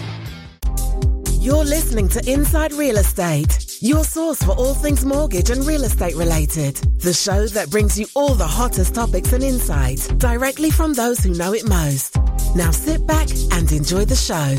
You're 1.40 1.64
listening 1.64 2.06
to 2.08 2.30
Inside 2.30 2.74
Real 2.74 2.98
Estate, 2.98 3.78
your 3.80 4.04
source 4.04 4.42
for 4.42 4.52
all 4.52 4.74
things 4.74 5.06
mortgage 5.06 5.48
and 5.48 5.64
real 5.64 5.84
estate 5.84 6.14
related. 6.16 6.74
The 7.00 7.14
show 7.14 7.46
that 7.46 7.70
brings 7.70 7.98
you 7.98 8.04
all 8.14 8.34
the 8.34 8.46
hottest 8.46 8.94
topics 8.94 9.32
and 9.32 9.42
insights 9.42 10.08
directly 10.08 10.70
from 10.70 10.92
those 10.92 11.20
who 11.20 11.32
know 11.32 11.54
it 11.54 11.66
most. 11.66 12.18
Now 12.54 12.72
sit 12.72 13.06
back 13.06 13.30
and 13.52 13.72
enjoy 13.72 14.04
the 14.04 14.16
show. 14.16 14.56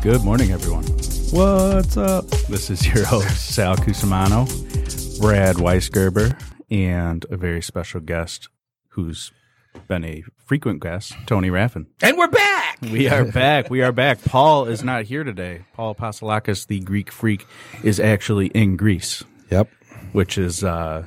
Good 0.00 0.24
morning, 0.24 0.52
everyone. 0.52 0.84
What's 1.30 1.98
up? 1.98 2.24
This 2.48 2.70
is 2.70 2.86
your 2.86 3.04
host, 3.04 3.54
Sal 3.54 3.76
Cusimano, 3.76 4.48
Brad 5.20 5.56
Weisgerber, 5.56 6.40
and 6.70 7.26
a 7.30 7.36
very 7.36 7.60
special 7.60 8.00
guest 8.00 8.48
who's 8.90 9.32
been 9.88 10.04
a 10.04 10.22
frequent 10.46 10.80
guest, 10.80 11.14
Tony 11.26 11.50
Raffin. 11.50 11.86
And 12.02 12.16
we're 12.16 12.28
back. 12.28 12.78
We 12.82 13.08
are 13.08 13.24
back. 13.24 13.68
We 13.68 13.82
are 13.82 13.92
back. 13.92 14.22
Paul 14.24 14.66
is 14.66 14.84
not 14.84 15.04
here 15.04 15.24
today. 15.24 15.64
Paul 15.74 15.94
Pasalakis, 15.94 16.66
the 16.66 16.80
Greek 16.80 17.10
freak, 17.10 17.46
is 17.82 17.98
actually 17.98 18.48
in 18.48 18.76
Greece. 18.76 19.24
Yep. 19.50 19.68
Which 20.12 20.38
is 20.38 20.62
uh, 20.62 21.04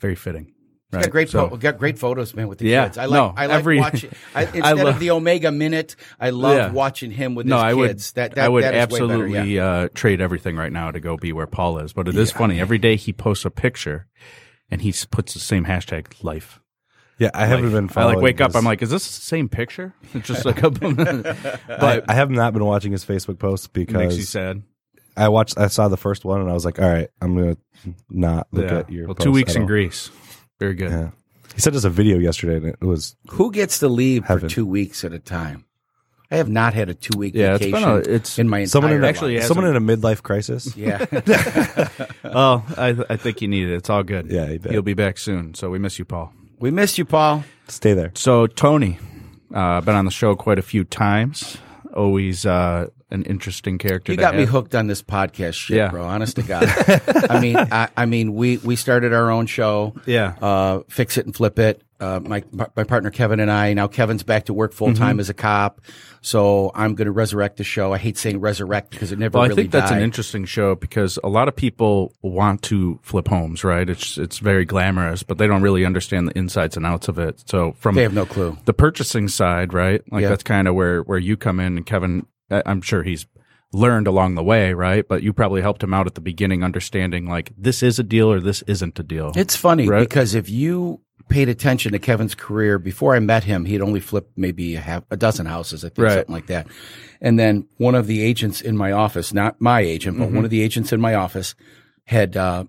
very 0.00 0.14
fitting. 0.14 0.52
Right. 0.90 1.02
Got 1.02 1.10
great, 1.10 1.28
so, 1.28 1.48
got 1.48 1.76
great 1.76 1.98
photos, 1.98 2.34
man, 2.34 2.48
with 2.48 2.60
the 2.60 2.68
yeah, 2.68 2.84
kids. 2.84 2.96
I 2.96 3.04
like, 3.04 3.18
no, 3.18 3.34
I 3.36 3.44
like 3.44 3.58
every, 3.58 3.78
watching. 3.80 4.10
I, 4.34 4.44
instead 4.44 4.86
of 4.86 4.98
the 4.98 5.10
Omega 5.10 5.52
Minute, 5.52 5.96
I 6.18 6.30
love 6.30 6.56
yeah. 6.56 6.70
watching 6.70 7.10
him 7.10 7.34
with 7.34 7.44
no, 7.44 7.56
his 7.56 7.62
I 7.62 7.74
kids. 7.74 8.12
Would, 8.12 8.14
that, 8.14 8.34
that, 8.36 8.44
I 8.46 8.48
would 8.48 8.64
that 8.64 8.72
absolutely 8.72 9.32
better, 9.34 9.46
yeah. 9.46 9.66
uh, 9.66 9.88
trade 9.92 10.22
everything 10.22 10.56
right 10.56 10.72
now 10.72 10.90
to 10.90 10.98
go 10.98 11.18
be 11.18 11.34
where 11.34 11.46
Paul 11.46 11.78
is. 11.80 11.92
But 11.92 12.08
it 12.08 12.16
is 12.16 12.30
yeah. 12.30 12.38
funny. 12.38 12.58
Every 12.58 12.78
day 12.78 12.96
he 12.96 13.12
posts 13.12 13.44
a 13.44 13.50
picture, 13.50 14.06
and 14.70 14.80
he 14.80 14.94
puts 15.10 15.34
the 15.34 15.40
same 15.40 15.66
hashtag 15.66 16.24
life. 16.24 16.58
Yeah, 17.18 17.32
I 17.34 17.44
haven't 17.44 17.72
been. 17.72 17.90
I 17.94 18.04
like 18.04 18.18
wake 18.18 18.40
up. 18.40 18.54
I'm 18.54 18.64
like, 18.64 18.80
is 18.80 18.88
this 18.88 19.06
the 19.06 19.22
same 19.22 19.48
picture? 19.48 19.92
It's 20.14 20.26
just 20.26 20.46
like 20.46 20.62
a. 20.62 20.70
but 20.70 21.68
I, 21.68 22.02
I, 22.08 22.14
have 22.14 22.30
not 22.30 22.54
been 22.54 22.64
watching 22.64 22.92
his 22.92 23.04
Facebook 23.04 23.38
posts 23.38 23.66
because 23.66 23.94
makes 23.94 24.16
you 24.16 24.22
sad. 24.22 24.62
I 25.16 25.28
watched. 25.28 25.58
I 25.58 25.66
saw 25.66 25.88
the 25.88 25.98
first 25.98 26.24
one 26.24 26.40
and 26.40 26.48
I 26.48 26.54
was 26.54 26.64
like, 26.64 26.80
all 26.80 26.88
right, 26.88 27.10
I'm 27.20 27.36
gonna 27.36 27.56
not 28.08 28.46
look 28.52 28.70
yeah. 28.70 28.78
at 28.78 28.90
your. 28.90 29.06
Well, 29.08 29.16
two 29.16 29.32
weeks 29.32 29.54
in 29.54 29.66
Greece. 29.66 30.10
Very 30.58 30.74
good. 30.74 30.90
Yeah. 30.90 31.10
He 31.54 31.60
sent 31.60 31.76
us 31.76 31.84
a 31.84 31.90
video 31.90 32.18
yesterday 32.18 32.56
and 32.56 32.66
it 32.66 32.80
was. 32.80 33.16
Who 33.30 33.50
gets 33.50 33.78
to 33.80 33.88
leave 33.88 34.24
heaven. 34.24 34.48
for 34.48 34.54
two 34.54 34.66
weeks 34.66 35.04
at 35.04 35.12
a 35.12 35.18
time? 35.18 35.64
I 36.30 36.36
have 36.36 36.48
not 36.48 36.74
had 36.74 36.90
a 36.90 36.94
two 36.94 37.18
week 37.18 37.34
yeah, 37.34 37.56
vacation 37.56 37.74
it's, 37.74 37.84
been 37.84 38.12
a, 38.12 38.16
it's 38.16 38.38
in 38.38 38.48
my 38.48 38.58
entire 38.58 38.68
someone 38.68 38.92
in 38.92 39.02
a, 39.02 39.06
actually 39.06 39.40
someone 39.40 39.66
in 39.66 39.76
a 39.76 39.80
midlife 39.80 40.22
crisis. 40.22 40.76
Yeah. 40.76 41.06
oh, 42.24 42.64
I, 42.76 42.96
I 43.08 43.16
think 43.16 43.40
you 43.40 43.48
need 43.48 43.68
it. 43.68 43.74
It's 43.74 43.90
all 43.90 44.02
good. 44.02 44.30
Yeah, 44.30 44.50
you 44.50 44.60
you'll 44.70 44.82
be 44.82 44.94
back 44.94 45.18
soon. 45.18 45.54
So 45.54 45.70
we 45.70 45.78
miss 45.78 45.98
you, 45.98 46.04
Paul. 46.04 46.32
We 46.58 46.70
miss 46.70 46.98
you, 46.98 47.04
Paul. 47.04 47.44
Stay 47.68 47.94
there. 47.94 48.12
So 48.14 48.46
Tony, 48.46 48.98
uh, 49.54 49.80
been 49.80 49.94
on 49.94 50.04
the 50.04 50.10
show 50.10 50.36
quite 50.36 50.58
a 50.58 50.62
few 50.62 50.84
times. 50.84 51.56
Always 51.94 52.44
uh, 52.44 52.88
an 53.10 53.22
interesting 53.24 53.78
character. 53.78 54.12
You 54.12 54.18
got 54.18 54.34
have. 54.34 54.40
me 54.40 54.46
hooked 54.46 54.74
on 54.74 54.86
this 54.86 55.02
podcast 55.02 55.54
shit, 55.54 55.76
Yeah. 55.78 55.88
bro. 55.88 56.04
Honest 56.04 56.36
to 56.36 56.42
God. 56.42 56.64
I 57.30 57.40
mean, 57.40 57.56
I, 57.56 57.88
I 57.96 58.06
mean, 58.06 58.34
we 58.34 58.58
we 58.58 58.76
started 58.76 59.12
our 59.12 59.30
own 59.30 59.46
show. 59.46 59.94
Yeah. 60.06 60.34
Uh, 60.40 60.80
fix 60.88 61.16
it 61.16 61.24
and 61.26 61.34
flip 61.34 61.58
it. 61.58 61.82
Uh, 62.00 62.20
my 62.22 62.44
my 62.76 62.84
partner 62.84 63.10
Kevin 63.10 63.40
and 63.40 63.50
I. 63.50 63.72
Now 63.74 63.88
Kevin's 63.88 64.22
back 64.22 64.44
to 64.44 64.54
work 64.54 64.72
full 64.72 64.94
time 64.94 65.14
Mm-hmm. 65.14 65.20
as 65.20 65.30
a 65.30 65.34
cop, 65.34 65.80
so 66.20 66.70
I'm 66.74 66.94
going 66.94 67.06
to 67.06 67.10
resurrect 67.12 67.56
the 67.56 67.64
show. 67.64 67.92
I 67.92 67.98
hate 67.98 68.16
saying 68.16 68.38
resurrect 68.40 68.90
because 68.90 69.10
it 69.10 69.18
never 69.18 69.36
Well, 69.36 69.44
I 69.44 69.48
really 69.48 69.62
think 69.64 69.72
that's 69.72 69.90
an 69.90 70.00
interesting 70.02 70.44
show 70.44 70.76
because 70.76 71.18
a 71.24 71.28
lot 71.28 71.48
of 71.48 71.56
people 71.56 72.12
want 72.22 72.62
to 72.64 73.00
flip 73.02 73.26
homes, 73.26 73.64
right? 73.64 73.88
It's 73.90 74.16
it's 74.16 74.38
very 74.38 74.64
glamorous, 74.64 75.24
but 75.24 75.38
they 75.38 75.48
don't 75.48 75.62
really 75.62 75.84
understand 75.84 76.28
the 76.28 76.38
insides 76.38 76.76
and 76.76 76.86
outs 76.86 77.08
of 77.08 77.18
it. 77.18 77.42
So 77.46 77.72
from 77.80 77.96
They 77.96 78.02
have 78.04 78.14
no 78.14 78.26
clue. 78.26 78.56
the 78.64 78.74
purchasing 78.74 79.26
side, 79.26 79.72
right? 79.74 80.00
Like 80.12 80.22
Yeah. 80.22 80.28
that's 80.28 80.44
kind 80.44 80.68
of 80.68 80.76
where 80.76 81.02
where 81.02 81.18
you 81.18 81.36
come 81.36 81.58
in, 81.58 81.78
and 81.78 81.86
Kevin. 81.86 82.26
I'm 82.50 82.80
sure 82.80 83.02
he's 83.02 83.26
learned 83.72 84.06
along 84.06 84.34
the 84.34 84.42
way, 84.42 84.72
right? 84.72 85.06
But 85.06 85.22
you 85.22 85.32
probably 85.32 85.60
helped 85.60 85.82
him 85.82 85.92
out 85.92 86.06
at 86.06 86.14
the 86.14 86.20
beginning, 86.22 86.64
understanding 86.64 87.26
like 87.26 87.52
this 87.56 87.82
is 87.82 87.98
a 87.98 88.02
deal 88.02 88.32
or 88.32 88.40
this 88.40 88.62
isn't 88.62 88.98
a 88.98 89.02
deal. 89.02 89.32
It's 89.36 89.56
funny 89.56 89.86
Right. 89.86 90.00
because 90.08 90.34
if 90.34 90.48
you 90.48 91.02
paid 91.28 91.50
attention 91.50 91.92
to 91.92 91.98
Kevin's 91.98 92.34
career 92.34 92.78
before 92.78 93.14
I 93.14 93.18
met 93.20 93.44
him, 93.44 93.66
he'd 93.66 93.82
only 93.82 94.00
flipped 94.00 94.38
maybe 94.38 94.76
a 94.76 94.80
half 94.80 95.04
a 95.10 95.16
dozen 95.18 95.44
houses, 95.44 95.84
I 95.84 95.90
think, 95.90 95.98
Right. 96.06 96.14
something 96.14 96.34
like 96.34 96.46
that. 96.46 96.66
And 97.20 97.38
then 97.38 97.66
one 97.76 97.94
of 97.94 98.06
the 98.06 98.22
agents 98.22 98.62
in 98.62 98.74
my 98.78 98.92
office, 98.92 99.34
not 99.34 99.60
my 99.60 99.80
agent, 99.80 100.16
but 100.18 100.26
Mm-hmm. 100.28 100.36
one 100.36 100.44
of 100.46 100.50
the 100.50 100.62
agents 100.62 100.90
in 100.92 101.00
my 101.02 101.12
office 101.14 101.54
had 102.06 102.34
uh, 102.38 102.64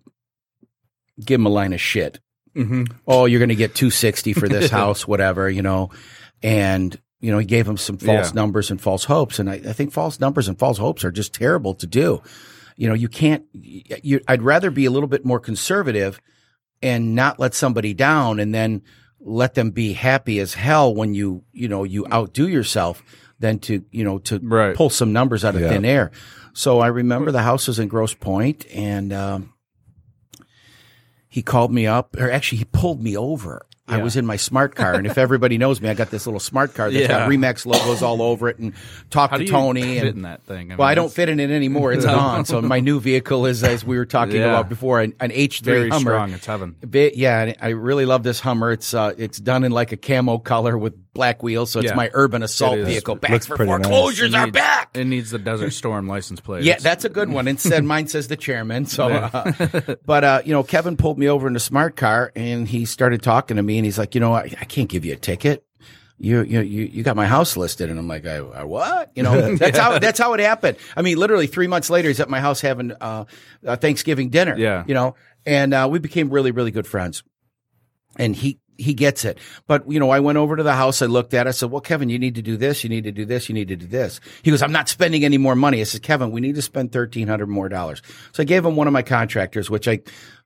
give 1.23 1.39
him 1.39 1.45
a 1.45 1.49
line 1.49 1.71
of 1.71 1.79
shit. 1.79 2.19
mm-hmm. 2.55 2.83
Oh, 3.07 3.23
you're 3.25 3.39
going 3.39 3.47
to 3.49 3.55
get 3.55 3.75
260 3.75 4.33
for 4.33 4.49
this 4.49 4.69
house, 4.79 5.07
whatever, 5.07 5.49
you 5.49 5.61
know. 5.61 5.91
And, 6.43 6.99
you 7.19 7.31
know, 7.31 7.37
he 7.37 7.45
gave 7.45 7.67
him 7.67 7.77
some 7.77 7.97
false 7.97 8.27
Yeah. 8.29 8.33
numbers 8.41 8.71
and 8.71 8.79
false 8.81 9.03
hopes. 9.05 9.39
And 9.39 9.49
I, 9.49 9.55
I 9.55 9.73
think 9.73 9.91
false 9.91 10.19
numbers 10.19 10.47
and 10.47 10.57
false 10.57 10.77
hopes 10.77 11.03
are 11.03 11.11
just 11.11 11.33
terrible 11.33 11.73
to 11.75 11.87
do. 11.87 12.21
You 12.77 12.87
know, 12.87 12.93
you 12.93 13.09
can't, 13.09 13.43
you, 13.53 14.21
I'd 14.27 14.41
rather 14.41 14.71
be 14.71 14.85
a 14.85 14.91
little 14.91 15.09
bit 15.09 15.25
more 15.25 15.39
conservative 15.39 16.21
and 16.81 17.13
not 17.15 17.37
let 17.39 17.53
somebody 17.53 17.93
down 17.93 18.39
and 18.39 18.55
then 18.55 18.83
let 19.19 19.53
them 19.55 19.71
be 19.71 19.91
happy 19.91 20.39
as 20.39 20.53
hell 20.53 20.95
when 20.95 21.13
you, 21.13 21.43
you 21.51 21.67
know, 21.67 21.83
you 21.83 22.05
outdo 22.11 22.47
yourself 22.47 23.03
than 23.37 23.59
to, 23.59 23.83
you 23.91 24.05
know, 24.05 24.19
to 24.19 24.39
Right. 24.41 24.75
pull 24.75 24.89
some 24.89 25.11
numbers 25.11 25.43
out 25.43 25.55
of 25.55 25.61
Yeah. 25.61 25.69
thin 25.69 25.83
air. 25.83 26.11
So 26.53 26.79
I 26.79 26.87
remember 26.87 27.31
the 27.31 27.41
house 27.41 27.67
was 27.67 27.79
in 27.79 27.89
Grosse 27.89 28.13
Pointe 28.13 28.65
and, 28.73 29.11
um, 29.11 29.53
he 31.27 31.41
called 31.41 31.71
me 31.71 31.85
up, 31.85 32.15
or 32.17 32.31
actually, 32.31 32.57
he 32.59 32.65
pulled 32.65 33.03
me 33.03 33.15
over. 33.15 33.65
I 33.89 34.01
was 34.01 34.15
in 34.15 34.25
my 34.25 34.35
smart 34.35 34.75
car, 34.75 34.93
and 34.93 35.05
if 35.07 35.17
everybody 35.17 35.57
knows 35.57 35.81
me, 35.81 35.89
I 35.89 35.93
got 35.93 36.09
this 36.11 36.25
little 36.27 36.39
smart 36.39 36.73
car 36.75 36.91
that's 36.91 37.07
got 37.07 37.29
Remax 37.29 37.65
logos 37.65 38.01
all 38.01 38.21
over 38.21 38.49
it, 38.49 38.59
and 38.59 38.73
talk 39.09 39.31
How 39.31 39.37
to 39.37 39.45
Tony. 39.45 39.97
and 39.97 40.07
in 40.09 40.21
that 40.23 40.43
thing? 40.43 40.75
well, 40.77 40.87
I 40.87 40.95
don't 40.95 41.11
fit 41.11 41.27
in 41.29 41.39
it 41.39 41.49
anymore; 41.51 41.91
it's 41.91 42.05
gone. 42.19 42.45
So 42.45 42.61
my 42.61 42.79
new 42.79 42.99
vehicle 42.99 43.45
is, 43.45 43.63
as 43.63 43.83
we 43.83 43.97
were 43.97 44.05
talking 44.05 44.35
Yeah. 44.37 44.49
about 44.49 44.69
before, 44.69 45.01
an, 45.01 45.13
an 45.19 45.31
H3 45.31 45.61
Very 45.61 45.89
Hummer. 45.89 46.11
strong. 46.11 46.31
It's 46.33 46.45
heaven. 46.45 46.75
Bi- 46.85 47.11
Yeah, 47.15 47.53
I 47.61 47.69
really 47.69 48.05
love 48.05 48.23
this 48.23 48.39
Hummer. 48.39 48.71
It's 48.71 48.93
uh, 48.93 49.13
it's 49.17 49.39
done 49.39 49.63
in 49.63 49.71
like 49.71 49.91
a 49.91 49.97
camo 49.97 50.37
color 50.37 50.77
with 50.77 50.93
black 51.19 51.43
wheels, 51.43 51.69
so 51.69 51.81
it's 51.81 51.89
Yeah. 51.89 51.95
my 51.95 52.09
urban 52.13 52.43
assault 52.43 52.77
It 52.77 52.81
is. 52.83 52.87
vehicle. 52.87 53.15
It 53.15 53.21
Back 53.21 53.31
looks 53.31 53.45
for 53.45 53.57
pretty 53.57 53.69
nice. 53.73 53.81
foreclosures 53.81 54.33
are 54.33 54.45
needs- 54.45 54.53
back. 54.53 54.89
It 54.93 55.03
needs 55.05 55.31
the 55.31 55.37
Desert 55.37 55.71
Storm 55.71 56.07
license 56.07 56.39
plate. 56.39 56.63
Yeah, 56.63 56.77
that's 56.79 57.03
a 57.03 57.09
good 57.09 57.29
one. 57.29 57.49
Instead, 57.49 57.83
mine 57.83 58.07
says 58.07 58.29
the 58.29 58.37
chairman. 58.37 58.85
So, 58.85 59.09
uh, 59.09 59.95
but 60.05 60.23
uh, 60.23 60.41
you 60.45 60.53
know, 60.53 60.63
Kevin 60.63 60.95
pulled 60.95 61.19
me 61.19 61.27
over 61.27 61.45
in 61.49 61.57
a 61.57 61.59
smart 61.59 61.97
car, 61.97 62.31
and 62.37 62.65
he 62.69 62.85
started 62.85 63.21
talking 63.21 63.57
to 63.57 63.63
me, 63.63 63.77
and 63.77 63.83
he's 63.85 63.97
like, 63.97 64.15
you 64.15 64.21
know, 64.21 64.33
I, 64.33 64.43
I 64.61 64.63
can't 64.65 64.87
give 64.87 65.03
you 65.03 65.11
a 65.11 65.17
ticket. 65.17 65.65
You, 66.21 66.41
you, 66.43 66.61
you, 66.61 66.83
you 66.85 67.03
got 67.03 67.15
my 67.17 67.27
house 67.27 67.57
listed, 67.57 67.89
and 67.89 67.99
I'm 67.99 68.07
like, 68.07 68.25
I, 68.25 68.37
I 68.37 68.63
what? 68.63 69.11
You 69.15 69.23
know, 69.23 69.55
that's 69.57 69.77
how 69.77 69.99
that's 69.99 70.19
how 70.19 70.33
it 70.35 70.39
happened. 70.39 70.77
I 70.95 71.01
mean, 71.01 71.17
literally 71.17 71.47
three 71.47 71.67
months 71.67 71.89
later, 71.89 72.07
he's 72.07 72.19
at 72.21 72.29
my 72.29 72.39
house 72.39 72.61
having 72.61 72.93
uh, 73.01 73.25
a 73.63 73.75
Thanksgiving 73.75 74.29
dinner. 74.29 74.55
Yeah. 74.57 74.85
you 74.87 74.93
know, 74.93 75.15
and 75.45 75.73
uh, 75.73 75.87
we 75.91 75.99
became 75.99 76.29
really, 76.29 76.51
really 76.51 76.71
good 76.71 76.87
friends. 76.87 77.23
And 78.15 78.35
he 78.35 78.59
he 78.79 78.93
gets 78.93 79.25
it. 79.25 79.37
But 79.67 79.89
you 79.91 79.99
know, 79.99 80.09
I 80.09 80.19
went 80.19 80.37
over 80.37 80.55
to 80.55 80.63
the 80.63 80.73
house. 80.73 81.01
I 81.01 81.05
looked 81.05 81.33
at. 81.33 81.45
it. 81.45 81.49
I 81.49 81.51
said, 81.51 81.71
"Well, 81.71 81.81
Kevin, 81.81 82.09
you 82.09 82.17
need 82.17 82.35
to 82.35 82.41
do 82.41 82.57
this. 82.57 82.83
You 82.83 82.89
need 82.89 83.03
to 83.03 83.11
do 83.11 83.25
this. 83.25 83.49
You 83.49 83.53
need 83.55 83.67
to 83.67 83.75
do 83.75 83.85
this." 83.87 84.19
He 84.43 84.51
goes, 84.51 84.61
"I'm 84.61 84.71
not 84.71 84.89
spending 84.89 85.23
any 85.25 85.37
more 85.37 85.55
money." 85.55 85.81
I 85.81 85.83
said, 85.83 86.01
"Kevin, 86.03 86.31
we 86.31 86.41
need 86.41 86.55
to 86.55 86.61
spend 86.61 86.91
thirteen 86.91 87.27
hundred 87.27 87.47
more 87.47 87.69
dollars." 87.69 88.01
So 88.31 88.41
I 88.41 88.45
gave 88.45 88.65
him 88.65 88.75
one 88.75 88.87
of 88.87 88.93
my 88.93 89.01
contractors, 89.03 89.69
which 89.69 89.87
I, 89.87 89.99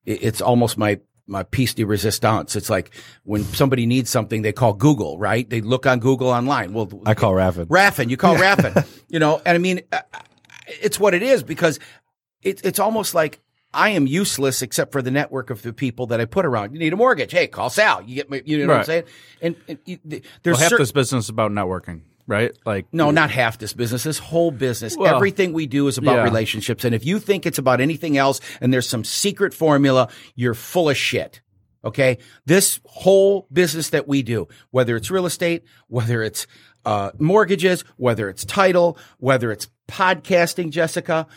it's 0.06 0.42
almost 0.42 0.78
my 0.78 1.00
my 1.28 1.44
piece 1.44 1.74
de 1.74 1.86
resistance. 1.86 2.56
It's 2.56 2.70
like 2.70 2.94
when 3.24 3.44
somebody 3.44 3.86
needs 3.86 4.10
something, 4.10 4.42
they 4.42 4.52
call 4.52 4.74
Google, 4.74 5.18
right? 5.18 5.50
They 5.50 5.62
look 5.62 5.86
on 5.86 6.00
Google 6.00 6.30
online. 6.30 6.74
Well, 6.74 6.90
I 7.06 7.14
call 7.14 7.32
Raffin. 7.34 7.68
Raffin. 7.68 8.10
You 8.10 8.18
call 8.18 8.36
Raffin. 8.36 8.86
You 9.14 9.20
know, 9.20 9.40
and 9.46 9.54
I 9.54 9.60
mean, 9.60 9.82
uh, 9.92 10.02
it's 10.82 11.00
what 11.00 11.14
it 11.14 11.22
is 11.22 11.44
because 11.44 11.78
it, 12.42 12.66
it's 12.66 12.80
almost 12.80 13.14
like 13.14 13.40
I 13.74 13.90
am 13.90 14.08
useless 14.08 14.62
except 14.62 14.92
for 14.92 15.02
the 15.02 15.12
network 15.12 15.50
of 15.50 15.62
the 15.62 15.74
people 15.74 16.08
that 16.08 16.22
I 16.22 16.26
put 16.26 16.46
around. 16.46 16.74
You 16.74 16.80
need 16.80 16.94
a 16.94 16.98
mortgage. 16.98 17.32
Hey, 17.32 17.48
call 17.48 17.70
Sal. 17.70 18.02
You 18.02 18.24
get. 18.24 18.48
You 18.48 18.66
know 18.66 18.74
what 18.74 18.80
I'm 18.80 18.86
saying? 18.86 19.04
And, 19.42 19.56
and 19.68 19.80
you, 19.86 19.98
th- 19.98 20.24
Well, 20.24 20.32
there's 20.44 20.60
half 20.60 20.72
this 20.78 20.92
business 20.92 21.30
about 21.30 21.52
networking, 21.52 22.02
right? 22.28 22.52
Like 22.66 22.88
no, 22.94 23.12
not 23.12 23.32
half 23.32 23.58
this 23.58 23.74
business. 23.74 24.04
This 24.04 24.20
whole 24.20 24.52
business. 24.52 24.96
Well, 24.96 25.14
Everything 25.16 25.54
we 25.54 25.68
do 25.68 25.88
is 25.88 25.98
about 25.98 26.18
yeah. 26.18 26.24
relationships. 26.24 26.86
And 26.86 26.94
if 26.94 27.06
you 27.06 27.20
think 27.20 27.46
it's 27.46 27.58
about 27.58 27.82
anything 27.82 28.18
else 28.18 28.40
and 28.62 28.74
there's 28.74 28.88
some 28.88 29.04
secret 29.04 29.54
formula, 29.54 30.10
you're 30.36 30.54
full 30.54 30.90
of 30.90 30.98
shit. 30.98 31.42
Okay. 31.86 32.18
This 32.46 32.80
whole 32.86 33.48
business 33.52 33.90
that 33.90 34.08
we 34.08 34.24
do, 34.24 34.48
whether 34.72 34.96
it's 34.96 35.12
real 35.12 35.26
estate, 35.26 35.64
whether 35.88 36.24
it's 36.24 36.48
uh, 36.86 37.12
mortgages, 37.20 37.84
whether 37.98 38.30
it's 38.30 38.46
title, 38.46 38.98
whether 39.18 39.52
it's 39.52 39.68
podcasting, 39.94 40.72
Jessica, 40.72 41.28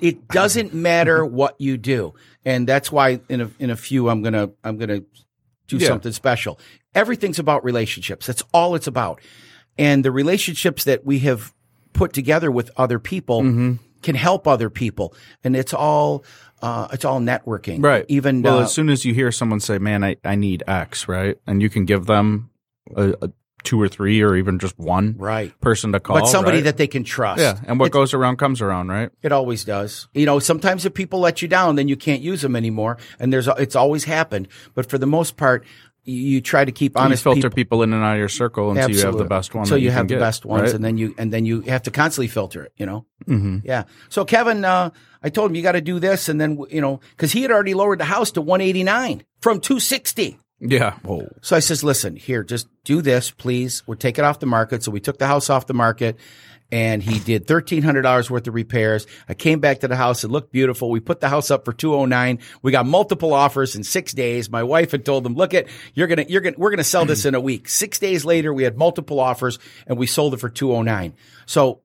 it 0.00 0.26
doesn't 0.28 0.74
matter 0.74 1.24
what 1.40 1.54
you 1.60 1.76
do. 1.76 2.14
And 2.44 2.68
that's 2.68 2.90
why 2.90 3.20
in 3.28 3.40
a, 3.42 3.50
in 3.60 3.70
a 3.70 3.76
few, 3.76 4.08
I'm 4.08 4.22
going 4.22 4.34
to, 4.34 4.50
I'm 4.64 4.76
to 4.80 5.04
do 5.68 5.76
Yeah. 5.76 5.88
something 5.88 6.12
special. 6.12 6.58
Everything's 6.94 7.38
about 7.38 7.64
relationships. 7.64 8.26
That's 8.26 8.42
all 8.52 8.74
it's 8.74 8.86
about. 8.88 9.20
And 9.78 10.04
the 10.04 10.10
relationships 10.10 10.84
that 10.84 11.04
we 11.06 11.20
have 11.20 11.54
put 11.92 12.12
together 12.12 12.50
with 12.50 12.70
other 12.76 12.98
people, 12.98 13.78
can 14.02 14.16
help 14.16 14.48
other 14.48 14.68
people, 14.68 15.14
and 15.44 15.54
it's 15.54 15.72
all 15.72 16.24
uh, 16.60 16.88
it's 16.92 17.04
all 17.04 17.20
networking. 17.20 17.84
Right. 17.84 18.04
Even 18.08 18.42
well, 18.42 18.58
uh, 18.58 18.62
as 18.62 18.72
soon 18.72 18.90
as 18.90 19.04
you 19.04 19.14
hear 19.14 19.30
someone 19.30 19.60
say, 19.60 19.78
"Man, 19.78 20.02
I, 20.02 20.16
I 20.24 20.34
need 20.34 20.64
X," 20.66 21.06
right, 21.06 21.36
and 21.46 21.62
you 21.62 21.70
can 21.70 21.84
give 21.84 22.06
them 22.06 22.50
a, 22.96 23.14
a 23.22 23.30
two 23.64 23.80
or 23.80 23.88
three 23.88 24.20
or 24.22 24.34
even 24.36 24.58
just 24.58 24.78
one 24.78 25.14
right, 25.18 25.58
person 25.60 25.92
to 25.92 26.00
call, 26.00 26.20
but 26.20 26.26
somebody 26.26 26.58
right? 26.58 26.64
that 26.64 26.76
they 26.76 26.86
can 26.86 27.04
trust. 27.04 27.40
yeah, 27.40 27.58
and 27.66 27.78
what 27.78 27.86
It's- 27.86 27.92
goes 27.92 28.14
around 28.14 28.36
comes 28.36 28.60
around, 28.60 28.88
right? 28.88 29.10
It 29.22 29.32
always 29.32 29.64
does. 29.64 30.08
You 30.14 30.26
know, 30.26 30.38
sometimes 30.38 30.84
if 30.86 30.94
people 30.94 31.20
let 31.20 31.42
you 31.42 31.48
down, 31.48 31.76
then 31.76 31.88
you 31.88 31.96
can't 31.96 32.22
use 32.22 32.42
them 32.42 32.56
anymore, 32.56 32.98
and 33.18 33.32
there's 33.32 33.48
it's 33.58 33.76
always 33.76 34.04
happened. 34.04 34.48
But 34.74 34.88
for 34.88 34.98
the 34.98 35.06
most 35.06 35.36
part, 35.36 35.64
you, 36.04 36.14
you 36.16 36.40
try 36.40 36.64
to 36.64 36.72
keep 36.72 36.96
you 36.96 37.00
honest 37.00 37.22
filter 37.22 37.42
people. 37.42 37.54
people 37.54 37.82
in 37.84 37.92
and 37.92 38.02
out 38.02 38.14
of 38.14 38.18
your 38.18 38.28
circle 38.28 38.70
until 38.70 38.90
you 38.90 39.02
have 39.02 39.16
the 39.18 39.24
best 39.24 39.54
one. 39.54 39.66
So 39.66 39.76
you, 39.76 39.88
can 39.88 39.98
have 39.98 40.08
the 40.08 40.14
get, 40.14 40.20
best 40.20 40.44
ones, 40.44 40.62
right? 40.62 40.74
and 40.74 40.84
then 40.84 40.96
you 40.98 41.14
and 41.16 41.32
then 41.32 41.44
you 41.46 41.60
have 41.62 41.82
to 41.84 41.90
constantly 41.92 42.26
filter 42.28 42.64
it. 42.64 42.72
You 42.76 42.86
know. 42.86 43.06
Mhm. 43.28 43.62
Yeah. 43.64 43.84
So 44.08 44.24
Kevin, 44.24 44.64
uh, 44.64 44.90
I 45.22 45.28
told 45.30 45.50
him 45.50 45.54
you 45.54 45.62
got 45.62 45.72
to 45.72 45.80
do 45.80 46.00
this, 46.00 46.28
and 46.28 46.40
then 46.40 46.58
you 46.70 46.80
know 46.80 46.98
because 47.10 47.30
he 47.32 47.42
had 47.42 47.52
already 47.52 47.74
lowered 47.74 48.00
the 48.00 48.04
house 48.04 48.32
to 48.32 48.40
189 48.40 49.22
from 49.40 49.60
260. 49.60 50.38
Yeah, 50.64 50.96
So 51.42 51.56
I 51.56 51.58
says, 51.58 51.82
listen, 51.82 52.14
here, 52.14 52.44
just 52.44 52.68
do 52.84 53.02
this, 53.02 53.32
please. 53.32 53.82
We'll 53.86 53.96
take 53.96 54.18
it 54.18 54.24
off 54.24 54.38
the 54.38 54.46
market. 54.46 54.84
So 54.84 54.92
we 54.92 55.00
took 55.00 55.18
the 55.18 55.26
house 55.26 55.50
off 55.50 55.66
the 55.66 55.74
market 55.74 56.18
and 56.70 57.02
he 57.02 57.18
did 57.18 57.48
$1,300 57.48 58.30
worth 58.30 58.46
of 58.46 58.54
repairs. 58.54 59.08
I 59.28 59.34
came 59.34 59.58
back 59.58 59.80
to 59.80 59.88
the 59.88 59.96
house. 59.96 60.22
It 60.22 60.28
looked 60.28 60.52
beautiful. 60.52 60.88
We 60.88 61.00
put 61.00 61.20
the 61.20 61.28
house 61.28 61.50
up 61.50 61.64
for 61.64 61.72
209. 61.72 62.38
We 62.62 62.70
got 62.70 62.86
multiple 62.86 63.34
offers 63.34 63.74
in 63.74 63.82
six 63.82 64.12
days. 64.12 64.50
My 64.50 64.62
wife 64.62 64.92
had 64.92 65.04
told 65.04 65.24
them, 65.24 65.34
look 65.34 65.52
at, 65.52 65.66
you're 65.94 66.06
going 66.06 66.24
to, 66.24 66.30
you're 66.30 66.40
going 66.40 66.54
to, 66.54 66.60
we're 66.60 66.70
going 66.70 66.78
to 66.78 66.84
sell 66.84 67.04
this 67.04 67.24
in 67.24 67.34
a 67.34 67.40
week. 67.40 67.68
Six 67.68 67.98
days 67.98 68.24
later, 68.24 68.54
we 68.54 68.62
had 68.62 68.78
multiple 68.78 69.18
offers 69.18 69.58
and 69.88 69.98
we 69.98 70.06
sold 70.06 70.32
it 70.32 70.38
for 70.38 70.48
209. 70.48 71.14
So 71.44 71.82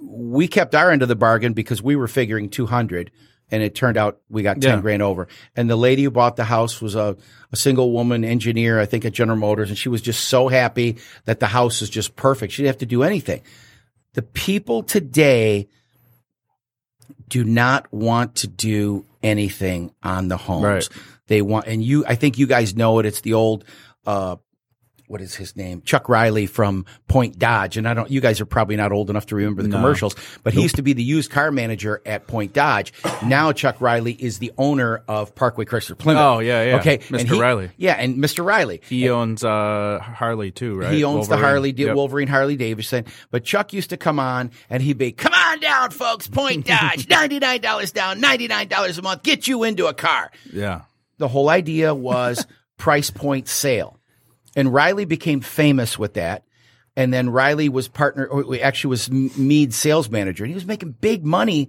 we 0.00 0.46
kept 0.46 0.76
our 0.76 0.92
end 0.92 1.02
of 1.02 1.08
the 1.08 1.16
bargain 1.16 1.52
because 1.52 1.82
we 1.82 1.96
were 1.96 2.08
figuring 2.08 2.48
200 2.48 3.10
and 3.50 3.62
it 3.62 3.74
turned 3.74 3.96
out 3.96 4.20
we 4.28 4.42
got 4.42 4.60
10 4.60 4.62
Yeah. 4.78 4.80
grand 4.80 5.02
over. 5.02 5.28
And 5.56 5.68
the 5.68 5.76
lady 5.76 6.04
who 6.04 6.10
bought 6.10 6.36
the 6.36 6.44
house 6.44 6.80
was 6.80 6.94
a, 6.94 7.16
a 7.52 7.56
single 7.56 7.92
woman 7.92 8.24
engineer, 8.24 8.78
I 8.80 8.86
think 8.86 9.04
at 9.04 9.12
General 9.12 9.38
Motors. 9.38 9.68
And 9.68 9.78
she 9.78 9.88
was 9.88 10.00
just 10.02 10.26
so 10.26 10.48
happy 10.48 10.98
that 11.24 11.40
the 11.40 11.46
house 11.46 11.82
is 11.82 11.90
just 11.90 12.16
perfect. 12.16 12.52
She 12.52 12.62
didn't 12.62 12.74
have 12.74 12.78
to 12.80 12.86
do 12.86 13.02
anything. 13.02 13.42
The 14.14 14.22
people 14.22 14.82
today 14.82 15.68
do 17.28 17.44
not 17.44 17.92
want 17.92 18.36
to 18.36 18.46
do 18.48 19.04
anything 19.22 19.92
on 20.02 20.28
the 20.28 20.36
homes. 20.36 20.64
Right. 20.64 20.88
They 21.28 21.42
want, 21.42 21.66
and 21.66 21.82
you, 21.82 22.04
I 22.06 22.16
think 22.16 22.38
you 22.38 22.46
guys 22.46 22.74
know 22.74 22.98
it. 22.98 23.06
It's 23.06 23.20
the 23.20 23.34
old, 23.34 23.64
uh, 24.06 24.36
what 25.10 25.20
is 25.20 25.34
his 25.34 25.56
name? 25.56 25.82
Chuck 25.82 26.08
Riley 26.08 26.46
from 26.46 26.86
Point 27.08 27.36
Dodge. 27.36 27.76
And 27.76 27.88
I 27.88 27.94
don't, 27.94 28.08
you 28.10 28.20
guys 28.20 28.40
are 28.40 28.46
probably 28.46 28.76
not 28.76 28.92
old 28.92 29.10
enough 29.10 29.26
to 29.26 29.34
remember 29.34 29.60
the 29.62 29.68
commercials, 29.68 30.14
but 30.44 30.52
he 30.54 30.62
used 30.62 30.76
to 30.76 30.82
be 30.82 30.92
the 30.92 31.02
used 31.02 31.30
car 31.32 31.50
manager 31.50 32.00
at 32.06 32.28
Point 32.28 32.52
Dodge. 32.52 32.92
Now 33.24 33.50
Chuck 33.52 33.80
Riley 33.80 34.12
is 34.12 34.38
the 34.38 34.52
owner 34.56 35.02
of 35.08 35.34
Parkway 35.34 35.64
Chrysler 35.64 35.98
Plymouth. 35.98 36.22
Oh, 36.22 36.38
yeah, 36.38 36.62
yeah. 36.64 36.76
Okay. 36.76 36.98
Mr. 36.98 37.18
and 37.20 37.28
he- 37.28 37.40
Riley. 37.40 37.70
Yeah. 37.76 37.94
And 37.94 38.18
Mr. 38.18 38.44
Riley. 38.44 38.80
he 38.84 39.10
owns 39.10 39.42
uh, 39.44 39.98
Harley 40.00 40.52
too, 40.52 40.76
right? 40.78 40.92
He 40.92 41.02
owns 41.04 41.26
the 41.28 41.36
Harley, 41.36 41.72
Yep. 41.72 41.96
Wolverine 41.96 42.28
Harley 42.28 42.56
Davidson. 42.56 43.04
But 43.32 43.42
Chuck 43.44 43.72
used 43.72 43.90
to 43.90 43.96
come 43.96 44.18
on 44.20 44.52
and 44.70 44.82
he'd 44.82 44.96
be, 44.98 45.12
come 45.12 45.34
on 45.34 45.60
down, 45.60 45.90
folks, 45.90 46.28
Point 46.28 46.66
Dodge, 46.66 47.06
$99 47.08 47.92
down, 47.92 48.20
$99 48.22 48.98
a 48.98 49.02
month, 49.02 49.22
get 49.24 49.48
you 49.48 49.64
into 49.64 49.86
a 49.88 49.94
car. 49.94 50.30
Yeah, 50.52 50.82
The 51.18 51.28
whole 51.28 51.48
idea 51.48 51.94
was 51.94 52.46
price 52.78 53.10
point 53.10 53.48
sale. 53.48 53.96
And 54.56 54.72
Riley 54.72 55.04
became 55.04 55.40
famous 55.40 55.98
with 55.98 56.14
that. 56.14 56.44
And 56.96 57.14
then 57.14 57.30
Riley 57.30 57.68
was 57.68 57.88
partner, 57.88 58.26
or 58.26 58.44
actually 58.60 58.90
was 58.90 59.10
Mead's 59.10 59.76
sales 59.76 60.10
manager. 60.10 60.44
And 60.44 60.50
he 60.50 60.54
was 60.54 60.66
making 60.66 60.92
big 61.00 61.24
money 61.24 61.68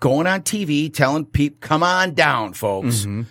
going 0.00 0.26
on 0.26 0.42
TV, 0.42 0.92
telling 0.92 1.24
people, 1.24 1.58
come 1.60 1.82
on 1.82 2.14
down, 2.14 2.52
folks. 2.52 3.00
Mm-hmm. 3.00 3.22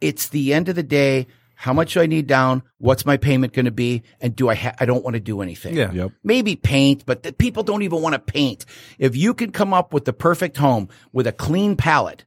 It's 0.00 0.28
the 0.28 0.54
end 0.54 0.68
of 0.68 0.76
the 0.76 0.82
day. 0.82 1.26
How 1.54 1.72
much 1.72 1.94
do 1.94 2.00
I 2.00 2.06
need 2.06 2.28
down? 2.28 2.62
What's 2.78 3.04
my 3.04 3.16
payment 3.16 3.52
going 3.52 3.64
to 3.64 3.72
be? 3.72 4.04
And 4.20 4.36
do 4.36 4.48
I, 4.48 4.54
ha- 4.54 4.76
I 4.78 4.84
don't 4.84 5.02
want 5.02 5.14
to 5.14 5.20
do 5.20 5.40
anything. 5.42 5.74
yeah, 5.74 5.90
Yep. 5.90 6.12
Maybe 6.22 6.54
paint, 6.54 7.04
but 7.04 7.24
the 7.24 7.32
people 7.32 7.64
don't 7.64 7.82
even 7.82 8.00
want 8.00 8.12
to 8.12 8.20
paint. 8.20 8.64
If 9.00 9.16
you 9.16 9.34
can 9.34 9.50
come 9.50 9.74
up 9.74 9.92
with 9.92 10.04
the 10.04 10.12
perfect 10.12 10.56
home 10.56 10.88
with 11.12 11.26
a 11.26 11.32
clean 11.32 11.74
palette, 11.74 12.26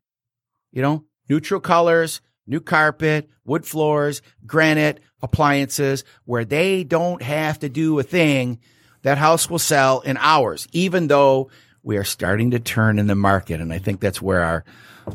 you 0.74 0.82
know, 0.82 1.06
neutral 1.30 1.62
colors, 1.62 2.20
new 2.46 2.60
carpet, 2.60 3.30
wood 3.46 3.66
floors, 3.66 4.22
granite, 4.46 5.00
appliances, 5.24 6.04
where 6.26 6.46
they 6.46 6.84
don't 6.84 7.22
have 7.22 7.60
to 7.60 7.70
do 7.70 7.98
a 8.00 8.04
thing, 8.04 8.60
that 9.04 9.18
house 9.18 9.50
will 9.50 9.60
sell 9.60 10.02
in 10.02 10.18
hours, 10.18 10.68
even 10.72 11.08
though 11.08 11.50
we 11.84 11.98
are 11.98 12.04
starting 12.04 12.52
to 12.52 12.60
turn 12.60 13.00
in 13.00 13.08
the 13.08 13.16
market. 13.16 13.60
And 13.62 13.74
I 13.74 13.80
think 13.80 14.00
that's 14.00 14.22
where 14.22 14.42
our 14.42 14.64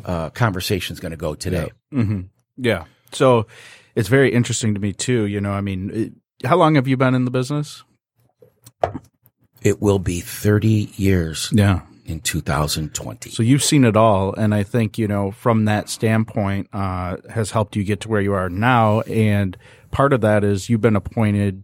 uh, 0.04 0.30
conversation 0.30 0.94
is 0.94 1.00
going 1.00 1.10
to 1.12 1.16
go 1.16 1.34
today. 1.34 1.70
yeah. 2.56 2.84
So 3.12 3.46
it's 3.94 4.08
very 4.08 4.32
interesting 4.32 4.74
to 4.74 4.80
me 4.80 4.92
too. 4.92 5.26
You 5.26 5.40
know, 5.40 5.52
I 5.52 5.60
mean, 5.60 5.90
it, 5.92 6.46
how 6.46 6.56
long 6.56 6.74
have 6.74 6.88
you 6.88 6.96
been 6.96 7.14
in 7.14 7.24
the 7.24 7.30
business? 7.30 7.84
It 9.62 9.80
will 9.80 9.98
be 9.98 10.20
30 10.20 10.90
years 10.96 11.50
Yeah. 11.52 11.80
in 12.04 12.20
2020. 12.20 13.30
So 13.30 13.42
you've 13.42 13.64
seen 13.64 13.84
it 13.84 13.96
all, 13.96 14.32
and 14.34 14.54
I 14.54 14.62
think 14.62 14.98
you 14.98 15.08
know 15.08 15.30
from 15.30 15.64
that 15.64 15.88
standpoint 15.88 16.68
uh, 16.72 17.16
has 17.30 17.50
helped 17.50 17.74
you 17.76 17.84
get 17.84 18.00
to 18.02 18.08
where 18.08 18.20
you 18.20 18.32
are 18.34 18.48
now. 18.50 19.00
And 19.02 19.56
part 19.90 20.12
of 20.12 20.20
that 20.22 20.44
is 20.44 20.68
you've 20.68 20.80
been 20.80 20.96
appointed 20.96 21.62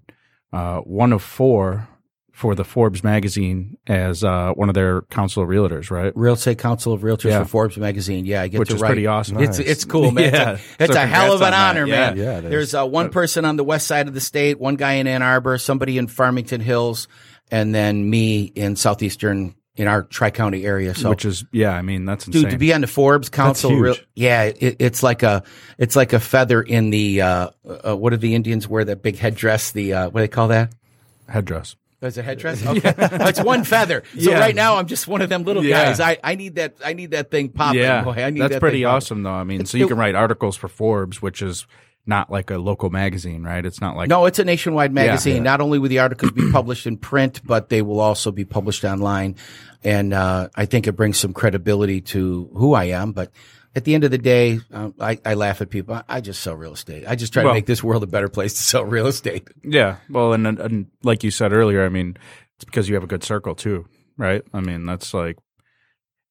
uh, 0.53 0.79
one 0.81 1.13
of 1.13 1.23
four 1.23 1.89
for 2.33 2.55
the 2.55 2.65
Forbes 2.65 3.05
magazine 3.05 3.77
as 3.87 4.25
uh, 4.25 4.53
one 4.55 4.69
of 4.71 4.75
their 4.75 5.03
council 5.03 5.43
of 5.43 5.49
realtors, 5.51 5.91
right? 5.91 6.13
Real 6.17 6.33
Estate 6.33 6.59
Council 6.59 6.93
of 6.95 7.03
Realtors 7.03 7.25
Yeah. 7.31 7.43
for 7.43 7.49
Forbes 7.49 7.77
magazine. 7.77 8.25
Yeah, 8.25 8.41
I 8.43 8.49
get 8.49 8.53
to 8.53 8.59
right 8.59 8.61
Which 8.61 8.69
to 8.71 8.75
is 8.77 8.81
write. 8.83 8.89
pretty 8.89 9.07
awesome. 9.07 9.39
It's 9.39 9.59
Nice. 9.59 9.69
it's 9.69 9.85
cool, 9.85 10.11
man. 10.13 10.33
Yeah. 10.33 10.53
It's, 10.57 10.63
a, 10.81 10.85
it's 10.85 10.95
So 10.95 11.03
a 11.03 11.07
hell 11.07 11.35
of 11.35 11.41
an 11.43 11.47
on 11.47 11.51
that. 11.53 11.71
honor, 11.77 11.87
Yeah. 11.87 12.15
man. 12.15 12.17
Yeah. 12.17 12.41
There's 12.41 12.75
uh, 12.75 12.87
one 12.87 13.11
person 13.11 13.45
on 13.45 13.57
the 13.57 13.65
west 13.65 13.87
side 13.87 14.09
of 14.09 14.15
the 14.15 14.21
state, 14.21 14.59
one 14.59 14.77
guy 14.77 14.95
in 14.95 15.07
Ann 15.07 15.23
Arbor, 15.23 15.59
somebody 15.59 15.99
in 15.99 16.07
Farmington 16.07 16.63
Hills, 16.63 17.07
and 17.51 17.75
then 17.75 18.09
me 18.09 18.45
in 18.45 18.77
southeastern 18.77 19.55
in 19.77 19.89
our 19.89 20.03
tri 20.03 20.31
county 20.31 20.65
area. 20.67 20.95
So. 20.95 21.09
Which 21.11 21.25
is 21.25 21.45
yeah, 21.53 21.71
I 21.73 21.83
mean 21.83 22.05
that's 22.05 22.27
insane. 22.27 22.43
Dude, 22.43 22.51
to 22.53 22.59
be 22.59 22.75
on 22.75 22.83
the 22.83 22.87
Forbes 22.87 23.29
Council, 23.29 23.75
real- 23.75 23.97
yeah, 24.15 24.45
it, 24.45 24.77
it's 24.79 25.03
like 25.03 25.23
a, 25.23 25.43
it's 25.79 25.97
like 25.97 26.13
a 26.13 26.21
feather 26.21 26.61
in 26.63 26.91
the, 26.91 27.23
uh, 27.23 27.51
uh, 27.89 27.97
what 27.97 28.11
do 28.11 28.17
the 28.19 28.35
Indians 28.35 28.69
wear? 28.69 28.85
That 28.85 29.03
big 29.03 29.17
headdress, 29.17 29.73
the, 29.73 29.95
uh, 29.95 30.05
what 30.11 30.21
do 30.21 30.25
they 30.25 30.29
call 30.29 30.49
that? 30.49 30.73
headdress. 31.29 31.77
That's 32.01 32.17
a 32.17 32.23
headdress. 32.23 32.63
Okay, 32.67 32.93
it's 32.99 33.43
one 33.43 33.63
feather. 33.65 34.03
So 34.19 34.33
Yeah. 34.33 34.41
right 34.41 34.55
now, 34.55 34.77
I'm 34.77 34.87
just 34.89 35.07
one 35.09 35.23
of 35.23 35.29
them 35.29 35.45
little 35.45 35.65
Yeah. 35.65 35.85
guys. 35.85 36.01
I, 36.01 36.19
I 36.23 36.35
need 36.35 36.57
that. 36.57 36.75
I 36.85 36.93
need 36.95 37.13
that 37.13 37.31
thing 37.31 37.49
popping. 37.49 37.81
Yeah, 37.81 38.03
boy. 38.03 38.11
I 38.13 38.31
need 38.31 38.41
that's 38.43 38.55
that 38.55 38.61
pretty 38.61 38.83
popping. 38.83 38.97
awesome, 38.97 39.23
though. 39.23 39.31
I 39.31 39.45
mean, 39.45 39.65
so 39.67 39.79
you 39.79 39.87
it- 39.87 39.89
can 39.89 39.97
write 39.97 40.15
articles 40.17 40.57
for 40.57 40.67
Forbes, 40.69 41.23
which 41.23 41.41
is 41.41 41.67
not 42.07 42.31
like 42.31 42.51
a 42.51 42.59
local 42.59 42.91
magazine, 42.91 43.43
right? 43.45 43.65
It's 43.65 43.81
not 43.81 43.97
like 43.97 44.09
No, 44.09 44.27
it's 44.27 44.39
a 44.39 44.45
nationwide 44.45 44.93
magazine. 44.93 45.37
Yeah. 45.37 45.43
Not 45.43 45.61
only 45.61 45.79
will 45.79 45.89
the 45.89 46.01
articles 46.01 46.33
be 46.33 46.51
published 46.53 46.87
in 46.87 46.97
print, 46.97 47.41
but 47.45 47.69
they 47.69 47.83
will 47.83 48.01
also 48.01 48.33
be 48.33 48.45
published 48.45 48.85
online. 48.85 49.37
And 49.85 50.13
uh, 50.13 50.49
I 50.55 50.67
think 50.67 50.87
it 50.87 50.93
brings 50.93 51.19
some 51.19 51.33
credibility 51.33 52.01
to 52.01 52.51
who 52.55 52.75
I 52.75 52.85
am. 52.87 53.13
But 53.13 53.31
at 53.75 53.85
the 53.85 53.95
end 53.95 54.05
of 54.05 54.11
the 54.11 54.19
day, 54.19 54.59
um, 54.73 54.95
I, 55.01 55.19
I 55.25 55.35
laugh 55.35 55.61
at 55.63 55.71
people. 55.71 55.95
I, 55.95 56.03
I 56.09 56.21
just 56.21 56.43
sell 56.43 56.55
real 56.57 56.73
estate. 56.75 57.05
I 57.07 57.15
just 57.15 57.33
try 57.33 57.45
Well- 57.45 57.53
to 57.53 57.57
make 57.57 57.67
this 57.67 57.83
world 57.85 58.03
a 58.03 58.07
better 58.09 58.29
place 58.29 58.55
to 58.55 58.63
sell 58.63 58.85
real 58.85 59.07
estate. 59.07 59.49
Yeah, 59.65 59.97
well, 60.11 60.33
and, 60.33 60.47
and 60.47 60.87
like 61.05 61.23
you 61.25 61.31
said 61.31 61.53
earlier, 61.53 61.85
I 61.85 61.89
mean, 61.89 62.17
it's 62.57 62.65
because 62.65 62.89
you 62.89 62.95
have 62.97 63.05
a 63.05 63.09
good 63.09 63.25
circle 63.25 63.55
too, 63.55 63.87
right? 64.17 64.43
I 64.53 64.61
mean, 64.61 64.87
that's 64.87 65.15
like, 65.15 65.39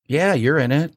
Yeah, 0.06 0.34
you're 0.34 0.58
in 0.58 0.72
it. 0.72 0.94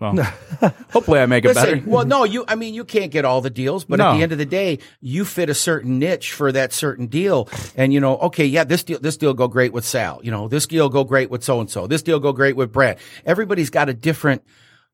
Well, 0.00 0.14
hopefully 0.92 1.20
I 1.20 1.26
make 1.26 1.44
it 1.44 1.48
Listen, 1.48 1.80
better. 1.80 1.90
well, 1.90 2.04
no, 2.06 2.24
you. 2.34 2.44
I 2.48 2.54
mean, 2.54 2.74
you 2.74 2.84
can't 2.84 3.10
get 3.10 3.24
all 3.24 3.40
the 3.40 3.50
deals, 3.50 3.84
but 3.84 4.00
at 4.00 4.14
the 4.16 4.22
end 4.22 4.32
of 4.32 4.38
the 4.38 4.46
day, 4.46 4.78
you 5.00 5.24
fit 5.24 5.48
a 5.50 5.54
certain 5.54 5.98
niche 5.98 6.32
for 6.32 6.52
that 6.52 6.72
certain 6.72 7.06
deal, 7.06 7.48
and 7.76 7.92
you 7.92 8.00
know, 8.00 8.16
okay, 8.18 8.44
yeah, 8.46 8.64
this 8.64 8.82
deal, 8.84 8.98
this 9.00 9.16
deal 9.16 9.34
go 9.34 9.48
great 9.48 9.72
with 9.72 9.84
Sal. 9.84 10.20
You 10.22 10.30
know, 10.30 10.48
this 10.48 10.66
deal 10.66 10.88
go 10.88 11.04
great 11.04 11.30
with 11.30 11.42
so 11.44 11.60
and 11.60 11.70
so. 11.70 11.86
This 11.86 12.02
deal 12.02 12.20
go 12.20 12.32
great 12.32 12.56
with 12.56 12.72
Brad. 12.72 12.98
Everybody's 13.26 13.70
got 13.70 13.88
a 13.88 13.94
different 13.94 14.42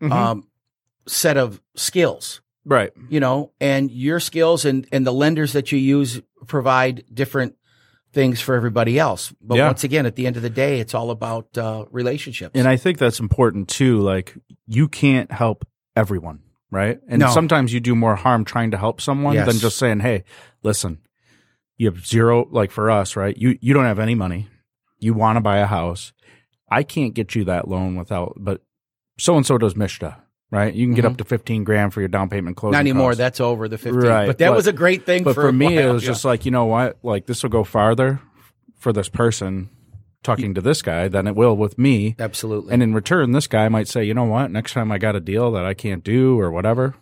Mm-hmm. 0.03 0.13
um, 0.13 0.49
set 1.07 1.37
of 1.37 1.61
skills, 1.77 2.41
right? 2.65 2.91
you 3.09 3.21
know, 3.21 3.53
and 3.61 3.91
your 3.91 4.19
skills 4.19 4.65
and 4.65 4.89
and 4.91 5.07
the 5.07 5.13
lenders 5.13 5.53
that 5.53 5.71
you 5.71 5.79
use 5.79 6.21
provide 6.49 7.05
different 7.15 7.55
things 8.15 8.41
for 8.41 8.55
everybody 8.55 8.99
else. 8.99 9.33
But 9.43 9.57
Yeah. 9.59 9.67
once 9.67 9.85
again, 9.85 10.07
at 10.07 10.17
the 10.17 10.27
end 10.27 10.37
of 10.37 10.43
the 10.43 10.51
day, 10.51 10.81
it's 10.81 10.95
all 10.95 11.11
about 11.11 11.59
uh, 11.59 11.85
relationships. 11.91 12.53
And 12.55 12.67
I 12.69 12.77
think 12.77 12.99
that's 12.99 13.21
important 13.21 13.69
too. 13.69 14.01
Like, 14.01 14.35
you 14.67 14.89
can't 14.89 15.31
help 15.33 15.67
everyone, 15.97 16.41
right? 16.71 17.01
And 17.09 17.21
No. 17.21 17.29
sometimes 17.31 17.73
you 17.75 17.81
do 17.81 17.95
more 17.95 18.17
harm 18.17 18.45
trying 18.45 18.71
to 18.71 18.79
help 18.79 19.01
someone 19.01 19.35
Yes. 19.35 19.47
than 19.47 19.59
just 19.59 19.77
saying, 19.77 20.01
"Hey, 20.01 20.25
listen, 20.63 20.99
you 21.77 21.87
have 21.91 22.07
zero." 22.07 22.49
Like 22.51 22.71
for 22.71 22.91
us, 22.91 23.17
right? 23.17 23.37
You 23.37 23.59
you 23.61 23.75
don't 23.75 23.85
have 23.85 23.99
any 23.99 24.15
money. 24.15 24.49
You 25.01 25.13
want 25.13 25.37
to 25.37 25.41
buy 25.41 25.59
a 25.59 25.67
house. 25.67 26.13
I 26.71 26.83
can't 26.83 27.13
get 27.15 27.35
you 27.35 27.45
that 27.45 27.69
loan 27.69 27.95
without, 27.97 28.35
but 28.39 28.63
so 29.19 29.37
and 29.37 29.45
so 29.45 29.59
does 29.59 29.75
MSHDA, 29.75 30.17
right? 30.51 30.73
You 30.75 30.87
can 30.87 30.95
get 30.95 31.05
up 31.05 31.17
to 31.19 31.25
fifteen 31.25 31.65
grand 31.65 31.93
for 31.95 32.01
your 32.01 32.09
down 32.09 32.29
payment 32.29 32.57
closing. 32.57 32.73
Mm-hmm. 32.73 32.85
not 32.85 32.91
anymore. 32.91 33.09
costs. 33.11 33.19
That's 33.19 33.41
over 33.41 33.69
the 33.69 33.79
fifteen. 33.79 34.03
Right, 34.03 34.27
But 34.27 34.39
that 34.39 34.49
but- 34.49 34.57
was 34.57 34.67
a 34.67 34.73
great 34.73 35.07
thing. 35.07 35.25
But 35.25 35.35
for, 35.35 35.43
for, 35.43 35.53
me, 35.53 35.79
it 35.79 35.91
was 35.93 36.03
yeah. 36.03 36.09
just 36.09 36.25
like, 36.25 36.45
you 36.45 36.51
know 36.51 36.67
what? 36.67 36.99
Like 37.03 37.27
this 37.27 37.43
will 37.43 37.51
go 37.51 37.65
farther 37.65 38.21
for 38.79 38.93
this 38.93 39.09
person 39.09 39.71
talking 40.23 40.55
to 40.55 40.61
this 40.61 40.83
guy 40.83 41.07
than 41.09 41.27
it 41.27 41.37
will 41.37 41.57
with 41.57 41.79
me. 41.79 42.17
Absolutely. 42.19 42.73
And 42.73 42.83
in 42.83 42.95
return, 42.95 43.33
this 43.33 43.47
guy 43.47 43.69
might 43.69 43.89
say, 43.89 44.05
you 44.05 44.15
know 44.15 44.25
what, 44.25 44.51
next 44.51 44.73
time 44.73 44.91
I 44.91 44.99
got 44.99 45.15
a 45.15 45.21
deal 45.21 45.53
that 45.53 45.65
I 45.65 45.75
can't 45.75 46.03
do 46.03 46.41
or 46.41 46.51
whatever, 46.51 46.95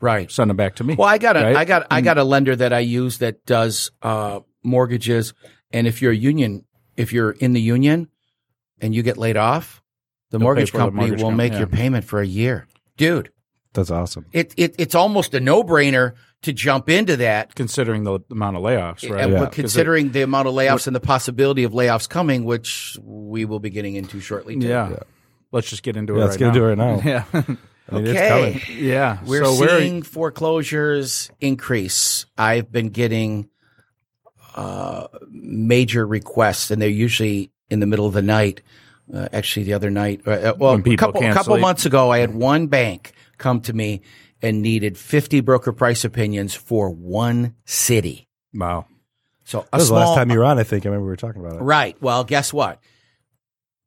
right. 0.00 0.30
send 0.30 0.50
it 0.50 0.54
back 0.56 0.76
to 0.76 0.84
me. 0.84 0.94
Well, 0.94 1.08
I 1.08 1.18
got 1.18 1.36
a, 1.36 1.42
Right? 1.42 1.56
I 1.56 1.64
got, 1.64 1.88
I 1.90 2.00
got 2.00 2.16
a 2.16 2.24
lender 2.24 2.54
that 2.54 2.72
I 2.72 2.78
use 2.78 3.18
that 3.18 3.44
does 3.44 3.90
uh, 4.02 4.40
mortgages, 4.62 5.34
and 5.72 5.88
if 5.88 6.00
you're 6.00 6.12
a 6.12 6.16
union, 6.16 6.64
if 6.96 7.12
you're 7.12 7.32
in 7.32 7.54
the 7.54 7.60
union, 7.60 8.08
and 8.80 8.94
you 8.94 9.02
get 9.02 9.18
laid 9.18 9.36
off, 9.36 9.82
the 10.30 10.38
They'll 10.38 10.44
mortgage 10.44 10.70
for 10.70 10.78
the 10.78 10.84
company 10.84 11.06
mortgage 11.06 11.22
will 11.22 11.30
com- 11.30 11.36
make 11.36 11.52
yeah. 11.52 11.58
your 11.58 11.66
payment 11.66 12.04
for 12.04 12.20
a 12.20 12.26
year, 12.26 12.68
dude. 13.00 13.32
That's 13.72 13.90
awesome. 13.90 14.26
It, 14.32 14.52
it 14.56 14.74
it's 14.78 14.94
almost 14.94 15.32
a 15.34 15.40
no 15.40 15.62
brainer 15.62 16.14
to 16.42 16.52
jump 16.52 16.88
into 16.88 17.16
that. 17.18 17.54
Considering 17.54 18.02
the 18.04 18.18
amount 18.30 18.56
of 18.56 18.62
layoffs, 18.62 19.08
right? 19.08 19.30
Yeah. 19.30 19.38
but 19.40 19.52
considering 19.52 20.10
the 20.12 20.22
amount 20.22 20.48
of 20.48 20.54
layoffs 20.54 20.86
and 20.86 20.94
the 20.96 21.00
possibility 21.00 21.62
of 21.64 21.72
layoffs 21.72 22.08
coming, 22.08 22.44
which 22.44 22.96
we 23.02 23.44
will 23.44 23.60
be 23.60 23.70
getting 23.70 23.94
into 23.94 24.20
shortly. 24.20 24.56
too. 24.58 24.66
Yeah. 24.66 24.96
Let's 25.52 25.68
just 25.70 25.82
get 25.82 25.96
into 25.96 26.14
Yeah, 26.14 26.18
it. 26.18 26.22
let's 26.22 26.32
right 26.32 26.52
get 26.52 26.56
into 26.56 26.68
it 26.68 26.76
now. 26.76 26.94
right 26.96 27.04
now. 27.04 27.10
yeah. 27.10 27.24
I 27.32 27.94
mean, 27.94 28.08
Okay. 28.08 28.52
it's 28.54 28.64
coming. 28.64 28.84
yeah. 28.84 29.18
We're 29.24 29.44
so 29.44 29.58
where- 29.60 29.78
seeing 29.80 30.02
foreclosures 30.02 31.30
increase. 31.40 32.26
I've 32.38 32.70
been 32.72 32.88
getting 32.90 33.48
uh, 34.56 35.06
major 35.30 36.06
requests, 36.06 36.70
and 36.70 36.80
they're 36.82 36.88
usually 36.88 37.52
in 37.68 37.80
the 37.80 37.86
middle 37.86 38.06
of 38.06 38.14
the 38.14 38.22
night. 38.22 38.62
Uh, 39.12 39.28
actually, 39.32 39.64
the 39.64 39.74
other 39.74 39.90
night, 39.90 40.20
uh, 40.26 40.30
uh, 40.30 40.54
well, 40.58 40.74
a 40.74 40.96
couple, 40.96 41.20
couple 41.20 41.58
months 41.58 41.84
ago, 41.86 42.10
I 42.10 42.18
had 42.18 42.34
one 42.34 42.68
bank 42.68 43.12
come 43.38 43.60
to 43.62 43.72
me 43.72 44.02
and 44.42 44.62
needed 44.62 44.96
50 44.96 45.40
broker 45.40 45.72
price 45.72 46.04
opinions 46.04 46.54
for 46.54 46.90
one 46.90 47.54
city. 47.64 48.28
wow. 48.54 48.86
So 49.44 49.60
a 49.60 49.62
That 49.62 49.78
was 49.78 49.88
small, 49.88 50.00
the 50.00 50.06
last 50.06 50.14
time 50.14 50.30
you 50.30 50.38
were 50.38 50.44
on. 50.44 50.58
I 50.60 50.62
think 50.62 50.86
I 50.86 50.90
remember 50.90 51.06
we 51.06 51.10
were 51.10 51.16
talking 51.16 51.44
about 51.44 51.56
it. 51.56 51.62
Right. 51.62 52.00
Well, 52.00 52.22
guess 52.22 52.52
what? 52.52 52.80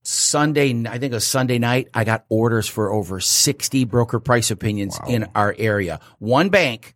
Sunday, 0.04 0.72
I 0.86 0.98
think 0.98 1.14
it 1.14 1.14
was 1.14 1.26
Sunday 1.26 1.58
night, 1.58 1.88
I 1.94 2.04
got 2.04 2.26
orders 2.28 2.68
for 2.68 2.92
over 2.92 3.22
60 3.22 3.86
broker 3.86 4.20
price 4.20 4.52
opinions 4.52 5.00
in 5.08 5.28
our 5.34 5.56
area. 5.58 6.02
One 6.20 6.50
bank, 6.50 6.96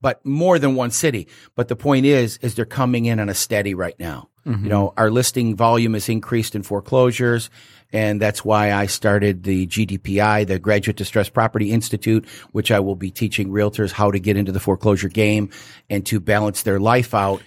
but 0.00 0.24
more 0.24 0.60
than 0.60 0.76
one 0.76 0.92
city. 0.92 1.26
But 1.56 1.66
the 1.66 1.74
point 1.74 2.06
is, 2.06 2.36
is 2.38 2.54
they're 2.54 2.64
coming 2.64 3.06
in 3.06 3.18
on 3.18 3.28
a 3.28 3.34
steady 3.34 3.74
right 3.74 3.98
now. 3.98 4.28
You 4.62 4.68
know, 4.68 4.92
our 4.96 5.10
listing 5.10 5.56
volume 5.56 5.94
has 5.94 6.08
increased 6.08 6.54
in 6.54 6.62
foreclosures. 6.62 7.48
And 7.92 8.20
that's 8.20 8.44
why 8.44 8.72
I 8.72 8.86
started 8.86 9.44
the 9.44 9.66
GDPI, 9.66 10.46
the 10.46 10.58
Graduate 10.58 10.96
Distressed 10.96 11.32
Property 11.32 11.70
Institute, 11.70 12.26
which 12.50 12.70
I 12.70 12.80
will 12.80 12.96
be 12.96 13.10
teaching 13.10 13.50
realtors 13.50 13.92
how 13.92 14.10
to 14.10 14.18
get 14.18 14.36
into 14.36 14.52
the 14.52 14.60
foreclosure 14.60 15.08
game 15.08 15.50
and 15.88 16.04
to 16.06 16.20
balance 16.20 16.62
their 16.62 16.80
life 16.80 17.14
out 17.14 17.40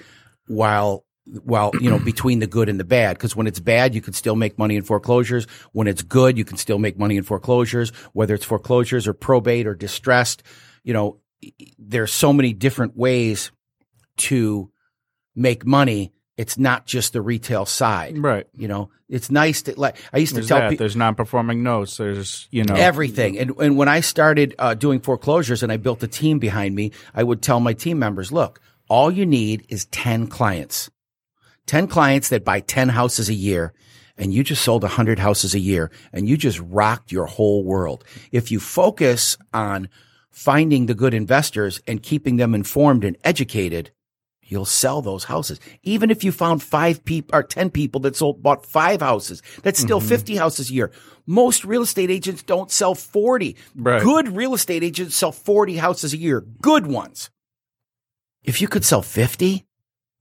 while 0.47 1.03
while 1.43 1.71
you 1.81 1.89
know 1.89 1.99
between 2.05 2.39
the 2.39 2.47
good 2.47 2.69
and 2.69 2.79
the 2.79 2.85
bad 2.85 3.17
because 3.17 3.35
when 3.35 3.47
it's 3.47 3.59
bad 3.59 3.93
you 3.93 4.01
can 4.01 4.13
still 4.13 4.37
make 4.37 4.57
money 4.57 4.77
in 4.77 4.83
foreclosures 4.83 5.45
when 5.73 5.85
it's 5.85 6.01
good 6.01 6.37
you 6.37 6.45
can 6.45 6.55
still 6.55 6.79
make 6.79 6.97
money 6.97 7.17
in 7.17 7.23
foreclosures 7.23 7.89
whether 8.13 8.33
it's 8.33 8.45
foreclosures 8.45 9.07
or 9.07 9.13
probate 9.13 9.67
or 9.67 9.75
distressed 9.75 10.41
you 10.85 10.93
know 10.93 11.19
there's 11.77 12.13
so 12.13 12.31
many 12.31 12.53
different 12.53 12.95
ways 12.95 13.51
to 14.15 14.71
make 15.35 15.65
money 15.65 16.13
it's 16.37 16.57
not 16.57 16.85
just 16.85 17.13
the 17.13 17.21
retail 17.21 17.65
side 17.65 18.17
Right. 18.17 18.47
you 18.55 18.67
know 18.67 18.89
it's 19.09 19.31
nice 19.31 19.61
to 19.63 19.79
like 19.79 19.97
i 20.13 20.17
used 20.17 20.31
to 20.31 20.35
There's 20.35 20.47
tell 20.47 20.69
people 20.69 20.77
There's 20.83 20.95
non-performing 20.95 21.63
notes. 21.63 21.97
There's 21.97 22.47
you 22.51 22.63
know 22.63 22.75
everything. 22.75 23.37
And, 23.39 23.51
and 23.57 23.77
when 23.77 23.87
I 23.87 24.01
started 24.01 24.53
uh, 24.59 24.73
doing 24.73 24.99
foreclosures 24.99 25.63
and 25.63 25.71
I 25.71 25.77
built 25.77 26.03
a 26.03 26.07
team 26.07 26.39
behind 26.39 26.75
me, 26.75 26.91
I 27.15 27.23
would 27.23 27.41
tell 27.41 27.59
my 27.61 27.73
team 27.73 27.99
members, 27.99 28.31
look, 28.31 28.59
all 28.89 29.09
you 29.09 29.25
need 29.25 29.65
is 29.69 29.85
10 29.85 30.27
clients, 30.27 30.89
10 31.67 31.87
clients 31.87 32.29
that 32.29 32.43
buy 32.43 32.59
10 32.59 32.89
houses 32.89 33.29
a 33.29 33.33
year. 33.33 33.73
And 34.17 34.33
you 34.33 34.43
just 34.43 34.63
sold 34.63 34.83
100 34.83 35.19
houses 35.19 35.53
a 35.55 35.59
year 35.59 35.91
and 36.11 36.27
you 36.27 36.35
just 36.37 36.59
rocked 36.59 37.11
your 37.11 37.27
whole 37.27 37.63
world. 37.63 38.03
If 38.31 38.51
you 38.51 38.59
focus 38.59 39.37
on 39.53 39.87
finding 40.31 40.87
the 40.87 40.95
good 40.95 41.13
investors 41.13 41.79
and 41.87 42.01
keeping 42.03 42.37
them 42.37 42.53
informed 42.55 43.03
and 43.05 43.15
educated, 43.23 43.91
you'll 44.47 44.65
sell 44.65 45.01
those 45.01 45.25
houses. 45.25 45.59
Even 45.83 46.09
if 46.09 46.23
you 46.23 46.31
found 46.31 46.63
five 46.63 47.03
people 47.05 47.37
or 47.37 47.43
10 47.43 47.69
people 47.69 48.01
that 48.01 48.15
sold, 48.15 48.41
bought 48.41 48.65
five 48.65 49.01
houses, 49.01 49.41
that's 49.63 49.79
still 49.79 49.99
mm-hmm. 49.99 50.09
50 50.09 50.35
houses 50.37 50.69
a 50.69 50.73
year. 50.73 50.91
Most 51.25 51.65
real 51.65 51.81
estate 51.81 52.09
agents 52.09 52.41
don't 52.43 52.71
sell 52.71 52.95
40. 52.95 53.55
Right. 53.75 54.01
Good 54.01 54.35
real 54.35 54.53
estate 54.53 54.83
agents 54.83 55.15
sell 55.15 55.31
40 55.31 55.77
houses 55.77 56.13
a 56.13 56.17
year. 56.17 56.41
Good 56.61 56.87
ones. 56.87 57.29
If 58.43 58.61
you 58.61 58.67
could 58.67 58.85
sell 58.85 59.01
50, 59.01 59.65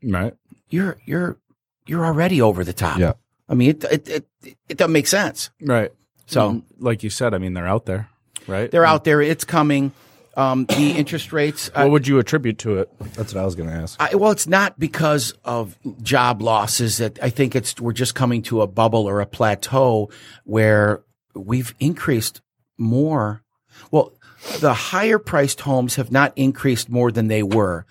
right. 0.03 0.35
you're, 0.69 0.99
you're, 1.05 1.39
you're 1.87 2.05
already 2.05 2.43
over 2.43 2.65
the 2.65 2.73
top. 2.73 2.99
Yeah. 2.99 3.13
I 3.49 3.55
mean, 3.55 3.71
it, 3.71 3.85
it, 3.85 4.09
it, 4.09 4.27
it 4.69 4.77
doesn't 4.77 4.93
make 4.93 5.07
sense. 5.07 5.51
Right. 5.61 5.93
So- 6.27 6.49
And 6.49 6.63
like 6.79 7.05
you 7.05 7.11
said, 7.11 7.35
I 7.35 7.39
mean, 7.39 7.55
they're 7.55 7.69
out 7.69 7.87
there, 7.87 8.09
right? 8.49 8.69
They're 8.69 8.85
out 8.85 9.05
there. 9.05 9.23
It's 9.23 9.45
coming. 9.45 9.93
Um, 10.37 10.67
the 10.67 10.91
interest 10.93 11.33
rates, 11.33 11.71
uh, 11.75 11.83
What 11.83 11.91
would 11.93 12.07
you 12.07 12.19
attribute 12.19 12.59
to 12.59 12.79
it? 12.79 12.91
That's 13.15 13.35
what 13.35 13.41
I 13.41 13.45
was 13.47 13.55
going 13.55 13.71
to 13.71 13.75
ask. 13.75 14.01
I, 14.01 14.15
well, 14.15 14.31
it's 14.33 14.47
not 14.47 14.79
because 14.79 15.33
of 15.45 15.79
job 16.03 16.43
losses 16.43 16.99
that 16.99 17.19
I 17.23 17.31
think 17.31 17.57
it's 17.57 17.81
we're 17.81 17.93
just 17.93 18.15
coming 18.15 18.43
to 18.43 18.61
a 18.61 18.67
bubble 18.67 19.09
or 19.09 19.21
a 19.21 19.27
plateau 19.27 20.11
where 20.45 21.03
we've 21.35 21.75
increased 21.81 22.43
more. 22.77 23.43
Well, 23.91 24.13
the 24.61 24.75
higher 24.75 25.19
priced 25.19 25.63
homes 25.63 25.97
have 25.97 26.13
not 26.13 26.33
increased 26.37 26.91
more 26.91 27.11
than 27.11 27.29
they 27.29 27.43
were, 27.43 27.87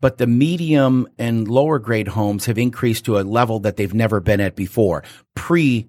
but 0.00 0.18
the 0.18 0.26
medium 0.26 1.08
and 1.18 1.48
lower 1.48 1.78
grade 1.78 2.08
homes 2.08 2.46
have 2.46 2.58
increased 2.58 3.06
to 3.06 3.18
a 3.18 3.22
level 3.22 3.60
that 3.60 3.76
they've 3.76 3.94
never 3.94 4.20
been 4.20 4.40
at 4.40 4.54
before, 4.56 5.02
pre 5.34 5.88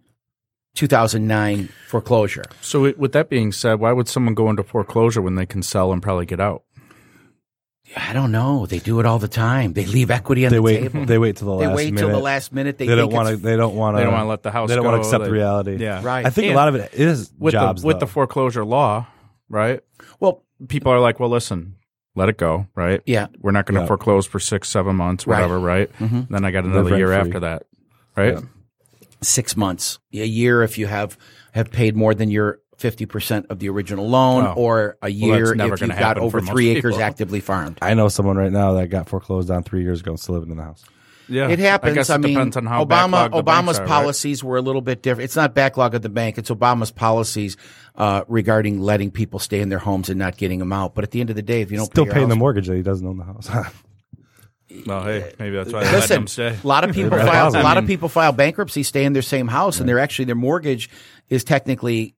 2009 0.76 1.70
foreclosure. 1.88 2.44
So, 2.62 2.86
it, 2.86 2.98
with 2.98 3.12
that 3.14 3.30
being 3.30 3.52
said, 3.52 3.80
why 3.80 3.92
would 3.92 4.08
someone 4.08 4.34
go 4.34 4.50
into 4.50 4.64
foreclosure 4.64 5.22
when 5.22 5.36
they 5.36 5.46
can 5.46 5.62
sell 5.64 5.92
and 5.92 6.02
probably 6.02 6.26
get 6.26 6.40
out? 6.40 6.64
I 7.98 8.14
don't 8.14 8.32
know. 8.32 8.68
They 8.68 8.78
do 8.78 9.00
it 9.00 9.08
all 9.08 9.18
the 9.18 9.28
time. 9.28 9.74
They 9.74 9.86
leave 9.86 10.12
equity 10.12 10.46
on 10.46 10.52
They 10.52 10.58
the 10.58 10.62
wait. 10.62 10.80
table. 10.82 11.06
They 11.06 11.18
wait 11.18 11.38
till 11.38 11.48
the 11.48 11.58
They 11.58 11.68
last 11.68 11.76
wait 11.78 11.94
minute. 11.94 12.08
till 12.08 12.16
the 12.16 12.24
last 12.24 12.54
minute. 12.54 12.78
They, 12.78 12.86
They, 12.86 12.96
don't 12.96 13.12
want 13.12 13.30
to. 13.30 13.38
They 13.38 13.58
don't 13.58 13.76
want 13.76 13.96
to. 13.96 14.00
They 14.00 14.04
don't 14.04 14.14
wanna 14.14 14.30
let 14.30 14.44
the 14.44 14.52
house 14.52 14.70
They 14.70 14.76
don't 14.76 14.86
want 14.86 15.02
to 15.02 15.08
accept 15.08 15.24
They- 15.24 15.28
the 15.30 15.34
reality. 15.34 15.78
Yeah. 15.78 16.02
Right. 16.04 16.24
I 16.24 16.30
think 16.30 16.46
And 16.46 16.54
a 16.54 16.56
lot 16.58 16.68
of 16.68 16.76
it 16.76 16.94
is 16.94 17.32
With 17.40 17.54
jobs 17.54 17.82
the 17.82 17.88
with 17.88 17.96
though. 17.96 18.02
the 18.02 18.08
foreclosure 18.08 18.64
law, 18.64 19.08
right? 19.50 19.82
Well, 20.20 20.44
People 20.68 20.92
are 20.92 21.00
like, 21.00 21.20
well, 21.22 21.30
listen, 21.30 21.76
let 22.16 22.28
it 22.30 22.38
go, 22.38 22.68
right? 22.76 23.02
yeah. 23.06 23.28
We're 23.40 23.52
not 23.52 23.66
going 23.66 23.76
to 23.76 23.82
Yeah. 23.82 23.88
foreclose 23.88 24.26
for 24.28 24.38
six, 24.38 24.68
seven 24.68 24.98
months, 24.98 25.26
Right. 25.26 25.38
whatever, 25.38 25.58
right? 25.58 25.90
Mm-hmm. 26.00 26.34
Then 26.34 26.44
I 26.46 26.52
got 26.52 26.66
another 26.66 26.98
year 26.98 27.10
rent-free. 27.10 27.30
after 27.30 27.40
that, 27.40 27.64
right? 28.18 28.34
Yeah. 28.34 28.42
Six 29.22 29.56
months, 29.58 30.00
a 30.14 30.18
year 30.26 30.64
if 30.64 30.78
you 30.78 30.88
have 30.88 31.18
have 31.54 31.72
paid 31.72 31.96
more 31.96 32.14
than 32.14 32.30
your 32.30 32.60
fifty 32.78 33.06
percent 33.06 33.48
of 33.50 33.60
the 33.60 33.70
original 33.70 34.08
loan, 34.08 34.46
Oh. 34.46 34.54
or 34.56 34.98
a 35.02 35.10
year 35.10 35.48
that's 35.48 35.58
never 35.58 35.74
if 35.76 35.82
you've 35.82 35.90
got 36.00 36.18
over 36.18 36.40
for 36.40 36.46
most 36.46 36.52
three 36.54 36.70
acres 36.70 36.94
people. 36.96 37.04
actively 37.04 37.40
farmed. 37.42 37.78
I 37.82 37.94
know 37.94 38.08
someone 38.08 38.38
right 38.38 38.52
now 38.52 38.74
that 38.74 38.88
got 38.88 39.10
foreclosed 39.10 39.52
on 39.52 39.64
three 39.64 39.82
years 39.84 40.02
ago 40.02 40.12
and 40.12 40.20
still 40.20 40.36
living 40.36 40.52
in 40.52 40.58
the 40.58 40.64
house. 40.64 40.84
Yeah, 41.32 41.48
It 41.50 41.60
happens. 41.60 41.92
I 41.92 41.94
guess 41.94 42.10
I, 42.10 42.16
it 42.16 42.22
mean, 42.22 42.38
on 42.40 42.66
how 42.66 42.84
Obama 42.84 43.30
the 43.30 43.44
Obama's 43.44 43.46
banks 43.46 43.78
are, 43.78 43.82
right? 43.84 43.88
policies 43.88 44.44
were 44.44 44.58
a 44.58 44.62
little 44.64 44.82
bit 44.82 45.04
different. 45.04 45.26
It's 45.26 45.36
not 45.36 45.54
backlog 45.54 45.94
of 45.94 46.02
the 46.02 46.10
bank; 46.10 46.40
it's 46.40 46.50
Obama's 46.50 46.90
policies 46.90 47.56
uh, 47.96 48.24
regarding 48.28 48.80
letting 48.80 49.12
people 49.12 49.38
stay 49.40 49.60
in 49.60 49.70
their 49.70 49.78
homes 49.78 50.10
and 50.10 50.18
not 50.18 50.38
getting 50.38 50.58
them 50.58 50.74
out. 50.74 50.96
But 50.96 51.04
at 51.04 51.12
the 51.12 51.20
end 51.22 51.30
of 51.30 51.36
the 51.36 51.44
day, 51.44 51.62
if 51.62 51.70
you 51.70 51.78
don't 51.78 51.86
Still 51.86 52.06
pay 52.06 52.10
your 52.10 52.14
paying 52.16 52.30
the 52.30 52.36
mortgage 52.36 52.66
that 52.68 52.76
he 52.78 52.82
doesn't 52.82 53.06
own 53.06 53.18
the 53.18 53.26
house. 53.26 53.48
Well, 54.86 55.04
hey, 55.04 55.34
maybe 55.40 55.56
that's 55.56 55.74
why 55.74 55.80
they 55.80 55.86
let 55.92 55.96
Listen, 55.96 56.16
them 56.18 56.28
stay. 56.28 56.56
a 56.64 56.68
lot 56.68 56.84
of 56.88 56.94
people 56.94 57.18
Right. 57.18 57.28
file, 57.28 57.50
a 57.50 57.64
lot 57.64 57.78
of 57.78 57.88
people 57.88 58.08
file 58.10 58.32
bankruptcy, 58.32 58.84
stay 58.84 59.04
in 59.04 59.14
their 59.14 59.22
same 59.24 59.48
house, 59.48 59.80
and 59.80 59.90
they're 59.90 60.00
actually 60.00 60.26
their 60.26 60.36
mortgage 60.36 60.90
is 61.30 61.44
technically 61.44 62.16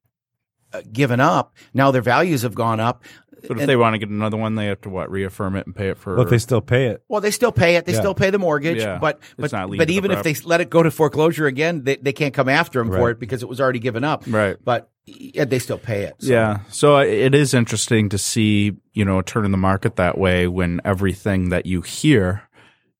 uh, 0.73 0.81
given 0.91 1.19
up. 1.19 1.53
Now 1.73 1.91
their 1.91 2.01
values 2.01 2.41
have 2.41 2.53
gone 2.55 2.79
up. 2.79 3.03
But 3.47 3.59
if 3.59 3.67
they 3.67 3.75
want 3.75 3.93
to 3.93 3.97
get 3.97 4.09
another 4.09 4.37
one, 4.37 4.55
they 4.55 4.67
have 4.67 4.81
to 4.81 4.89
what 4.89 5.09
reaffirm 5.11 5.55
it 5.55 5.65
and 5.65 5.75
pay 5.75 5.89
it 5.89 5.97
for. 5.97 6.15
but 6.15 6.29
they 6.29 6.37
still 6.37 6.61
pay 6.61 6.87
it. 6.87 7.03
Well, 7.07 7.21
they 7.21 7.31
still 7.31 7.51
pay 7.51 7.75
it. 7.75 7.85
They 7.85 7.93
Yeah. 7.93 7.99
still 7.99 8.13
pay 8.15 8.29
the 8.29 8.39
mortgage, 8.39 8.77
Yeah. 8.77 8.97
but 8.99 9.19
It's 9.21 9.33
but, 9.37 9.51
not 9.51 9.69
but 9.69 9.77
to 9.79 9.85
the 9.85 9.93
even 9.95 10.11
if 10.11 10.23
they 10.23 10.33
let 10.45 10.61
it 10.61 10.69
go 10.69 10.83
to 10.83 10.91
foreclosure 10.91 11.47
again, 11.47 11.83
they, 11.83 11.95
they 11.97 12.13
can't 12.13 12.33
come 12.33 12.49
after 12.49 12.79
them 12.79 12.91
for 12.91 13.09
it 13.09 13.19
because 13.19 13.41
it 13.43 13.49
was 13.49 13.59
already 13.61 13.79
given 13.79 14.03
up. 14.03 14.23
Right. 14.27 14.57
But 14.63 14.89
yeah, 15.05 15.45
they 15.45 15.59
still 15.59 15.77
pay 15.79 16.03
it. 16.03 16.15
So. 16.19 16.31
Yeah. 16.31 16.59
So 16.69 16.97
uh, 16.97 17.01
it 17.03 17.33
is 17.35 17.53
interesting 17.53 18.09
to 18.09 18.17
see, 18.17 18.73
you 18.93 19.03
know, 19.05 19.19
a 19.19 19.23
turn 19.23 19.45
in 19.45 19.51
the 19.51 19.57
market 19.57 19.95
that 19.95 20.17
way 20.17 20.47
when 20.47 20.79
everything 20.85 21.49
that 21.49 21.65
you 21.65 21.81
hear 21.81 22.43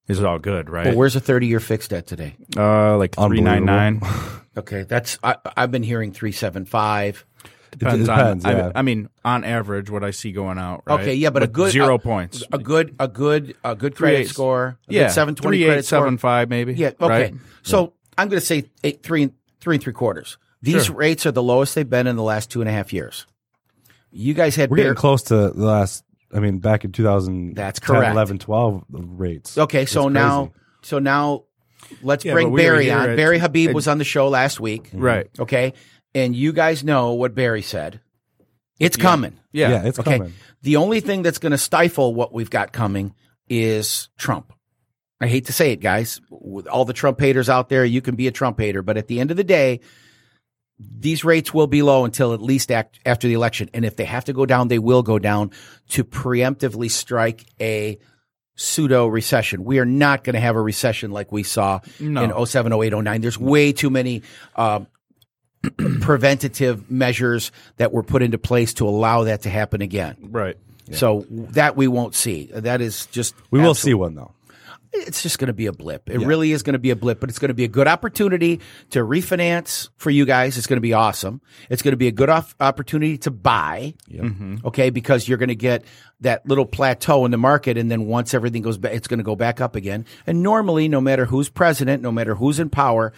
is 0.08 0.22
all 0.24 0.40
good, 0.40 0.70
right? 0.70 0.88
Well, 0.88 0.96
where's 0.96 1.16
a 1.16 1.20
thirty-year 1.22 1.60
fixed 1.62 1.94
at 1.94 2.08
today? 2.08 2.36
uh, 2.58 2.98
like 2.98 3.16
three 3.16 3.42
nine 3.42 3.66
nine. 3.66 4.02
Okay, 4.58 4.84
that's 4.84 5.18
I, 5.24 5.38
I've 5.56 5.72
been 5.72 5.82
hearing 5.82 6.12
three 6.12 6.34
seven 6.34 6.66
five. 6.66 7.26
Depends, 7.72 8.06
depends, 8.08 8.46
on. 8.46 8.52
yeah. 8.58 8.72
I, 8.76 8.80
I 8.80 8.82
mean, 8.82 9.10
on 9.24 9.44
average, 9.44 9.90
what 9.90 10.04
I 10.04 10.12
see 10.12 10.32
going 10.32 10.58
out. 10.58 10.84
Right? 10.86 11.00
Okay, 11.02 11.14
yeah, 11.16 11.30
but 11.30 11.42
a 11.44 11.48
good 11.48 11.72
zero 11.72 11.96
a- 11.96 12.00
points. 12.00 12.44
A 12.52 12.58
good 12.60 12.96
a 13.00 13.08
good 13.08 13.56
a 13.64 13.76
good 13.76 13.96
Three 13.96 14.10
credit 14.12 14.28
score. 14.30 14.78
Yeah, 14.90 15.08
seven 15.08 15.36
twenty 15.36 15.58
three 15.60 15.66
credit 15.68 15.86
score. 15.86 16.00
seven 16.02 16.18
five 16.18 16.50
maybe. 16.50 16.74
Yeah. 16.74 16.88
Okay. 17.00 17.08
Right? 17.08 17.34
So 17.64 17.94
I'm 18.18 18.28
going 18.28 18.40
to 18.40 18.46
say 18.46 18.66
eight, 18.84 19.04
three 19.04 19.24
and 19.24 19.34
three 19.62 19.76
and 19.76 19.84
three 19.84 19.94
quarters. 19.94 20.38
These 20.62 20.86
Sure. 20.88 20.96
rates 20.96 21.26
are 21.26 21.32
the 21.32 21.42
lowest 21.42 21.74
they've 21.76 21.90
been 21.90 22.08
in 22.08 22.16
the 22.18 22.24
last 22.24 22.52
two 22.52 22.62
and 22.62 22.70
a 22.70 22.74
half 22.74 22.92
years. 22.94 23.26
You 24.12 24.34
guys 24.34 24.56
had 24.56 24.70
We're 24.70 24.78
bare- 24.78 24.84
getting 24.88 24.96
close 24.98 25.24
to 25.24 25.36
the 25.52 25.54
last. 25.66 26.04
I 26.34 26.40
mean, 26.40 26.60
back 26.60 26.86
in 26.86 26.92
2000, 26.92 27.56
That's 27.56 27.80
correct. 27.80 28.12
11, 28.14 28.40
12 28.40 28.84
rates. 28.90 29.58
Okay, 29.58 29.86
so 29.86 30.08
now 30.08 30.52
so 30.82 31.00
now 31.00 31.44
let's 32.04 32.24
Yeah, 32.24 32.34
bring 32.34 32.52
we 32.52 32.62
Barry 32.62 32.92
on. 32.92 33.10
at- 33.12 33.16
Barry 33.18 33.40
Habib 33.40 33.74
was 33.74 33.88
on 33.88 33.98
the 33.98 34.04
show 34.04 34.28
last 34.30 34.60
week. 34.60 34.90
Right. 34.94 35.28
Okay. 35.40 35.74
And 36.14 36.36
you 36.36 36.52
guys 36.54 36.84
know 36.84 37.14
what 37.14 37.34
Barry 37.36 37.62
said. 37.62 38.02
It's 38.80 38.98
coming. 38.98 39.38
Yeah. 39.52 39.70
Yeah, 39.70 39.84
it's 39.86 40.00
Okay. 40.00 40.18
coming. 40.18 40.34
The 40.64 40.76
only 40.78 41.00
thing 41.00 41.22
that's 41.22 41.38
going 41.38 41.52
to 41.52 41.58
stifle 41.58 42.14
what 42.14 42.34
we've 42.34 42.50
got 42.50 42.72
coming 42.74 43.14
is 43.48 44.10
Trump. 44.18 44.54
I 45.20 45.28
hate 45.28 45.46
to 45.46 45.54
say 45.54 45.72
it, 45.72 45.82
guys. 45.82 46.20
With 46.32 46.68
all 46.68 46.84
the 46.86 46.94
Trump 46.94 47.20
haters 47.20 47.48
out 47.50 47.70
there, 47.70 47.86
you 47.86 48.02
can 48.02 48.16
be 48.16 48.28
a 48.28 48.32
Trump 48.32 48.60
hater, 48.60 48.82
but 48.82 48.98
at 48.98 49.08
the 49.08 49.20
end 49.20 49.30
of 49.30 49.38
the 49.38 49.44
day, 49.44 49.82
these 50.80 51.24
rates 51.24 51.54
will 51.54 51.68
be 51.68 51.84
low 51.84 52.06
until 52.06 52.34
at 52.34 52.42
least 52.42 52.72
act, 52.72 53.00
after 53.06 53.28
the 53.28 53.36
election. 53.36 53.70
And 53.74 53.86
if 53.86 53.96
they 53.98 54.06
have 54.06 54.26
to 54.26 54.34
go 54.34 54.48
down, 54.48 54.68
they 54.68 54.80
will 54.80 55.04
go 55.04 55.20
down 55.20 55.52
to 55.90 56.04
preemptively 56.04 56.90
strike 56.90 57.46
a 57.60 58.00
pseudo 58.56 59.06
recession. 59.08 59.64
We 59.64 59.78
are 59.78 59.86
not 59.86 60.24
going 60.24 60.34
to 60.34 60.40
have 60.40 60.56
a 60.56 60.62
recession 60.62 61.12
like 61.12 61.32
we 61.32 61.44
saw 61.44 61.82
No. 62.00 62.24
in 62.24 62.46
07, 62.48 62.74
08, 62.74 62.94
09. 62.94 63.22
There's 63.22 63.38
way 63.38 63.74
too 63.74 63.92
many 63.92 64.24
um, 64.56 64.88
preventative 66.02 66.90
measures 66.90 67.52
that 67.78 67.92
were 67.92 68.04
put 68.04 68.22
into 68.22 68.38
place 68.38 68.74
to 68.76 68.88
allow 68.88 69.24
that 69.26 69.44
to 69.44 69.50
happen 69.50 69.82
again. 69.82 70.18
Right. 70.32 70.58
So 70.92 71.26
that 71.30 71.78
we 71.78 71.88
won't 71.88 72.16
see. 72.16 72.50
That 72.54 72.82
is 72.82 73.06
just 73.08 73.34
We 73.50 73.62
will 73.62 73.76
see 73.76 73.94
one 73.94 74.16
though. 74.16 74.34
It's 74.94 75.24
just 75.24 75.40
going 75.40 75.48
to 75.48 75.54
be 75.54 75.68
a 75.68 75.72
blip. 75.72 76.10
It 76.10 76.18
really 76.18 76.52
is 76.52 76.64
going 76.64 76.74
to 76.74 76.80
be 76.80 76.90
a 76.90 76.98
blip, 76.98 77.22
but 77.22 77.30
it's 77.30 77.40
going 77.40 77.48
to 77.48 77.54
be 77.56 77.64
a 77.64 77.70
good 77.70 77.88
opportunity 77.88 78.60
to 78.90 79.00
refinance 79.00 79.88
for 79.96 80.10
you 80.10 80.26
guys. 80.26 80.58
It's 80.58 80.68
going 80.68 80.78
to 80.78 80.82
be 80.82 80.92
awesome. 80.92 81.40
It's 81.70 81.82
going 81.82 81.94
to 81.94 81.98
be 81.98 82.10
a 82.10 82.12
good 82.12 82.30
off- 82.30 82.56
opportunity 82.60 83.18
to 83.20 83.32
buy. 83.32 83.94
Mm-hmm. 84.12 84.58
Okay, 84.66 84.90
because 84.90 85.30
you're 85.30 85.38
going 85.38 85.48
to 85.48 85.56
get 85.56 85.86
that 86.20 86.46
little 86.46 86.66
plateau 86.66 87.24
in 87.24 87.32
the 87.32 87.38
market, 87.38 87.78
and 87.78 87.90
then 87.90 88.06
once 88.06 88.34
everything 88.34 88.64
goes 88.64 88.78
back, 88.78 88.92
it's 88.94 89.08
going 89.08 89.20
to 89.20 89.24
go 89.24 89.38
back 89.38 89.62
up 89.62 89.78
again. 89.78 90.06
And 90.28 90.44
normally, 90.44 90.90
no 90.90 91.00
matter 91.00 91.24
who's 91.24 91.48
president, 91.48 92.04
no 92.04 92.12
matter 92.12 92.36
who's 92.36 92.60
in 92.60 92.70
power, 92.70 93.14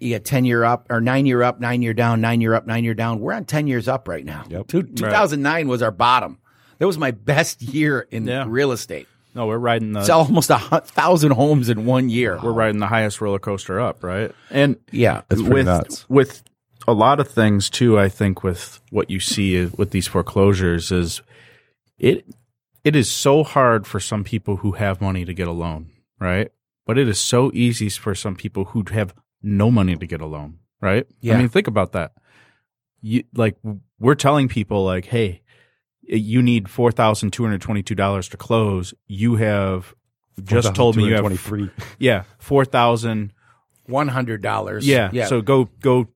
you 0.00 0.08
get 0.10 0.24
10 0.24 0.44
year 0.44 0.64
up 0.64 0.86
or 0.90 1.00
nine 1.00 1.26
year 1.26 1.42
up, 1.42 1.60
nine 1.60 1.82
year 1.82 1.94
down, 1.94 2.20
nine 2.20 2.40
year 2.40 2.54
up, 2.54 2.66
nine 2.66 2.84
year 2.84 2.94
down. 2.94 3.20
We're 3.20 3.32
on 3.32 3.44
10 3.44 3.66
years 3.66 3.88
up 3.88 4.08
right 4.08 4.24
now. 4.24 4.44
Yep. 4.48 4.66
Two, 4.68 4.82
2009 4.82 5.68
was 5.68 5.82
our 5.82 5.90
bottom. 5.90 6.38
That 6.78 6.86
was 6.86 6.96
my 6.98 7.10
best 7.10 7.60
year 7.62 8.06
in 8.10 8.26
Yeah. 8.26 8.44
real 8.48 8.72
estate. 8.72 9.06
No, 9.34 9.46
we're 9.46 9.58
riding 9.58 9.92
the 9.92 10.02
Sell 10.02 10.20
almost 10.20 10.50
a 10.50 10.58
thousand 10.58 11.32
homes 11.32 11.68
in 11.68 11.84
one 11.86 12.08
year. 12.08 12.38
we're 12.42 12.52
riding 12.52 12.80
the 12.80 12.86
highest 12.88 13.20
roller 13.20 13.38
coaster 13.38 13.78
up, 13.78 14.02
right? 14.02 14.32
And 14.50 14.76
yeah. 14.90 15.22
It's 15.30 15.40
with 15.42 15.66
nuts. 15.66 16.04
with 16.08 16.42
a 16.88 16.92
lot 16.92 17.20
of 17.20 17.28
things 17.28 17.70
too. 17.70 17.98
I 17.98 18.08
think 18.08 18.42
with 18.42 18.80
what 18.90 19.08
you 19.10 19.20
see 19.20 19.66
with 19.66 19.90
these 19.90 20.08
foreclosures 20.08 20.90
is 20.90 21.22
it 21.98 22.24
it 22.82 22.96
is 22.96 23.10
so 23.10 23.44
hard 23.44 23.86
for 23.86 24.00
some 24.00 24.24
people 24.24 24.56
who 24.56 24.72
have 24.72 25.00
money 25.02 25.24
to 25.26 25.34
get 25.34 25.46
a 25.46 25.52
loan, 25.52 25.90
right? 26.18 26.50
But 26.86 26.98
it 26.98 27.06
is 27.08 27.20
so 27.20 27.50
easy 27.54 27.88
for 27.90 28.14
some 28.14 28.34
people 28.34 28.64
who 28.66 28.82
have 28.90 29.14
no 29.42 29.70
money 29.70 29.96
to 29.96 30.06
get 30.06 30.20
a 30.20 30.26
loan, 30.26 30.58
right? 30.80 31.06
Yeah. 31.20 31.34
I 31.34 31.38
mean, 31.38 31.48
think 31.48 31.66
about 31.66 31.92
that. 31.92 32.12
You 33.02 33.24
like 33.34 33.56
we're 33.98 34.14
telling 34.14 34.48
people 34.48 34.84
like, 34.84 35.06
hey, 35.06 35.42
you 36.02 36.42
need 36.42 36.68
four 36.68 36.92
thousand 36.92 37.32
two 37.32 37.42
hundred 37.44 37.60
twenty 37.62 37.82
two 37.82 37.94
dollars 37.94 38.28
to 38.30 38.36
close. 38.36 38.92
You 39.06 39.36
have 39.36 39.94
just 40.42 40.74
told 40.74 40.96
me 40.96 41.04
you 41.06 41.12
have 41.12 41.20
23. 41.20 41.70
yeah 41.98 42.22
four 42.38 42.64
thousand 42.64 43.32
One 43.86 44.08
hundred 44.08 44.42
dollars. 44.42 44.86
yeah. 44.86 45.10
yeah. 45.12 45.26
So 45.26 45.40
go 45.42 45.68
go, 45.80 46.08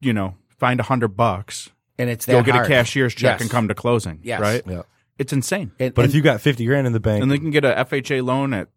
you 0.00 0.12
know, 0.12 0.36
find 0.58 0.80
a 0.80 0.82
hundred 0.84 1.08
bucks, 1.16 1.70
and 1.98 2.08
it's 2.08 2.26
that 2.26 2.32
go 2.32 2.42
get 2.42 2.54
hard. 2.54 2.66
a 2.66 2.68
cashier's 2.68 3.14
check 3.14 3.34
Yes. 3.34 3.40
and 3.42 3.50
come 3.50 3.68
to 3.68 3.74
closing. 3.74 4.20
Yes. 4.22 4.40
Right. 4.40 4.62
Yeah. 4.66 4.82
It's 5.18 5.32
insane. 5.34 5.72
And, 5.78 5.92
But 5.94 6.02
and 6.06 6.10
if 6.10 6.14
you 6.14 6.22
got 6.22 6.40
50 6.40 6.64
grand 6.64 6.86
in 6.86 6.94
the 6.94 7.00
bank, 7.00 7.22
and 7.22 7.30
they 7.30 7.38
can 7.38 7.50
get 7.50 7.64
a 7.64 7.74
FHA 7.84 8.24
loan 8.24 8.54
at 8.54 8.68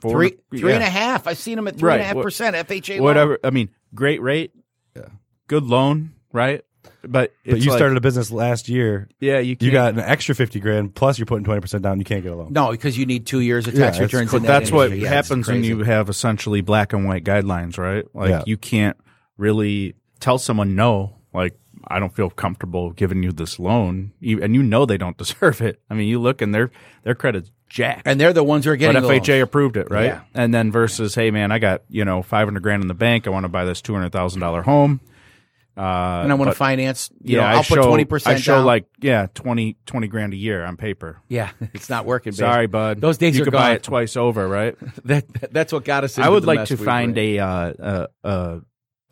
four, 0.00 0.12
three 0.12 0.36
three 0.50 0.70
yeah, 0.70 0.76
and 0.76 0.84
a 0.84 0.90
half, 0.90 1.26
I've 1.26 1.38
seen 1.38 1.56
them 1.56 1.68
at 1.68 1.76
three 1.76 1.92
and 1.92 2.00
a 2.00 2.04
half 2.04 2.16
What- 2.16 2.22
percent 2.24 2.56
FHA. 2.56 2.94
loan. 2.96 3.02
whatever. 3.04 3.38
I 3.44 3.50
mean, 3.50 3.68
great 3.94 4.20
rate. 4.22 4.52
Yeah. 4.96 5.06
Good 5.46 5.64
loan. 5.64 6.12
Right. 6.32 6.62
But 7.02 7.32
but 7.46 7.60
you 7.60 7.70
like- 7.70 7.78
started 7.78 7.96
a 7.96 8.00
business 8.00 8.30
last 8.30 8.68
year, 8.68 9.08
Yeah. 9.20 9.38
You 9.38 9.50
you 9.50 9.56
can't- 9.56 9.72
got 9.72 9.92
an 9.94 10.00
extra 10.00 10.34
50 10.34 10.60
grand 10.60 10.94
plus 10.94 11.18
you're 11.18 11.26
putting 11.26 11.44
20% 11.44 11.82
down, 11.82 11.98
you 11.98 12.04
can't 12.04 12.22
get 12.22 12.32
a 12.32 12.36
loan. 12.36 12.52
No, 12.52 12.70
because 12.70 12.96
you 12.98 13.06
need 13.06 13.26
two 13.26 13.40
years 13.40 13.66
of 13.66 13.74
tax 13.74 13.98
it's 13.98 14.12
returns. 14.12 14.30
cool. 14.30 14.40
that 14.40 14.46
that's 14.46 14.70
what. 14.70 14.92
Yeah, 14.96 15.08
happens 15.08 15.48
when 15.48 15.64
you 15.64 15.82
have 15.82 16.08
essentially 16.08 16.60
black 16.60 16.92
and 16.92 17.06
white 17.06 17.24
guidelines, 17.24 17.78
right? 17.78 18.04
Like 18.14 18.30
Yeah. 18.30 18.42
you 18.46 18.56
can't 18.56 18.96
really 19.38 19.94
tell 20.20 20.38
someone 20.38 20.74
no. 20.74 21.16
Like 21.32 21.58
I 21.88 21.98
don't 21.98 22.14
feel 22.14 22.28
comfortable 22.30 22.90
giving 22.92 23.22
you 23.22 23.32
this 23.32 23.58
loan, 23.58 24.12
You- 24.20 24.42
and 24.42 24.54
you 24.54 24.62
know 24.62 24.84
they 24.86 24.98
don't 24.98 25.16
deserve 25.24 25.60
it. 25.62 25.80
I 25.90 25.94
mean, 25.94 26.08
you 26.08 26.18
look 26.20 26.42
and 26.42 26.54
their 26.54 26.70
their 27.04 27.14
credit's 27.14 27.50
jacked. 27.70 28.02
and 28.06 28.20
they're 28.20 28.34
the 28.34 28.44
ones 28.44 28.66
who 28.66 28.70
are 28.72 28.76
getting 28.76 29.00
but 29.00 29.08
FHA 29.08 29.28
loans. 29.28 29.42
approved 29.44 29.76
it, 29.78 29.90
right? 29.90 30.04
Yeah. 30.06 30.20
And 30.34 30.52
then 30.52 30.70
versus, 30.70 31.14
hey 31.14 31.30
man, 31.30 31.50
I 31.52 31.58
got 31.58 31.82
you 31.88 32.04
know 32.04 32.22
five 32.22 32.46
hundred 32.46 32.62
grand 32.62 32.82
in 32.82 32.88
the 32.88 32.94
bank. 32.94 33.26
I 33.26 33.30
want 33.30 33.44
to 33.44 33.48
buy 33.48 33.64
this 33.64 33.80
two 33.80 33.94
hundred 33.94 34.12
thousand 34.12 34.40
dollar 34.40 34.60
home. 34.62 35.00
Uh, 35.76 36.20
and 36.24 36.32
I 36.32 36.34
want 36.34 36.50
to 36.50 36.54
finance. 36.56 37.10
You 37.22 37.36
Yeah, 37.36 37.42
know, 37.42 37.46
I 37.46 37.52
I'll 37.54 37.62
show, 37.62 37.76
put 37.76 37.86
twenty 37.88 38.04
percent. 38.04 38.36
I 38.36 38.40
show 38.40 38.62
like 38.62 38.84
yeah 39.00 39.28
20, 39.32 39.76
20 39.86 40.08
grand 40.08 40.34
a 40.34 40.36
year 40.36 40.62
on 40.64 40.76
paper. 40.76 41.22
yeah, 41.28 41.50
it's 41.72 41.88
not 41.88 42.04
working. 42.04 42.32
Sorry, 42.32 42.66
bud. 42.66 43.00
Those 43.00 43.16
days 43.16 43.36
you 43.36 43.42
are 43.42 43.44
could 43.46 43.52
gone. 43.52 43.62
buy 43.62 43.72
it 43.74 43.82
twice 43.82 44.16
over, 44.16 44.46
right? 44.46 44.76
That, 45.04 45.24
that's 45.52 45.72
what 45.72 45.84
got 45.84 46.04
us. 46.04 46.18
Into 46.18 46.26
I 46.26 46.30
would 46.30 46.44
like 46.44 46.66
to 46.66 46.76
we 46.76 46.84
find 46.84 47.16
a, 47.16 47.38
uh, 47.38 47.46
uh, 47.48 48.06
uh, 48.24 48.60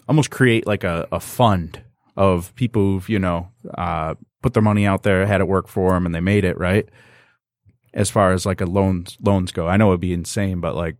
almost 0.08 0.30
create 0.30 0.66
like 0.66 0.84
a, 0.84 1.06
a 1.10 1.20
fund 1.20 1.80
of 2.16 2.54
people 2.56 2.82
who've, 2.82 3.08
you 3.08 3.18
know, 3.20 3.48
uh, 3.72 4.14
put 4.42 4.52
their 4.52 4.62
money 4.62 4.84
out 4.84 5.04
there, 5.04 5.24
had 5.26 5.40
it 5.40 5.48
work 5.48 5.68
for 5.68 5.92
them 5.92 6.04
and 6.04 6.14
they 6.14 6.20
made 6.20 6.44
it, 6.44 6.58
right? 6.58 6.86
As 7.94 8.10
far 8.10 8.32
as 8.32 8.44
like 8.46 8.60
a 8.60 8.66
loans, 8.66 9.16
loans 9.20 9.52
go. 9.52 9.66
I 9.68 9.76
know 9.76 9.88
it'd 9.90 10.00
be 10.00 10.12
insane, 10.12 10.60
but 10.60 10.74
like 10.74 10.96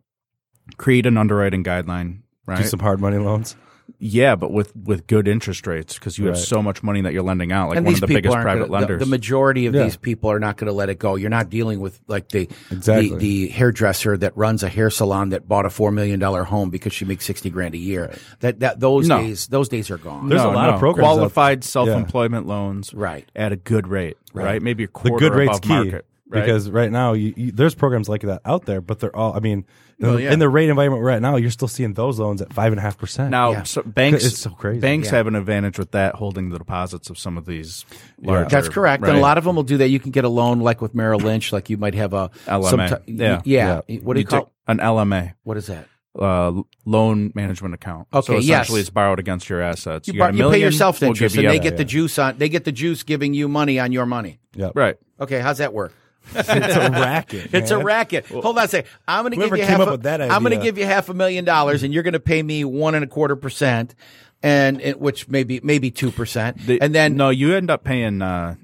create 0.76 1.06
an 1.06 1.16
underwriting 1.16 1.64
guideline, 1.64 2.20
right? 2.46 2.58
Do 2.62 2.64
some 2.68 2.80
hard 2.80 3.00
money 3.00 3.18
loans. 3.18 3.56
yeah, 3.98 4.34
but 4.36 4.52
with, 4.52 4.76
with 4.76 5.06
good 5.06 5.26
interest 5.26 5.66
rates 5.66 5.94
because 5.94 6.18
you 6.18 6.26
have 6.26 6.34
Right. 6.34 6.44
so 6.44 6.62
much 6.62 6.82
money 6.82 7.00
that 7.00 7.14
you're 7.14 7.22
lending 7.22 7.52
out, 7.52 7.68
like 7.70 7.78
and 7.78 7.86
one 7.86 7.94
of 7.94 8.00
the 8.00 8.06
biggest 8.06 8.34
aren't 8.34 8.44
private 8.44 8.60
gonna, 8.68 8.72
lenders. 8.72 8.98
The, 8.98 9.06
the 9.06 9.10
majority 9.10 9.64
of 9.66 9.74
Yeah. 9.74 9.84
these 9.84 9.96
people 9.96 10.30
are 10.30 10.38
not 10.38 10.58
going 10.58 10.66
to 10.66 10.74
let 10.74 10.90
it 10.90 10.98
go. 10.98 11.14
You're 11.16 11.30
not 11.30 11.48
dealing 11.48 11.80
with 11.80 11.98
like 12.06 12.28
the 12.28 12.48
Exactly. 12.70 13.08
the, 13.10 13.16
the 13.16 13.48
hairdresser 13.48 14.18
that 14.18 14.36
runs 14.36 14.62
a 14.62 14.68
hair 14.68 14.90
salon 14.90 15.30
that 15.30 15.48
bought 15.48 15.64
a 15.64 15.70
four 15.70 15.90
million 15.90 16.20
dollar 16.20 16.44
home 16.44 16.68
because 16.68 16.92
she 16.92 17.06
makes 17.06 17.24
sixty 17.24 17.48
grand 17.48 17.74
a 17.74 17.78
year. 17.78 18.14
That 18.40 18.60
that 18.60 18.78
those 18.78 19.08
No. 19.08 19.22
days 19.22 19.46
those 19.46 19.70
days 19.70 19.90
are 19.90 19.98
gone. 19.98 20.28
There's 20.28 20.42
a 20.42 20.48
lot 20.48 20.68
of 20.68 20.78
programs 20.80 21.08
out- 21.08 21.14
qualified 21.14 21.64
self-employment 21.64 22.46
loans, 22.46 22.92
Right. 22.92 23.26
At 23.34 23.52
a 23.52 23.56
good 23.56 23.88
rate, 23.88 24.18
right? 24.34 24.60
Maybe 24.60 24.84
a 24.84 24.86
The 24.86 24.92
quarter 24.92 25.30
good 25.30 25.34
rate's 25.34 25.58
above 25.58 25.62
key 25.62 25.68
market, 25.68 26.06
right? 26.28 26.40
because 26.44 26.70
right 26.70 26.90
now 26.90 27.12
you, 27.14 27.34
you, 27.36 27.52
there's 27.52 27.74
programs 27.74 28.08
like 28.08 28.22
that 28.22 28.40
out 28.44 28.64
there, 28.66 28.80
but 28.80 29.00
they're 29.00 29.14
all. 29.14 29.34
I 29.34 29.40
mean, 29.40 29.64
in, 29.98 30.06
Well, 30.06 30.16
the- 30.16 30.22
yeah. 30.22 30.32
in 30.32 30.38
the 30.38 30.48
rate 30.48 30.68
environment 30.68 31.02
we're 31.02 31.10
at 31.10 31.20
now, 31.22 31.36
you're 31.36 31.50
still 31.50 31.68
seeing 31.68 31.94
those 31.94 32.18
loans 32.18 32.40
at 32.42 32.52
five 32.52 32.72
and 32.72 32.78
a 32.78 32.82
half 32.82 32.96
percent. 32.98 33.30
Now, 33.30 33.50
Yeah. 33.52 33.62
so 33.64 33.82
banks 33.82 34.24
It's 34.24 34.38
so 34.38 34.50
crazy. 34.50 34.80
Banks 34.80 35.08
Yeah. 35.08 35.16
have 35.16 35.26
an 35.26 35.34
advantage 35.34 35.78
with 35.78 35.90
that, 35.92 36.14
holding 36.16 36.50
the 36.50 36.58
deposits 36.58 37.10
of 37.10 37.18
some 37.18 37.36
of 37.38 37.46
these 37.46 37.84
larger. 38.22 38.48
That's 38.50 38.68
correct. 38.68 39.02
right? 39.02 39.08
And 39.10 39.18
a 39.18 39.20
lot 39.22 39.38
of 39.38 39.44
them 39.44 39.56
will 39.56 39.62
do 39.64 39.78
that. 39.78 39.88
You 39.88 39.98
can 40.00 40.10
get 40.12 40.24
a 40.24 40.28
loan 40.28 40.60
like 40.60 40.80
with 40.80 40.94
Merrill 40.94 41.20
Lynch, 41.20 41.52
like 41.52 41.68
you 41.70 41.76
might 41.76 41.94
have 41.94 42.12
a 42.14 42.30
LMA. 42.46 42.68
some 42.70 42.88
ti- 43.06 43.12
Yeah. 43.12 43.40
yeah. 43.44 43.80
What 44.02 44.14
do 44.14 44.20
you, 44.20 44.26
call? 44.26 44.52
an 44.66 44.78
LMA, 44.78 45.32
What 45.42 45.56
is 45.56 45.66
that? 45.66 45.86
uh, 46.18 46.62
loan 46.84 47.30
management 47.34 47.74
account. 47.74 48.08
Okay, 48.12 48.26
so 48.26 48.38
essentially, 48.38 48.78
yes. 48.78 48.86
it's 48.88 48.90
borrowed 48.90 49.18
against 49.20 49.48
your 49.48 49.60
assets. 49.60 50.08
You, 50.08 50.14
got 50.14 50.18
bar- 50.18 50.28
a 50.30 50.32
you 50.32 50.38
pay 50.38 50.42
million, 50.50 50.60
yourself 50.62 51.00
we'll 51.00 51.10
interest, 51.10 51.36
and 51.36 51.44
you 51.44 51.48
they 51.50 51.58
a- 51.58 51.62
get 51.62 51.76
the 51.76 51.84
juice 51.84 52.18
on. 52.18 52.38
They 52.38 52.48
get 52.48 52.64
the 52.64 52.72
juice 52.72 53.02
giving 53.04 53.34
you 53.34 53.46
money 53.48 53.78
on 53.78 53.92
your 53.92 54.04
money. 54.06 54.40
Yep. 54.54 54.72
right. 54.74 54.96
Okay, 55.20 55.38
how's 55.40 55.58
that 55.58 55.72
work? 55.72 55.92
It's 56.34 56.48
a 56.76 56.90
racket. 56.90 57.50
It's 57.54 57.70
a 57.70 57.76
man. 57.76 57.86
racket. 57.86 58.26
Hold 58.26 58.58
on 58.58 58.64
a 58.64 58.68
second. 58.68 58.90
I'm 59.06 59.22
going 59.24 59.32
to 59.32 59.36
give 59.48 59.56
you 59.56 59.64
came 59.64 59.66
half. 59.66 59.80
up 59.80 59.88
a, 59.88 59.90
with 59.92 60.02
that 60.02 60.20
I'm 60.20 60.42
going 60.42 60.58
to 60.58 60.62
give 60.64 60.78
you 60.78 60.84
half 60.84 61.08
a 61.08 61.14
million 61.14 61.44
dollars, 61.44 61.82
and 61.82 61.92
you're 61.94 62.02
going 62.02 62.12
to 62.14 62.20
pay 62.20 62.42
me 62.42 62.64
one 62.64 62.94
and 62.94 63.04
a 63.04 63.08
quarter 63.08 63.36
percent, 63.36 63.94
and 64.42 64.80
it, 64.80 65.00
which 65.00 65.28
maybe 65.28 65.60
maybe 65.62 65.90
two 65.90 66.10
percent, 66.10 66.58
The- 66.66 66.80
and 66.80 66.94
then 66.94 67.16
no, 67.16 67.30
you 67.30 67.54
end 67.54 67.70
up 67.70 67.84
paying 67.84 68.22
uh, 68.22 68.56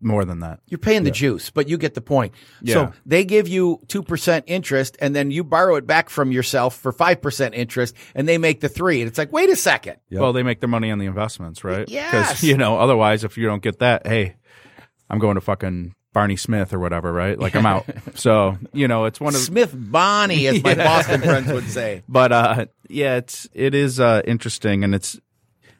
more 0.00 0.24
than 0.26 0.40
that. 0.40 0.60
you're 0.66 0.78
paying 0.78 1.04
the 1.04 1.10
juice, 1.10 1.50
but 1.50 1.66
you 1.68 1.78
get 1.78 1.94
the 1.94 2.00
point. 2.02 2.34
Yeah. 2.60 2.74
So 2.74 2.92
they 3.06 3.24
give 3.24 3.48
you 3.48 3.80
two 3.88 4.02
percent 4.02 4.44
interest, 4.46 4.96
and 5.00 5.16
then 5.16 5.30
you 5.30 5.42
borrow 5.44 5.76
it 5.76 5.86
back 5.86 6.10
from 6.10 6.30
yourself 6.30 6.76
for 6.76 6.92
five 6.92 7.22
percent 7.22 7.54
interest, 7.54 7.94
and 8.14 8.28
they 8.28 8.36
make 8.38 8.60
the 8.60 8.68
three, 8.68 9.00
and 9.00 9.08
it's 9.08 9.18
like, 9.18 9.32
wait 9.32 9.48
a 9.48 9.56
second. 9.56 9.96
Yep. 10.10 10.20
Well, 10.20 10.32
they 10.34 10.42
make 10.42 10.60
their 10.60 10.68
money 10.68 10.90
on 10.90 10.98
the 10.98 11.06
investments, 11.06 11.64
right? 11.64 11.88
Yes. 11.88 12.42
you 12.42 12.56
know, 12.56 12.78
otherwise, 12.78 13.24
if 13.24 13.38
you 13.38 13.46
don't 13.46 13.62
get 13.62 13.78
that, 13.78 14.06
hey, 14.06 14.36
I'm 15.08 15.18
going 15.18 15.36
to 15.36 15.40
fucking 15.40 15.94
Barney 16.14 16.36
Smith 16.36 16.72
or 16.72 16.78
whatever, 16.78 17.12
right? 17.12 17.38
Like 17.38 17.54
I'm 17.54 17.66
out. 17.66 17.84
so 18.14 18.56
you 18.72 18.88
know, 18.88 19.04
it's 19.04 19.20
one 19.20 19.34
of 19.34 19.40
Smith 19.42 19.72
Bonnie, 19.74 20.46
as 20.46 20.62
my 20.62 20.74
Boston 20.88 21.20
friends 21.20 21.52
would 21.52 21.68
say. 21.68 22.02
but 22.08 22.32
uh 22.32 22.64
yeah 22.88 23.16
it's 23.16 23.46
it 23.52 23.74
is 23.74 24.00
uh 24.00 24.22
interesting 24.26 24.84
and 24.84 24.94
it's 24.94 25.18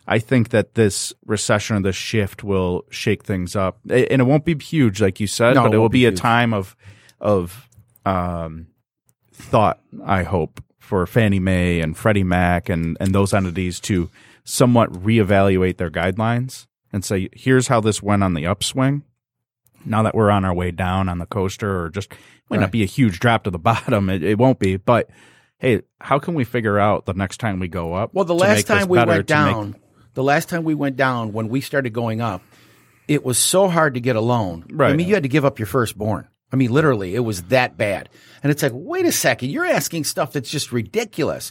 i 0.07 0.19
think 0.19 0.49
that 0.51 0.75
this 0.75 1.13
recession 1.27 1.77
or 1.77 1.81
this 1.81 1.95
shift 1.97 2.43
will 2.43 2.85
shake 2.91 3.23
things 3.25 3.55
up 3.55 3.79
and 3.89 4.21
it 4.23 4.25
won't 4.25 4.45
be 4.47 4.55
huge 4.59 5.01
like 5.03 5.21
you 5.21 5.27
said 5.27 5.55
No, 5.55 5.63
but 5.65 5.73
it 5.73 5.77
it 5.77 5.79
will 5.79 5.89
be 5.91 6.01
be 6.01 6.07
a 6.07 6.13
time 6.13 6.53
of 6.55 6.75
of 7.21 7.69
um 8.07 8.67
thought 9.33 9.81
i 10.05 10.23
hope 10.23 10.63
for 10.79 11.07
fannie 11.07 11.39
mae 11.41 11.81
and 11.81 11.97
freddie 11.97 12.25
mac 12.25 12.69
and 12.71 12.97
and 13.01 13.15
those 13.15 13.35
entities 13.35 13.81
to 13.81 14.09
somewhat 14.45 14.91
reevaluate 14.93 15.77
their 15.77 15.91
guidelines 15.91 16.67
and 16.93 17.05
say 17.05 17.29
here's 17.35 17.69
how 17.69 17.81
this 17.81 18.03
went 18.03 18.23
on 18.25 18.33
the 18.35 18.47
upswing 18.47 19.03
now 19.87 20.03
that 20.03 20.15
we're 20.15 20.31
on 20.31 20.45
our 20.45 20.55
way 20.55 20.71
down 20.71 21.09
on 21.09 21.19
the 21.19 21.27
coaster 21.27 21.83
or 21.85 21.91
just 21.91 22.11
might 22.51 22.57
Right. 22.57 22.61
not 22.61 22.71
be 22.73 22.83
a 22.83 22.87
huge 22.87 23.21
drop 23.21 23.45
to 23.45 23.51
the 23.51 23.59
bottom 23.71 24.09
it, 24.11 24.23
it 24.23 24.39
won't 24.39 24.59
be 24.59 24.77
but 24.77 25.09
hey, 25.59 25.83
how 26.01 26.19
can 26.19 26.35
we 26.35 26.45
figure 26.45 26.79
out 26.79 27.07
the 27.07 27.15
next 27.15 27.39
time 27.39 27.59
we 27.59 27.69
go 27.69 27.95
up? 27.95 28.13
Well, 28.13 28.25
the 28.27 28.35
last 28.35 28.67
time 28.67 28.87
we 28.89 28.99
better, 28.99 29.09
went 29.11 29.29
to 29.29 29.35
make- 29.35 29.53
down, 29.55 29.77
the 30.15 30.23
last 30.23 30.49
time 30.51 30.63
we 30.65 30.75
went 30.75 30.97
down 30.97 31.33
when 31.33 31.49
we 31.49 31.61
started 31.63 31.93
going 31.95 32.21
up, 32.21 32.43
it 33.09 33.25
was 33.25 33.39
so 33.39 33.69
hard 33.69 33.95
to 33.95 34.01
get 34.01 34.15
a 34.17 34.21
loan. 34.21 34.65
I 34.79 34.93
mean, 34.95 35.09
you 35.09 35.15
had 35.15 35.23
to 35.23 35.29
give 35.29 35.45
up 35.45 35.59
your 35.59 35.67
firstborn. 35.67 36.29
I 36.53 36.57
mean, 36.57 36.71
literally, 36.71 37.15
it 37.15 37.21
was 37.21 37.45
that 37.45 37.77
bad. 37.79 38.09
And 38.43 38.51
it's 38.53 38.63
like, 38.63 38.73
wait 38.75 39.07
a 39.07 39.13
second, 39.13 39.51
you're 39.51 39.65
asking 39.67 40.05
stuff 40.05 40.33
that's 40.33 40.51
just 40.51 40.71
ridiculous. 40.71 41.51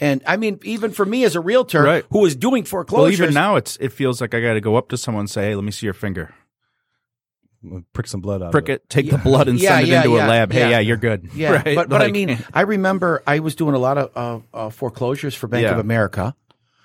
And 0.00 0.22
I 0.26 0.36
mean, 0.36 0.58
even 0.64 0.90
for 0.90 1.04
me 1.06 1.22
as 1.24 1.36
a 1.36 1.40
realtor 1.40 1.82
Right. 1.82 2.04
who 2.10 2.18
was 2.20 2.34
doing 2.34 2.62
well, 2.64 2.68
foreclosures, 2.70 3.20
even 3.20 3.34
now, 3.34 3.56
it's 3.56 3.76
it 3.76 3.92
feels 3.92 4.20
like 4.20 4.34
I 4.34 4.40
got 4.40 4.54
to 4.54 4.60
go 4.60 4.74
up 4.76 4.88
to 4.88 4.96
someone 4.96 5.22
and 5.22 5.30
say, 5.30 5.50
hey, 5.50 5.54
let 5.54 5.62
me 5.64 5.70
see 5.70 5.86
your 5.86 5.94
finger. 5.94 6.34
Prick 7.92 8.06
some 8.08 8.20
blood 8.20 8.42
out. 8.42 8.52
Prick 8.52 8.64
of 8.68 8.74
it. 8.74 8.82
it, 8.82 8.88
take 8.90 9.10
the 9.10 9.18
blood 9.18 9.48
and 9.48 9.58
Yeah, 9.60 9.76
send 9.78 9.88
it 9.88 9.92
into 9.94 10.10
yeah, 10.16 10.26
a 10.26 10.28
lab. 10.28 10.52
Hey, 10.52 10.60
yeah. 10.60 10.68
yeah, 10.70 10.78
you're 10.80 10.96
good. 10.96 11.30
Yeah, 11.34 11.52
right? 11.64 11.74
but 11.76 11.88
but 11.88 12.02
I 12.02 12.10
mean, 12.10 12.38
I 12.52 12.62
remember 12.62 13.22
I 13.26 13.38
was 13.38 13.54
doing 13.54 13.74
a 13.74 13.78
lot 13.78 13.98
of 13.98 14.10
uh, 14.16 14.40
uh, 14.66 14.70
foreclosures 14.70 15.34
for 15.34 15.46
Bank 15.46 15.64
Yeah. 15.64 15.72
of 15.72 15.78
America, 15.78 16.34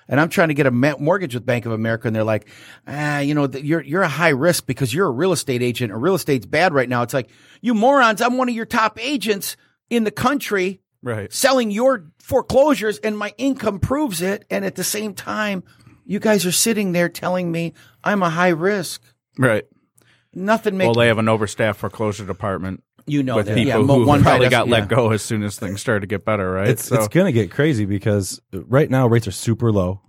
and 0.08 0.20
I'm 0.20 0.30
trying 0.30 0.50
to 0.50 0.54
get 0.54 0.68
a 0.68 0.72
ma- 0.72 0.96
mortgage 1.00 1.34
with 1.34 1.46
Bank 1.46 1.66
of 1.66 1.72
America, 1.72 2.08
and 2.08 2.16
they're 2.16 2.24
like, 2.24 2.48
ah, 2.88 3.20
you 3.20 3.34
know, 3.34 3.48
th- 3.48 3.64
you're 3.64 3.82
you're 3.82 4.04
a 4.04 4.08
high 4.08 4.30
risk 4.30 4.66
because 4.68 4.94
you're 4.94 5.08
a 5.08 5.12
real 5.12 5.32
estate 5.32 5.64
agent, 5.64 5.92
and 5.92 6.02
real 6.02 6.16
estate's 6.16 6.46
bad 6.46 6.74
right 6.74 6.88
now. 6.90 7.02
It's 7.02 7.14
like 7.14 7.30
you 7.62 7.74
morons, 7.74 8.22
I'm 8.22 8.38
one 8.38 8.48
of 8.50 8.56
your 8.56 8.66
top 8.66 9.00
agents 9.02 9.58
in 9.90 10.04
the 10.04 10.12
country 10.12 10.82
right. 11.02 11.32
selling 11.34 11.72
your 11.72 12.06
foreclosures, 12.20 13.00
and 13.00 13.18
my 13.18 13.34
income 13.38 13.80
proves 13.80 14.22
it, 14.22 14.46
and 14.52 14.64
at 14.64 14.76
the 14.76 14.84
same 14.84 15.14
time, 15.14 15.64
you 16.06 16.20
guys 16.20 16.46
are 16.46 16.52
sitting 16.52 16.92
there 16.92 17.10
telling 17.10 17.52
me 17.52 17.74
I'm 18.04 18.22
a 18.22 18.30
high 18.30 18.50
risk. 18.50 19.02
Right. 19.40 19.66
Nothing 20.38 20.78
makes 20.78 20.88
Well, 20.88 20.94
they 20.96 21.08
have 21.08 21.18
an 21.18 21.26
overstaffed 21.28 21.78
foreclosure 21.80 22.26
department 22.26 22.84
you 23.06 23.24
know 23.24 23.36
with 23.38 23.48
that. 23.48 23.56
people 23.56 23.68
yeah, 23.70 23.78
who 23.96 24.06
one 24.06 24.22
probably 24.22 24.50
doesn't- 24.50 24.52
got 24.52 24.70
let 24.70 24.88
go 24.90 25.12
as 25.12 25.22
soon 25.22 25.42
as 25.44 25.58
things 25.58 25.82
started 25.82 26.02
to 26.02 26.08
get 26.08 26.26
better, 26.26 26.52
right? 26.52 26.68
It's 26.68 26.92
it's 26.92 27.08
gonna 27.08 27.32
get 27.32 27.52
crazy 27.52 27.86
because 27.86 28.40
right 28.54 28.90
now 28.90 29.08
rates 29.08 29.28
are 29.28 29.32
super 29.32 29.72
low. 29.72 30.02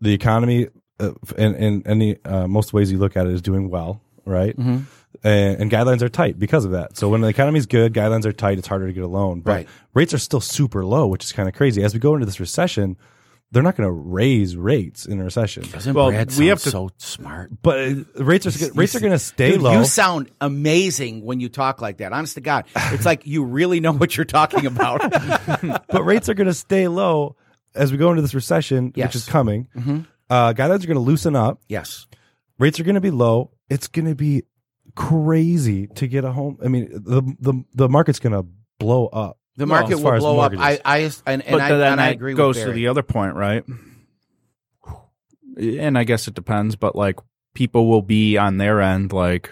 The 0.00 0.12
economy, 0.12 0.68
uh, 1.00 1.12
and 1.38 1.54
and 1.56 1.86
any 1.86 2.16
uh, 2.24 2.46
most 2.46 2.72
ways 2.72 2.92
you 2.92 2.98
look 2.98 3.16
at 3.16 3.26
it 3.26 3.32
is 3.32 3.42
doing 3.42 3.70
well, 3.70 4.02
right? 4.24 4.56
Mm-hmm. 4.56 4.78
And, 5.24 5.60
and 5.62 5.70
guidelines 5.70 6.02
are 6.02 6.10
tight 6.10 6.38
because 6.38 6.66
of 6.66 6.72
that. 6.72 6.96
So 6.98 7.08
when 7.08 7.22
the 7.22 7.28
economy's 7.28 7.64
good, 7.64 7.94
guidelines 7.94 8.26
are 8.26 8.32
tight. 8.32 8.58
It's 8.58 8.68
harder 8.68 8.86
to 8.86 8.92
get 8.92 9.02
a 9.02 9.08
loan, 9.08 9.40
but 9.40 9.50
Right. 9.52 9.68
rates 9.94 10.12
are 10.12 10.18
still 10.18 10.42
super 10.42 10.84
low, 10.84 11.06
which 11.06 11.24
is 11.24 11.32
kind 11.32 11.48
of 11.48 11.54
crazy. 11.54 11.82
As 11.82 11.94
we 11.94 12.00
go 12.00 12.12
into 12.12 12.26
this 12.26 12.38
recession, 12.38 12.98
they're 13.52 13.62
not 13.62 13.76
going 13.76 13.86
to 13.86 13.92
raise 13.92 14.56
rates 14.56 15.06
in 15.06 15.20
a 15.20 15.24
recession. 15.24 15.62
Doesn't 15.70 15.94
Well, 15.94 16.10
Brad 16.10 16.34
we 16.36 16.48
have 16.48 16.60
sound 16.60 16.64
to- 16.64 16.70
so 16.70 16.90
smart? 16.98 17.50
But 17.62 17.78
uh, 17.88 18.24
rates 18.24 18.46
are 18.46 18.72
rates 18.74 18.94
are 18.96 19.00
going 19.00 19.12
to 19.12 19.18
stay 19.18 19.52
Dude, 19.52 19.62
low. 19.62 19.78
You 19.78 19.84
sound 19.84 20.30
amazing 20.40 21.24
when 21.24 21.38
you 21.40 21.48
talk 21.48 21.80
like 21.80 21.98
that. 21.98 22.12
Honest 22.12 22.34
to 22.34 22.40
God, 22.40 22.66
it's 22.74 23.06
like 23.06 23.24
you 23.26 23.44
really 23.44 23.80
know 23.80 23.92
what 23.92 24.16
you're 24.16 24.24
talking 24.26 24.66
about. 24.66 25.00
but 25.88 26.04
rates 26.04 26.28
are 26.28 26.34
going 26.34 26.48
to 26.48 26.54
stay 26.54 26.88
low 26.88 27.36
as 27.74 27.92
we 27.92 27.98
go 27.98 28.10
into 28.10 28.22
this 28.22 28.34
recession, 28.34 28.92
Yes. 28.96 29.08
which 29.08 29.16
is 29.16 29.26
coming. 29.26 29.68
Uh, 30.28 30.52
guidelines 30.52 30.82
are 30.82 30.88
going 30.88 30.94
to 30.94 31.00
loosen 31.00 31.36
up. 31.36 31.60
yes, 31.68 32.06
rates 32.58 32.80
are 32.80 32.84
going 32.84 32.94
to 32.96 33.00
be 33.00 33.10
low. 33.12 33.52
It's 33.70 33.86
going 33.86 34.06
to 34.06 34.14
be 34.16 34.42
crazy 34.96 35.86
to 35.88 36.08
get 36.08 36.24
a 36.24 36.32
home. 36.32 36.58
I 36.64 36.68
mean, 36.68 36.88
the 36.90 37.22
the 37.38 37.64
the 37.74 37.88
market's 37.88 38.18
going 38.18 38.32
to 38.32 38.44
blow 38.78 39.06
up. 39.06 39.38
The 39.56 39.66
market 39.66 39.98
will 39.98 40.18
blow 40.18 40.40
up. 40.40 40.52
I. 40.56 40.80
I 40.84 40.98
and, 41.26 41.42
and 41.42 41.62
I, 41.62 41.92
and 41.92 42.00
I 42.00 42.08
agree 42.10 42.34
goes 42.34 42.56
to 42.56 42.72
the 42.72 42.88
other 42.88 43.02
point, 43.02 43.34
right? 43.34 43.64
And 45.58 45.96
I 45.96 46.04
guess 46.04 46.28
it 46.28 46.34
depends, 46.34 46.76
but 46.76 46.94
like 46.94 47.18
people 47.54 47.88
will 47.88 48.02
be 48.02 48.36
on 48.36 48.58
their 48.58 48.80
end, 48.82 49.12
like, 49.12 49.50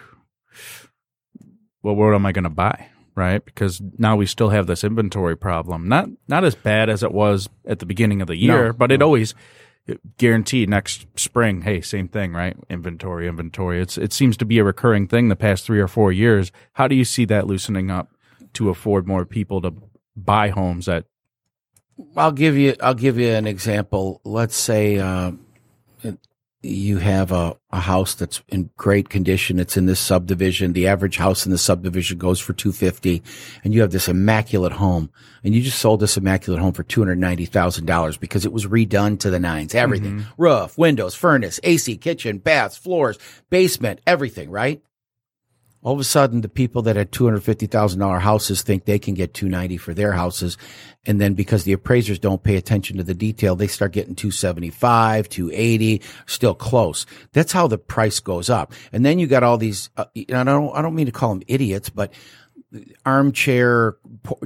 well, 1.83 1.97
what 1.97 2.15
am 2.15 2.27
I 2.27 2.33
going 2.33 2.45
to 2.45 2.51
buy, 2.51 2.89
right? 3.15 3.43
Because 3.43 3.81
now 3.99 4.15
we 4.15 4.27
still 4.27 4.51
have 4.51 4.67
this 4.67 4.85
inventory 4.85 5.37
problem. 5.37 5.89
Not 5.89 6.11
not 6.29 6.45
as 6.45 6.55
bad 6.55 6.91
as 6.91 7.03
it 7.03 7.13
was 7.13 7.49
at 7.67 7.79
the 7.79 7.87
beginning 7.87 8.21
of 8.21 8.29
the 8.29 8.37
year, 8.37 8.67
No, 8.67 8.73
but 8.75 8.93
it 8.93 9.01
always 9.01 9.35
guaranteed 10.19 10.69
next 10.69 11.07
spring. 11.19 11.63
Hey, 11.63 11.81
same 11.81 12.09
thing, 12.09 12.33
right? 12.33 12.57
Inventory, 12.69 13.27
inventory. 13.27 13.81
It's 13.81 13.97
it 13.97 14.13
seems 14.13 14.37
to 14.39 14.45
be 14.45 14.59
a 14.59 14.65
recurring 14.65 15.09
thing 15.09 15.29
the 15.29 15.37
past 15.37 15.65
three 15.65 15.81
or 15.81 15.89
four 15.89 16.13
years. 16.13 16.53
How 16.75 16.89
do 16.89 16.95
you 16.95 17.05
see 17.05 17.25
that 17.27 17.47
loosening 17.47 17.91
up 17.91 18.11
to 18.55 18.69
afford 18.69 19.07
more 19.07 19.25
people 19.25 19.61
to 19.63 19.73
buy 20.17 20.49
homes 20.49 20.89
at 20.89 21.05
I'll 22.17 22.33
give 22.33 22.57
you. 22.57 22.75
I'll 22.81 22.95
give 22.95 23.19
you 23.19 23.31
an 23.31 23.47
example. 23.47 24.21
Let's 24.25 24.57
say 24.57 24.99
uh, 24.99 25.33
you 26.63 26.99
have 26.99 27.31
a, 27.31 27.57
a 27.71 27.81
house 27.81 28.15
that's 28.15 28.43
in 28.49 28.71
great 28.77 29.09
condition. 29.09 29.59
It's 29.59 29.77
in 29.77 29.87
this 29.87 30.01
subdivision. 30.01 30.73
The 30.73 30.89
average 30.89 31.17
house 31.17 31.45
in 31.45 31.53
the 31.53 31.59
subdivision 31.59 32.19
goes 32.19 32.41
for 32.41 32.53
two 32.53 32.73
fifty, 32.73 33.23
and 33.63 33.75
you 33.75 33.81
have 33.83 33.93
this 33.93 34.09
immaculate 34.09 34.73
home, 34.73 35.11
and 35.45 35.55
you 35.55 35.63
just 35.63 35.79
sold 35.79 36.01
this 36.01 36.17
immaculate 36.17 36.61
home 36.61 36.73
for 36.73 36.83
two 36.83 37.01
hundred 37.01 37.19
ninety 37.19 37.47
thousand 37.47 37.87
dollars 37.87 38.17
because 38.17 38.45
it 38.45 38.53
was 38.53 38.67
redone 38.67 39.19
to 39.21 39.31
the 39.31 39.39
nines. 39.39 39.75
Everything: 39.75 40.25
roof, 40.37 40.77
windows, 40.77 41.15
furnace, 41.15 41.61
AC, 41.63 41.97
kitchen, 41.99 42.39
baths, 42.39 42.77
floors, 42.77 43.19
basement, 43.51 44.01
everything. 44.07 44.51
Right. 44.51 44.83
All 45.85 45.93
of 45.93 46.01
a 46.01 46.05
sudden, 46.05 46.41
the 46.41 46.49
people 46.49 46.83
that 46.83 46.97
had 46.97 47.13
two 47.13 47.25
hundred 47.25 47.45
fifty 47.45 47.67
thousand 47.67 48.01
dollar 48.01 48.19
houses 48.19 48.63
think 48.63 48.87
they 48.87 48.99
can 48.99 49.15
get 49.15 49.35
two 49.35 49.49
ninety 49.49 49.77
for 49.77 49.95
their 49.95 50.13
houses, 50.13 50.57
and 51.07 51.21
then 51.21 51.35
because 51.35 51.65
the 51.65 51.75
appraisers 51.75 52.19
don't 52.19 52.43
pay 52.43 52.57
attention 52.57 52.97
to 52.97 53.05
the 53.05 53.15
detail, 53.15 53.55
they 53.55 53.67
start 53.67 53.93
getting 53.93 54.15
two 54.15 54.31
seventy 54.31 54.71
five, 54.71 55.29
two 55.29 55.51
eighty, 55.53 56.01
still 56.27 56.55
close. 56.55 57.05
That's 57.33 57.53
how 57.53 57.69
the 57.69 57.79
price 57.79 58.19
goes 58.19 58.49
up. 58.49 58.73
And 58.93 59.05
then 59.05 59.19
you 59.19 59.27
got 59.27 59.43
all 59.43 59.59
these. 59.59 59.91
Uh, 59.97 60.07
I 60.17 60.43
don't. 60.43 60.75
I 60.75 60.83
don't 60.83 60.95
mean 60.95 61.07
to 61.07 61.13
call 61.13 61.29
them 61.29 61.43
idiots, 61.47 61.91
but 61.91 62.13
armchair 63.05 63.97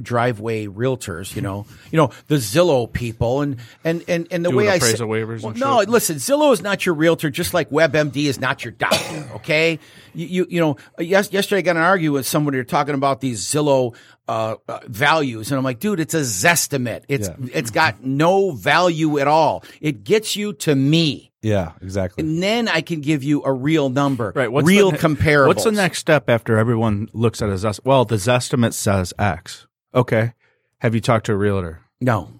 driveway 0.01 0.67
realtors, 0.67 1.35
you 1.35 1.41
know, 1.41 1.65
you 1.91 1.97
know, 1.97 2.11
the 2.27 2.35
Zillow 2.35 2.91
people 2.91 3.41
and, 3.41 3.57
and, 3.83 4.03
and, 4.07 4.27
and 4.31 4.45
the 4.45 4.49
Doing 4.49 4.67
way 4.67 4.71
I 4.71 4.79
say, 4.79 4.93
waivers 4.95 5.41
well, 5.41 5.53
no, 5.53 5.79
shit? 5.79 5.89
listen, 5.89 6.17
Zillow 6.17 6.51
is 6.53 6.61
not 6.61 6.85
your 6.85 6.95
realtor, 6.95 7.29
just 7.29 7.53
like 7.53 7.69
WebMD 7.69 8.25
is 8.25 8.39
not 8.39 8.63
your 8.63 8.71
doctor. 8.71 9.27
Okay. 9.39 9.79
You, 10.13 10.27
you, 10.27 10.47
you 10.49 10.59
know, 10.59 10.77
yes, 10.97 11.31
yesterday 11.31 11.59
I 11.59 11.61
got 11.61 11.75
an 11.77 11.83
argument 11.83 12.13
with 12.13 12.27
someone 12.27 12.53
who 12.53 12.63
talking 12.63 12.95
about 12.95 13.21
these 13.21 13.45
Zillow, 13.45 13.95
uh, 14.27 14.55
uh, 14.67 14.79
values. 14.85 15.51
And 15.51 15.57
I'm 15.57 15.63
like, 15.63 15.79
dude, 15.79 15.99
it's 15.99 16.13
a 16.13 16.21
Zestimate. 16.21 17.03
It's, 17.07 17.29
it's 17.51 17.71
got 17.71 18.03
no 18.03 18.51
value 18.51 19.17
at 19.17 19.27
all. 19.27 19.63
It 19.81 20.03
gets 20.03 20.35
you 20.35 20.53
to 20.53 20.75
me. 20.75 21.28
Yeah, 21.41 21.71
exactly. 21.81 22.23
And 22.23 22.43
then 22.43 22.67
I 22.67 22.81
can 22.81 22.99
give 23.01 23.23
you 23.23 23.43
a 23.43 23.51
real 23.53 23.89
number. 23.89 24.33
Right. 24.35 24.51
What's 24.51 24.67
real 24.67 24.91
the, 24.91 24.97
comparables. 24.97 25.47
What's 25.47 25.63
the 25.63 25.71
next 25.71 25.99
step 25.99 26.29
after 26.29 26.57
everyone 26.57 27.07
looks 27.13 27.41
at 27.41 27.49
a 27.49 27.57
Zest? 27.57 27.79
Well, 27.85 28.03
the 28.05 28.15
Zestimate 28.15 28.73
says 28.73 29.13
X. 29.17 29.65
Okay. 29.95 30.33
Have 30.79 30.95
you 30.95 31.01
talked 31.01 31.27
to 31.27 31.31
a 31.33 31.35
realtor? 31.37 31.79
No. 32.01 32.31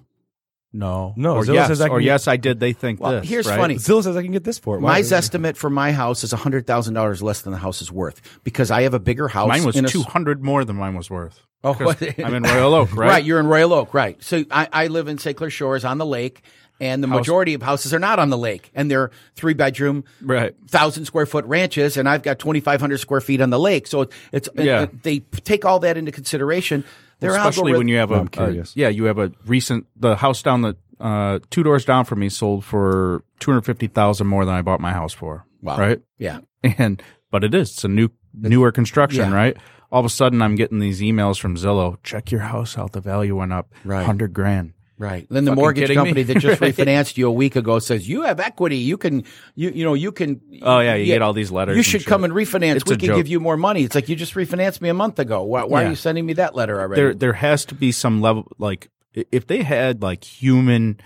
No. 0.71 1.13
No, 1.17 1.35
Or 1.38 1.43
Zillow 1.43 1.53
yes. 1.55 1.67
says 1.67 1.81
I 1.81 1.88
or 1.88 1.97
can- 1.97 2.05
yes, 2.05 2.27
I 2.27 2.38
did. 2.38 2.59
They 2.59 2.73
think 2.73 2.99
Well, 2.99 3.13
this. 3.21 3.29
here's 3.29 3.47
right? 3.47 3.57
funny. 3.57 3.75
Zillow 3.75 4.03
says 4.03 4.15
I 4.15 4.21
can 4.21 4.31
get 4.31 4.43
this 4.43 4.59
for 4.59 4.77
it. 4.77 4.81
My 4.81 4.88
Why- 4.88 4.99
estimate 4.99 5.57
for 5.57 5.69
my 5.69 5.91
house 5.93 6.23
is 6.23 6.31
hundred 6.31 6.67
thousand 6.67 6.93
dollars 6.93 7.23
less 7.23 7.41
than 7.41 7.53
the 7.53 7.59
house 7.59 7.81
is 7.81 7.91
worth 7.91 8.21
because 8.43 8.69
I 8.69 8.83
have 8.83 8.93
a 8.93 8.99
bigger 8.99 9.27
house. 9.27 9.47
Mine 9.47 9.63
was 9.63 9.75
in 9.75 9.85
a 9.85 9.88
s- 9.88 9.91
two 9.93 10.03
hundred 10.03 10.43
more 10.43 10.63
than 10.65 10.75
mine 10.75 10.95
was 10.95 11.09
worth. 11.09 11.39
Oh, 11.63 11.73
'Cause 11.75 11.95
I'm 12.23 12.35
in 12.35 12.43
Royal 12.43 12.73
Oak, 12.75 12.93
right? 12.95 13.23
You're 13.23 13.39
in 13.39 13.47
Royal 13.47 13.73
Oak, 13.73 13.93
right? 13.95 14.21
So 14.23 14.43
I, 14.51 14.67
I 14.71 14.88
live 14.88 15.07
in 15.07 15.17
St. 15.17 15.35
Clair 15.35 15.49
Shores 15.49 15.83
on 15.83 15.97
the 15.97 16.05
lake, 16.05 16.43
and 16.79 17.03
the 17.03 17.07
majority 17.07 17.53
of 17.53 17.61
houses 17.61 17.93
are 17.93 17.99
not 17.99 18.19
on 18.19 18.29
the 18.29 18.37
lake, 18.37 18.71
and 18.73 18.89
they're 18.89 19.11
three 19.35 19.53
bedroom, 19.53 20.03
Right. 20.21 20.55
thousand 20.67 21.05
square 21.05 21.25
foot 21.25 21.45
ranches, 21.45 21.97
and 21.97 22.07
I've 22.07 22.23
got 22.23 22.39
twenty 22.39 22.59
five 22.59 22.79
hundred 22.81 22.99
square 22.99 23.21
feet 23.21 23.41
on 23.41 23.49
the 23.49 23.59
lake. 23.59 23.87
So 23.87 24.09
it's 24.31 24.47
Yeah. 24.55 24.83
it- 24.83 25.03
they 25.03 25.19
take 25.19 25.65
all 25.65 25.79
that 25.79 25.97
into 25.97 26.11
consideration. 26.11 26.83
Their 27.19 27.31
Especially 27.31 27.71
algorithm- 27.73 27.77
when 27.79 27.87
you 27.89 27.97
have 27.97 28.11
a, 28.11 28.15
I'm 28.15 28.27
curious. 28.29 28.75
a- 28.75 28.79
yeah, 28.79 28.87
you 28.89 29.05
have 29.05 29.17
a 29.19 29.31
recent 29.45 29.85
the 29.97 30.15
house 30.15 30.41
down 30.41 30.61
the 30.61 30.75
uh, 31.01 31.39
two 31.49 31.63
doors 31.63 31.85
down 31.85 32.05
from 32.05 32.19
me 32.19 32.29
sold 32.29 32.63
for 32.65 33.23
two 33.39 33.51
hundred 33.51 33.61
fifty 33.65 33.87
thousand 33.87 34.27
more 34.27 34.45
than 34.45 34.53
I 34.55 34.61
bought 34.61 34.79
my 34.81 34.91
house 34.93 35.13
for. 35.13 35.45
Wow. 35.61 35.77
Right. 35.77 36.01
yeah. 36.17 36.39
and 36.63 37.01
but 37.31 37.43
it 37.43 37.53
is 37.53 37.71
it's 37.71 37.83
a 37.83 37.87
new 37.89 38.09
newer 38.33 38.71
construction 38.71 39.29
Yeah. 39.31 39.35
right 39.35 39.57
all 39.91 39.99
of 39.99 40.05
a 40.05 40.09
sudden 40.09 40.41
i'm 40.41 40.55
getting 40.55 40.79
these 40.79 40.99
emails 41.01 41.39
from 41.39 41.55
zillow 41.55 41.97
check 42.03 42.31
your 42.31 42.41
house 42.41 42.77
out 42.77 42.91
the 42.91 43.01
value 43.01 43.35
went 43.35 43.51
up 43.53 43.73
Right. 43.83 43.97
100 43.97 44.33
grand 44.33 44.73
Right. 44.99 45.25
Then 45.29 45.45
the 45.45 45.51
Fucking 45.51 45.62
mortgage 45.62 45.93
company 45.93 46.23
that 46.23 46.39
just 46.39 46.59
Right. 46.62 46.75
refinanced 46.75 47.15
you 47.17 47.27
a 47.27 47.31
week 47.31 47.55
ago 47.55 47.79
says 47.79 48.07
you 48.07 48.23
have 48.23 48.39
equity. 48.41 48.77
You 48.77 48.97
can, 48.97 49.23
you 49.55 49.69
you 49.69 49.85
know, 49.85 49.93
you 49.93 50.12
can. 50.12 50.41
Oh, 50.62 50.79
yeah, 50.81 50.95
you 50.95 51.05
get 51.05 51.21
all 51.21 51.31
these 51.31 51.51
letters 51.51 51.77
You 51.77 51.83
should 51.83 52.05
come 52.05 52.25
and 52.25 52.33
refinance. 52.33 52.75
It's 52.75 52.85
we 52.85 52.97
can 52.97 53.07
joke. 53.07 53.15
give 53.15 53.27
you 53.29 53.39
more 53.39 53.55
money. 53.55 53.83
It's 53.83 53.95
like 53.95 54.09
you 54.09 54.17
just 54.17 54.33
refinanced 54.35 54.81
me 54.81 54.89
a 54.89 54.93
month 54.93 55.17
ago. 55.17 55.41
Why, 55.43 55.63
why 55.63 55.85
are 55.85 55.89
you 55.89 55.95
sending 55.95 56.25
me 56.25 56.33
that 56.33 56.53
letter 56.53 56.79
already? 56.79 57.01
there 57.01 57.13
there 57.15 57.33
has 57.33 57.63
to 57.65 57.75
be 57.75 57.91
some 57.93 58.19
level 58.21 58.45
like 58.57 58.89
if 59.13 59.47
they 59.47 59.63
had 59.63 60.01
like 60.03 60.23
human 60.25 60.99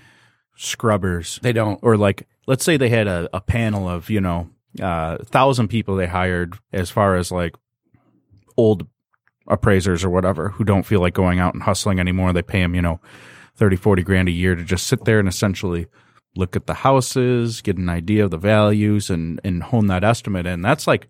scrubbers 0.55 1.39
they 1.41 1.53
don't. 1.53 1.79
or 1.83 1.97
like 1.97 2.27
let's 2.47 2.63
say 2.65 2.77
they 2.77 2.89
had 2.89 3.07
a, 3.07 3.29
a 3.33 3.41
panel 3.41 3.87
of 3.87 4.09
you 4.09 4.21
know 4.21 4.49
uh, 4.81 5.17
thousand 5.25 5.67
people 5.67 5.95
they 5.95 6.07
hired 6.07 6.55
as 6.71 6.89
far 6.89 7.15
as 7.15 7.31
like 7.31 7.55
old 8.57 8.87
appraisers 9.47 10.03
or 10.03 10.09
whatever 10.09 10.49
who 10.49 10.63
don't 10.63 10.83
feel 10.83 10.99
like 11.01 11.13
going 11.13 11.39
out 11.39 11.53
and 11.53 11.63
hustling 11.63 11.99
anymore 11.99 12.33
they 12.33 12.41
pay 12.41 12.61
them 12.61 12.73
you 12.75 12.81
know 12.81 12.99
30 13.55 13.75
40 13.75 14.03
grand 14.03 14.27
a 14.27 14.31
year 14.31 14.55
to 14.55 14.63
just 14.63 14.87
sit 14.87 15.05
there 15.05 15.19
and 15.19 15.27
essentially 15.27 15.87
look 16.35 16.55
at 16.55 16.65
the 16.65 16.73
houses 16.73 17.61
get 17.61 17.77
an 17.77 17.89
idea 17.89 18.25
of 18.25 18.31
the 18.31 18.37
values 18.37 19.09
and 19.09 19.39
and 19.43 19.63
hone 19.63 19.87
that 19.87 20.03
estimate 20.03 20.45
And 20.45 20.63
that's 20.63 20.87
like 20.87 21.09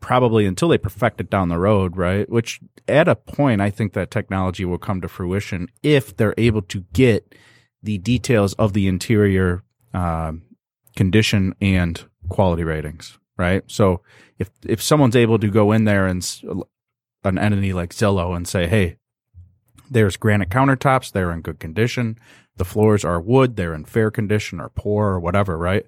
probably 0.00 0.46
until 0.46 0.68
they 0.68 0.78
perfect 0.78 1.20
it 1.20 1.30
down 1.30 1.50
the 1.50 1.58
road, 1.58 1.96
right? 1.96 2.28
Which 2.28 2.60
at 2.88 3.06
a 3.06 3.14
point, 3.14 3.60
I 3.60 3.70
think 3.70 3.92
that 3.92 4.10
technology 4.10 4.64
will 4.64 4.78
come 4.78 5.00
to 5.02 5.08
fruition 5.08 5.68
if 5.82 6.16
they're 6.16 6.34
able 6.38 6.62
to 6.62 6.84
get 6.92 7.34
the 7.82 7.98
details 7.98 8.54
of 8.54 8.72
the 8.72 8.88
interior 8.88 9.62
um 9.94 10.42
condition 10.96 11.54
and 11.60 12.04
quality 12.28 12.64
ratings, 12.64 13.18
right? 13.36 13.62
So 13.66 14.02
if 14.38 14.50
if 14.66 14.82
someone's 14.82 15.16
able 15.16 15.38
to 15.38 15.48
go 15.48 15.72
in 15.72 15.84
there 15.84 16.06
and 16.06 16.26
an 17.24 17.38
entity 17.38 17.72
like 17.72 17.90
Zillow 17.90 18.36
and 18.36 18.48
say, 18.48 18.66
hey, 18.66 18.96
there's 19.90 20.16
granite 20.16 20.48
countertops, 20.48 21.12
they're 21.12 21.32
in 21.32 21.42
good 21.42 21.58
condition. 21.58 22.18
The 22.56 22.64
floors 22.64 23.04
are 23.04 23.20
wood, 23.20 23.56
they're 23.56 23.74
in 23.74 23.84
fair 23.84 24.10
condition 24.10 24.60
or 24.60 24.68
poor 24.68 25.08
or 25.08 25.20
whatever, 25.20 25.58
right? 25.58 25.86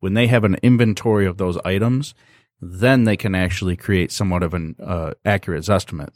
When 0.00 0.14
they 0.14 0.26
have 0.26 0.44
an 0.44 0.56
inventory 0.62 1.26
of 1.26 1.38
those 1.38 1.56
items, 1.64 2.14
then 2.60 3.04
they 3.04 3.16
can 3.16 3.34
actually 3.34 3.76
create 3.76 4.10
somewhat 4.10 4.42
of 4.42 4.54
an 4.54 4.76
uh, 4.82 5.12
accurate 5.24 5.68
estimate. 5.68 6.12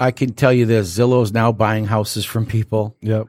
I 0.00 0.12
can 0.12 0.32
tell 0.32 0.52
you 0.52 0.66
this: 0.66 0.96
Zillow's 0.96 1.32
now 1.32 1.50
buying 1.50 1.86
houses 1.86 2.24
from 2.24 2.46
people, 2.46 2.96
Yep. 3.00 3.26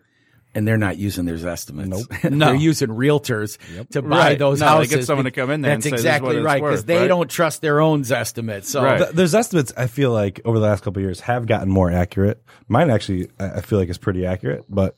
And 0.55 0.67
they're 0.67 0.77
not 0.77 0.97
using 0.97 1.25
their 1.25 1.35
estimates. 1.47 1.89
Nope. 1.89 2.07
No. 2.31 2.47
they're 2.47 2.55
using 2.55 2.89
realtors 2.89 3.57
to 3.91 4.01
buy 4.01 4.17
Right. 4.17 4.39
those 4.39 4.59
No, 4.59 4.65
they 4.65 4.71
houses. 4.71 4.95
get 4.95 5.05
someone 5.05 5.25
to 5.25 5.31
come 5.31 5.51
in 5.51 5.61
there 5.61 5.73
That's 5.75 5.83
say, 5.83 5.91
"This 5.91 5.99
is 5.99 6.05
what 6.05 6.09
exactly 6.15 6.37
it's 6.37 6.45
right 6.45 6.61
because 6.61 6.85
they 6.85 6.97
right? 6.99 7.07
don't 7.07 7.29
trust 7.29 7.61
their 7.61 7.79
own 7.81 8.03
estimates. 8.11 8.69
So 8.69 8.83
Right. 8.83 8.97
Th- 8.97 9.11
There's 9.11 9.35
estimates 9.35 9.71
I 9.77 9.87
feel 9.87 10.11
like 10.11 10.41
over 10.45 10.57
the 10.59 10.65
last 10.65 10.83
couple 10.83 10.99
of 11.01 11.03
years 11.05 11.19
have 11.21 11.45
gotten 11.45 11.69
more 11.69 11.91
accurate. 11.91 12.41
Mine 12.67 12.89
actually 12.89 13.29
I 13.39 13.49
I 13.57 13.61
feel 13.61 13.77
like 13.79 13.89
is 13.89 13.97
pretty 13.97 14.25
accurate, 14.25 14.65
but 14.69 14.97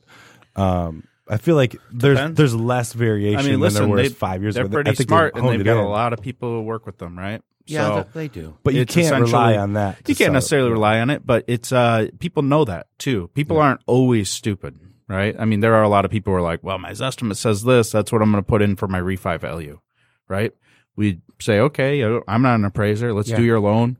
um, 0.56 1.04
I 1.28 1.36
feel 1.36 1.56
like 1.56 1.76
there's 1.92 2.18
Depends. 2.18 2.36
there's 2.36 2.54
less 2.54 2.92
variation 2.92 3.38
I 3.40 3.42
mean, 3.42 3.52
than 3.52 3.60
listen, 3.60 3.82
there 3.88 3.96
was 3.96 4.08
they, 4.08 4.14
five 4.14 4.42
years 4.42 4.54
they're 4.54 4.64
ago. 4.64 4.72
pretty 4.74 4.90
I 4.90 4.94
think 4.94 5.08
smart 5.08 5.34
and 5.34 5.42
honed 5.44 5.54
they've 5.54 5.60
it 5.60 5.64
got 5.64 5.78
in. 5.80 5.84
a 5.84 5.88
lot 5.88 6.12
of 6.12 6.20
people 6.20 6.50
who 6.50 6.62
work 6.62 6.84
with 6.86 6.98
them, 6.98 7.18
right? 7.18 7.40
yeah, 7.66 7.86
So- 8.02 8.06
they 8.12 8.28
do. 8.28 8.56
But 8.64 8.74
you 8.74 8.84
can't 8.84 9.20
rely 9.22 9.56
on 9.56 9.74
that. 9.74 9.98
You 10.08 10.14
can't 10.14 10.18
sell 10.18 10.26
it. 10.28 10.32
necessarily 10.32 10.70
rely 10.72 11.00
on 11.00 11.10
it, 11.10 11.24
but 11.24 11.44
it's 11.46 11.72
uh 11.72 12.08
people 12.18 12.42
know 12.42 12.64
that 12.64 12.86
too. 12.98 13.30
People 13.34 13.58
aren't 13.58 13.80
always 13.86 14.28
stupid, 14.30 14.78
right? 15.12 15.34
I 15.38 15.44
mean, 15.44 15.60
there 15.60 15.74
are 15.74 15.82
a 15.82 15.88
lot 15.88 16.04
of 16.04 16.10
people 16.10 16.32
who 16.32 16.36
are 16.38 16.42
like, 16.42 16.62
"Well, 16.64 16.78
my 16.78 16.90
estimate 16.90 17.36
says 17.36 17.62
this. 17.64 17.90
That's 17.92 18.10
what 18.12 18.22
I'm 18.22 18.30
going 18.30 18.42
to 18.42 18.46
put 18.48 18.62
in 18.62 18.76
for 18.76 18.88
my 18.88 19.00
refi 19.00 19.38
value," 19.40 19.80
right? 20.28 20.52
We 20.96 21.20
say, 21.40 21.58
"Okay, 21.60 22.02
I'm 22.28 22.42
not 22.42 22.54
an 22.56 22.64
appraiser. 22.64 23.12
Let's 23.12 23.28
Yeah. 23.30 23.36
do 23.36 23.42
your 23.44 23.60
loan." 23.60 23.98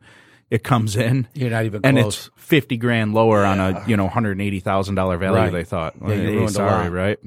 It 0.51 0.62
comes 0.64 0.96
in, 0.96 1.29
You're 1.33 1.48
not 1.48 1.64
even 1.64 1.81
and 1.83 1.96
close. 1.96 2.27
it's 2.27 2.31
fifty 2.37 2.77
grand 2.77 3.14
lower 3.14 3.42
on 3.42 3.59
a 3.59 3.83
you 3.87 3.96
know 3.96 4.07
hundred 4.09 4.38
eighty 4.38 4.61
thousand 4.61 4.96
dollar 4.96 5.16
value. 5.16 5.37
Right. 5.38 5.51
They 5.53 5.64
thought, 5.64 5.94
Yeah, 6.07 6.14
you 6.14 6.40
Hey, 6.40 6.46
sorry, 6.48 6.90
right? 6.90 7.18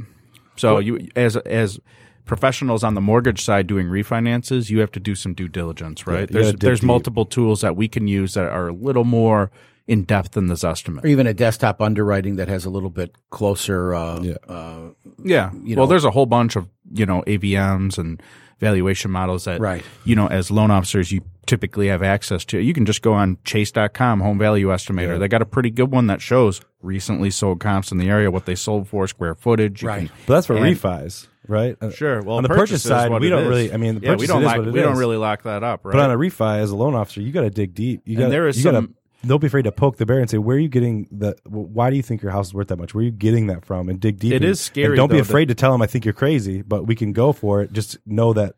So 0.58 0.78
you 0.78 1.08
as 1.16 1.36
as 1.38 1.80
professionals 2.26 2.84
on 2.84 2.94
the 2.94 3.02
mortgage 3.02 3.44
side 3.44 3.66
doing 3.66 3.88
refinances, 3.88 4.70
you 4.70 4.80
have 4.80 4.92
to 4.92 5.00
do 5.00 5.16
some 5.16 5.34
due 5.34 5.48
diligence, 5.48 6.06
right? 6.06 6.30
you 6.30 6.34
there's 6.40 6.54
there's 6.54 6.80
deep. 6.82 6.88
multiple 6.88 7.26
tools 7.26 7.62
that 7.62 7.76
we 7.76 7.88
can 7.88 8.08
use 8.08 8.36
that 8.36 8.46
are 8.48 8.68
a 8.68 8.74
little 8.74 9.04
more 9.06 9.50
in 9.88 10.04
depth 10.04 10.32
than 10.32 10.48
this 10.48 10.64
estimate. 10.64 11.06
or 11.06 11.08
even 11.08 11.28
a 11.28 11.34
desktop 11.34 11.82
underwriting 11.82 12.38
that 12.38 12.48
has 12.48 12.66
a 12.66 12.70
little 12.70 12.90
bit 12.90 13.16
closer. 13.30 13.94
Uh, 13.94 14.20
Yeah. 14.22 14.34
uh, 14.48 14.80
Yeah. 15.24 15.52
you 15.64 15.76
well, 15.76 15.86
there's 15.88 16.06
a 16.06 16.12
whole 16.12 16.26
bunch 16.26 16.56
of, 16.56 16.68
you 16.92 17.06
know, 17.06 17.24
AVMs 17.28 17.98
and 18.00 18.22
valuation 18.60 19.12
models 19.12 19.44
that, 19.46 19.60
Right. 19.60 19.84
you 20.04 20.16
know, 20.16 20.28
as 20.28 20.50
loan 20.50 20.72
officers, 20.72 21.12
you 21.12 21.22
typically 21.46 21.88
have 21.90 22.02
access 22.02 22.44
to. 22.46 22.58
You 22.60 22.74
can 22.74 22.86
just 22.86 23.02
go 23.04 23.14
on 23.14 23.38
chase.com, 23.44 24.22
home 24.22 24.40
value 24.40 24.70
estimator. 24.70 25.20
They 25.20 25.28
got 25.28 25.42
a 25.44 25.46
pretty 25.46 25.70
good 25.70 25.92
one 25.92 26.08
that 26.08 26.20
shows 26.22 26.62
recently 26.82 27.30
sold 27.30 27.60
comps 27.60 27.92
in 27.92 27.98
the 28.00 28.10
area, 28.10 28.32
what 28.32 28.46
they 28.46 28.56
sold 28.56 28.88
for, 28.88 29.08
square 29.08 29.36
footage. 29.36 29.84
You 29.84 29.88
Right. 29.90 30.00
can- 30.00 30.10
But 30.26 30.34
that's 30.36 30.48
for 30.48 30.56
And- 30.56 30.66
refis, 30.66 31.28
right? 31.48 31.76
Uh, 31.80 31.92
Sure. 31.92 32.22
Well, 32.24 32.38
on 32.38 32.44
the 32.44 32.50
purchase 32.50 32.82
purchase 32.82 32.84
side, 32.84 33.12
we 33.12 33.30
don't 33.30 33.44
is. 33.44 33.50
really. 33.50 33.74
I 33.74 33.78
mean, 33.78 34.00
the 34.00 34.02
yeah, 34.08 34.16
we 34.16 34.26
don't 34.26 34.42
is 34.42 34.46
lock, 34.48 34.58
what 34.58 34.68
it 34.70 34.74
we 34.74 34.82
don't 34.82 34.98
really 34.98 35.18
lock 35.18 35.44
that 35.44 35.64
up, 35.64 35.82
right? 35.86 35.92
But 35.94 36.02
on 36.02 36.10
a 36.12 36.18
refi, 36.18 36.58
as 36.60 36.72
a 36.72 36.76
loan 36.76 36.96
officer, 36.96 37.22
you 37.22 37.32
got 37.32 37.42
to 37.42 37.52
dig 37.52 37.76
deep. 37.76 38.02
You 38.06 38.18
got 38.18 38.30
there 38.32 38.48
is 38.48 38.58
you 38.58 38.64
got 38.64 38.72
to 38.72 38.78
some- 38.78 38.96
don't 39.28 39.40
be 39.42 39.48
afraid 39.48 39.64
to 39.64 39.72
poke 39.72 39.98
the 39.98 40.06
bear 40.06 40.20
and 40.20 40.30
say, 40.30 40.38
"Where 40.38 40.56
are 40.56 40.60
you 40.60 40.70
getting 40.70 41.08
the? 41.12 41.36
Why 41.46 41.90
do 41.90 41.96
you 41.96 42.02
think 42.04 42.22
your 42.22 42.32
house 42.32 42.48
is 42.48 42.54
worth 42.54 42.68
that 42.70 42.78
much? 42.78 42.94
Where 42.94 43.02
are 43.02 43.06
you 43.06 43.12
getting 43.12 43.48
that 43.48 43.66
from?" 43.66 43.90
And 43.90 44.00
dig 44.00 44.20
deep. 44.20 44.34
It 44.34 44.38
and- 44.38 44.46
is 44.46 44.60
scary, 44.60 44.88
And 44.88 44.96
don't 44.98 45.10
be 45.10 45.16
though, 45.16 45.22
afraid 45.22 45.48
to 45.50 45.56
tell 45.56 45.72
them, 45.72 45.82
"I 45.82 45.88
think 45.88 46.06
you're 46.06 46.14
crazy," 46.14 46.62
but 46.62 46.86
we 46.88 46.96
can 46.96 47.14
go 47.14 47.32
for 47.32 47.62
it. 47.62 47.74
Just 47.74 47.98
know 48.06 48.34
that 48.34 48.56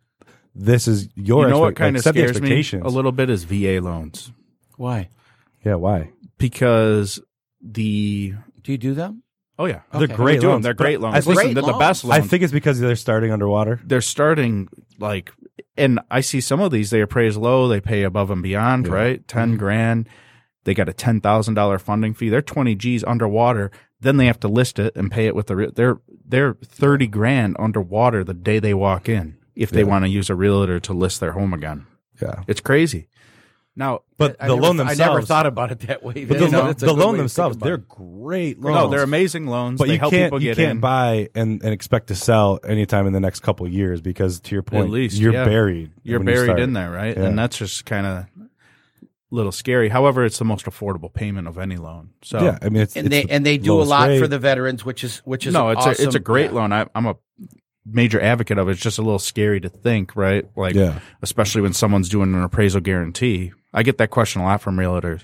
this 0.56 0.88
is 0.88 1.10
your. 1.16 1.46
you 1.46 1.50
know 1.52 1.60
what 1.60 1.76
kind 1.76 1.96
like, 1.96 2.06
of 2.06 2.14
scares 2.16 2.42
me 2.42 2.64
a 2.82 2.90
little 2.90 3.12
bit 3.12 3.30
is 3.30 3.44
VA 3.44 3.80
loans 3.80 4.32
why 4.76 5.10
Yeah, 5.66 5.76
why? 5.76 6.10
because 6.38 7.20
the 7.62 8.34
do 8.64 8.72
you 8.72 8.78
do 8.78 8.94
them? 8.94 9.24
oh 9.60 9.66
yeah 9.66 9.82
They're 9.94 10.08
great 10.08 10.36
We 10.36 10.42
do 10.42 10.48
'em. 10.48 10.52
loans. 10.54 10.64
They're 10.64 10.74
but 10.74 10.84
great 10.84 10.98
I 10.98 11.02
loans. 11.02 11.14
think, 11.16 11.26
Listen, 11.28 11.44
Great 11.46 11.54
they're 11.56 11.62
the 11.74 11.78
loans. 11.78 12.06
I 12.06 12.22
think 12.22 12.44
it's 12.44 12.54
because 12.54 12.80
they're 12.80 12.96
starting 12.96 13.32
underwater. 13.32 13.80
they're 13.86 14.02
starting 14.02 14.68
like 15.00 15.32
and 15.78 16.00
I 16.10 16.22
see 16.22 16.42
some 16.42 16.60
of 16.60 16.72
these 16.72 16.90
they 16.90 17.02
appraise 17.02 17.38
low, 17.38 17.68
they 17.68 17.80
pay 17.82 18.02
above 18.04 18.32
and 18.32 18.42
beyond, 18.42 18.88
right? 18.88 19.28
10 19.28 19.50
Mm-hmm. 19.50 19.58
grand. 19.58 20.10
They 20.68 20.74
got 20.74 20.90
a 20.90 20.92
$10,000 20.92 21.80
funding 21.82 22.14
fee. 22.14 22.28
They're 22.28 22.42
20 22.42 22.76
G's 22.76 23.04
underwater. 23.06 23.72
Then 24.02 24.18
they 24.18 24.26
have 24.26 24.40
to 24.42 24.50
list 24.50 24.80
it 24.80 24.96
and 24.98 25.10
pay 25.10 25.26
it 25.28 25.34
with 25.34 25.48
the 25.48 25.56
re- 25.56 25.72
they're 25.74 25.98
they're 26.28 26.56
30 26.62 27.08
grand 27.08 27.56
underwater 27.58 28.22
the 28.26 28.34
day 28.34 28.60
they 28.60 28.74
walk 28.74 29.08
in 29.08 29.38
if 29.56 29.72
they 29.72 29.80
Yeah. 29.80 29.86
want 29.86 30.04
to 30.04 30.10
use 30.10 30.30
a 30.30 30.36
realtor 30.36 30.80
to 30.82 30.94
list 30.94 31.22
their 31.22 31.32
home 31.32 31.54
again. 31.54 31.86
Yeah, 32.22 32.44
It's 32.48 32.60
crazy. 32.60 33.08
Now, 33.78 34.02
but 34.18 34.36
I 34.40 34.48
the 34.48 34.56
never, 34.56 34.62
know, 34.62 34.68
loan 34.68 34.80
I 34.80 34.84
themselves. 34.86 35.00
never 35.00 35.22
thought 35.22 35.46
about 35.46 35.72
it 35.72 35.80
that 35.82 36.04
way. 36.04 36.26
But 36.26 36.40
You 36.40 36.46
the, 36.48 36.52
know, 36.52 36.66
that's 36.66 36.82
a 36.84 36.88
the 36.88 36.94
loan 36.94 37.16
themselves, 37.18 37.58
they're 37.58 37.78
great 37.78 38.60
loans. 38.60 38.76
no, 38.76 38.88
they're 38.90 39.04
amazing 39.04 39.46
loans. 39.46 39.78
But 39.78 39.88
they 39.88 39.94
you 39.94 40.00
help 40.00 40.12
can't 40.12 40.26
people 40.32 40.42
you 40.42 40.50
get 40.50 40.58
can't 40.58 40.72
in. 40.72 40.80
buy 40.80 41.30
and, 41.36 41.62
and 41.64 41.72
expect 41.74 42.08
to 42.08 42.16
sell 42.16 42.60
anytime 42.68 43.06
in 43.08 43.14
the 43.14 43.20
next 43.20 43.42
couple 43.42 43.66
of 43.68 43.72
years 43.72 44.02
because 44.02 44.40
to 44.42 44.56
your 44.56 44.64
point, 44.64 44.90
least, 44.90 45.18
you're 45.20 45.32
yeah. 45.34 45.46
buried. 45.46 45.92
You're 46.04 46.20
when 46.20 46.28
you 46.28 46.34
buried 46.34 46.60
in 46.60 46.74
there, 46.74 46.90
right? 46.92 47.16
Yeah. 47.16 47.26
And 47.26 47.38
that's 47.38 47.58
just 47.58 47.86
kind 47.86 48.06
of 48.08 48.26
little 49.30 49.52
scary. 49.52 49.90
However, 49.90 50.24
it's 50.26 50.38
the 50.40 50.46
most 50.46 50.66
affordable 50.66 51.14
payment 51.14 51.48
of 51.48 51.58
any 51.58 51.76
loan. 51.78 52.12
So 52.24 52.42
Yeah, 52.42 52.58
I 52.62 52.70
mean, 52.70 52.84
it's, 52.84 52.96
and 52.96 53.08
it's 53.08 53.12
they 53.16 53.24
the 53.24 53.32
and 53.32 53.46
they 53.46 53.58
do 53.58 53.82
a 53.82 53.84
lot 53.84 54.08
rate. 54.10 54.20
for 54.20 54.28
the 54.28 54.40
veterans, 54.40 54.86
which 54.86 55.04
is 55.04 55.18
which 55.20 55.46
is 55.46 55.54
no, 55.54 55.70
it's 55.70 55.86
awesome. 55.86 56.04
a 56.06 56.08
it's 56.08 56.16
a 56.16 56.20
great 56.20 56.52
Yeah. 56.52 56.58
loan. 56.58 56.72
I, 56.74 56.86
I'm 56.96 57.06
a 57.06 57.16
major 57.86 58.20
advocate 58.22 58.58
of 58.58 58.68
it. 58.68 58.72
It's 58.74 58.82
just 58.82 59.00
a 59.00 59.02
little 59.02 59.20
scary 59.20 59.60
to 59.62 59.70
think, 59.70 60.16
right? 60.16 60.46
Like, 60.56 60.76
Yeah. 60.76 61.00
especially 61.22 61.62
when 61.62 61.74
someone's 61.74 62.10
doing 62.10 62.34
an 62.34 62.42
appraisal 62.44 62.82
guarantee. 62.82 63.54
I 63.74 63.84
get 63.84 63.98
that 64.00 64.10
question 64.10 64.42
a 64.42 64.46
lot 64.46 64.62
from 64.62 64.76
realtors. 64.78 65.24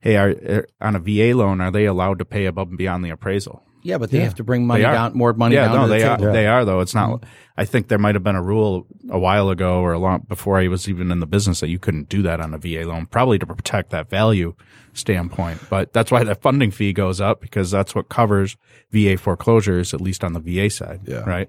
Hey, 0.00 0.16
are, 0.16 0.30
are 0.30 0.66
on 0.80 0.96
a 0.96 0.98
VA 0.98 1.36
loan, 1.36 1.60
are 1.60 1.70
they 1.70 1.84
allowed 1.84 2.18
to 2.20 2.24
pay 2.24 2.46
above 2.46 2.68
and 2.68 2.78
beyond 2.78 3.04
the 3.04 3.10
appraisal? 3.10 3.62
Yeah, 3.82 3.98
but 3.98 4.10
they 4.10 4.18
Yeah. 4.18 4.24
have 4.24 4.36
to 4.36 4.44
bring 4.44 4.66
money 4.66 4.82
down, 4.82 5.14
more 5.14 5.32
money 5.32 5.56
yeah, 5.56 5.66
down. 5.66 5.74
no, 5.76 5.88
the 5.88 5.94
they 5.94 6.02
are. 6.04 6.16
table. 6.16 6.32
They 6.32 6.46
are 6.46 6.64
though. 6.64 6.80
It's 6.80 6.94
not. 6.94 7.10
Mm-hmm. 7.10 7.28
I 7.56 7.64
think 7.64 7.88
there 7.88 7.98
might 7.98 8.14
have 8.14 8.22
been 8.24 8.36
a 8.36 8.42
rule 8.42 8.86
a 9.10 9.18
while 9.18 9.50
ago 9.50 9.80
or 9.80 9.92
a 9.92 9.98
long 9.98 10.24
before 10.28 10.58
I 10.58 10.68
was 10.68 10.88
even 10.88 11.10
in 11.10 11.20
the 11.20 11.26
business 11.26 11.60
that 11.60 11.68
you 11.68 11.78
couldn't 11.78 12.08
do 12.08 12.22
that 12.22 12.40
on 12.40 12.54
a 12.54 12.58
VA 12.58 12.84
loan, 12.86 13.06
probably 13.06 13.38
to 13.38 13.46
protect 13.46 13.90
that 13.90 14.08
value 14.08 14.54
standpoint. 14.94 15.60
But 15.68 15.92
that's 15.92 16.10
why 16.10 16.24
the 16.24 16.34
funding 16.34 16.70
fee 16.70 16.92
goes 16.92 17.20
up 17.20 17.40
because 17.40 17.70
that's 17.70 17.94
what 17.94 18.08
covers 18.08 18.56
VA 18.90 19.16
foreclosures, 19.18 19.92
at 19.92 20.00
least 20.00 20.22
on 20.24 20.32
the 20.32 20.40
VA 20.40 20.70
side. 20.70 21.00
Yeah. 21.06 21.28
Right. 21.28 21.48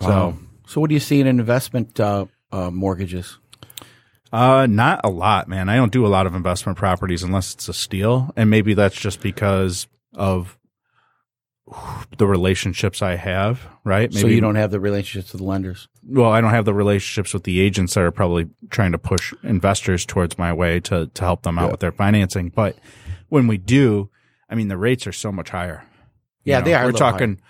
Wow. 0.00 0.36
So, 0.66 0.80
what 0.80 0.88
do 0.88 0.94
you 0.94 1.00
see 1.00 1.20
in 1.20 1.26
investment 1.26 2.00
uh, 2.00 2.26
uh, 2.50 2.70
mortgages? 2.70 3.38
Uh, 4.32 4.66
not 4.66 5.00
a 5.04 5.10
lot, 5.10 5.46
man. 5.48 5.68
I 5.68 5.76
don't 5.76 5.92
do 5.92 6.06
a 6.06 6.08
lot 6.08 6.26
of 6.26 6.34
investment 6.34 6.78
properties 6.78 7.22
unless 7.22 7.52
it's 7.52 7.68
a 7.68 7.74
steal, 7.74 8.32
and 8.36 8.48
maybe 8.48 8.72
that's 8.72 8.96
just 8.98 9.20
because 9.20 9.86
of 10.14 10.56
the 12.18 12.26
relationships 12.26 13.02
I 13.02 13.16
have. 13.16 13.66
Right. 13.84 14.12
so 14.12 14.26
you 14.26 14.40
don't 14.40 14.56
have 14.56 14.70
the 14.70 14.80
relationships 14.80 15.32
with 15.32 15.40
the 15.40 15.46
lenders. 15.46 15.88
well, 16.06 16.30
I 16.30 16.40
don't 16.40 16.50
have 16.50 16.64
the 16.64 16.74
relationships 16.74 17.32
with 17.32 17.44
the 17.44 17.60
agents 17.60 17.94
that 17.94 18.02
are 18.02 18.10
probably 18.10 18.48
trying 18.70 18.92
to 18.92 18.98
push 18.98 19.32
investors 19.42 20.04
towards 20.04 20.38
my 20.38 20.52
way 20.52 20.80
to 20.80 21.06
to 21.06 21.22
help 21.22 21.42
them 21.42 21.58
out 21.58 21.70
with 21.70 21.80
their 21.80 21.92
financing. 21.92 22.48
But 22.50 22.76
when 23.28 23.46
we 23.46 23.58
do, 23.58 24.10
I 24.50 24.54
mean, 24.54 24.68
the 24.68 24.76
rates 24.76 25.06
are 25.06 25.12
so 25.12 25.32
much 25.32 25.50
higher. 25.50 25.84
You 26.44 26.50
Yeah, 26.52 26.58
know, 26.58 26.64
they 26.64 26.74
are 26.74 26.84
We're 26.86 26.92
talking 26.92 27.40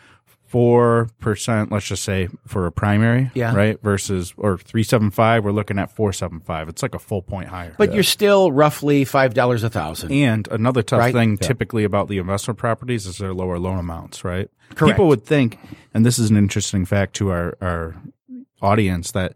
four 0.53 1.09
percent, 1.19 1.73
let's 1.73 1.87
just 1.87 2.05
say, 2.05 2.29
for 2.47 2.67
a 2.67 2.71
primary. 2.71 3.31
Yeah. 3.35 3.55
Right. 3.55 3.81
Versus 3.83 4.35
or 4.37 4.59
three 4.59 4.83
seven 4.83 5.11
five. 5.11 5.45
We're 5.45 5.53
looking 5.53 5.79
at 5.79 5.91
four 5.91 6.12
seven 6.12 6.41
five. 6.41 6.69
It's 6.69 6.83
like 6.83 6.95
a 6.95 6.99
full 6.99 7.23
point 7.23 7.49
higher. 7.49 7.75
But 7.79 7.95
you're 7.95 8.03
still 8.03 8.53
roughly 8.53 9.05
five 9.07 9.33
dollars 9.33 9.65
a 9.65 9.71
thousand. 9.71 10.12
And 10.12 10.47
another 10.49 10.83
tough 10.83 11.01
Right? 11.01 11.15
thing 11.15 11.38
typically 11.38 11.85
about 11.85 12.09
the 12.09 12.19
investment 12.19 12.59
properties 12.59 13.07
is 13.07 13.17
their 13.17 13.33
lower 13.33 13.59
loan 13.59 13.79
amounts, 13.79 14.25
right? 14.25 14.51
Correct. 14.75 14.95
People 14.97 15.09
would 15.09 15.25
think, 15.25 15.59
and 15.95 16.05
this 16.05 16.19
is 16.19 16.29
an 16.31 16.37
interesting 16.37 16.85
fact 16.85 17.15
to 17.17 17.31
our, 17.31 17.57
our 17.62 17.97
audience, 18.61 19.11
that 19.12 19.35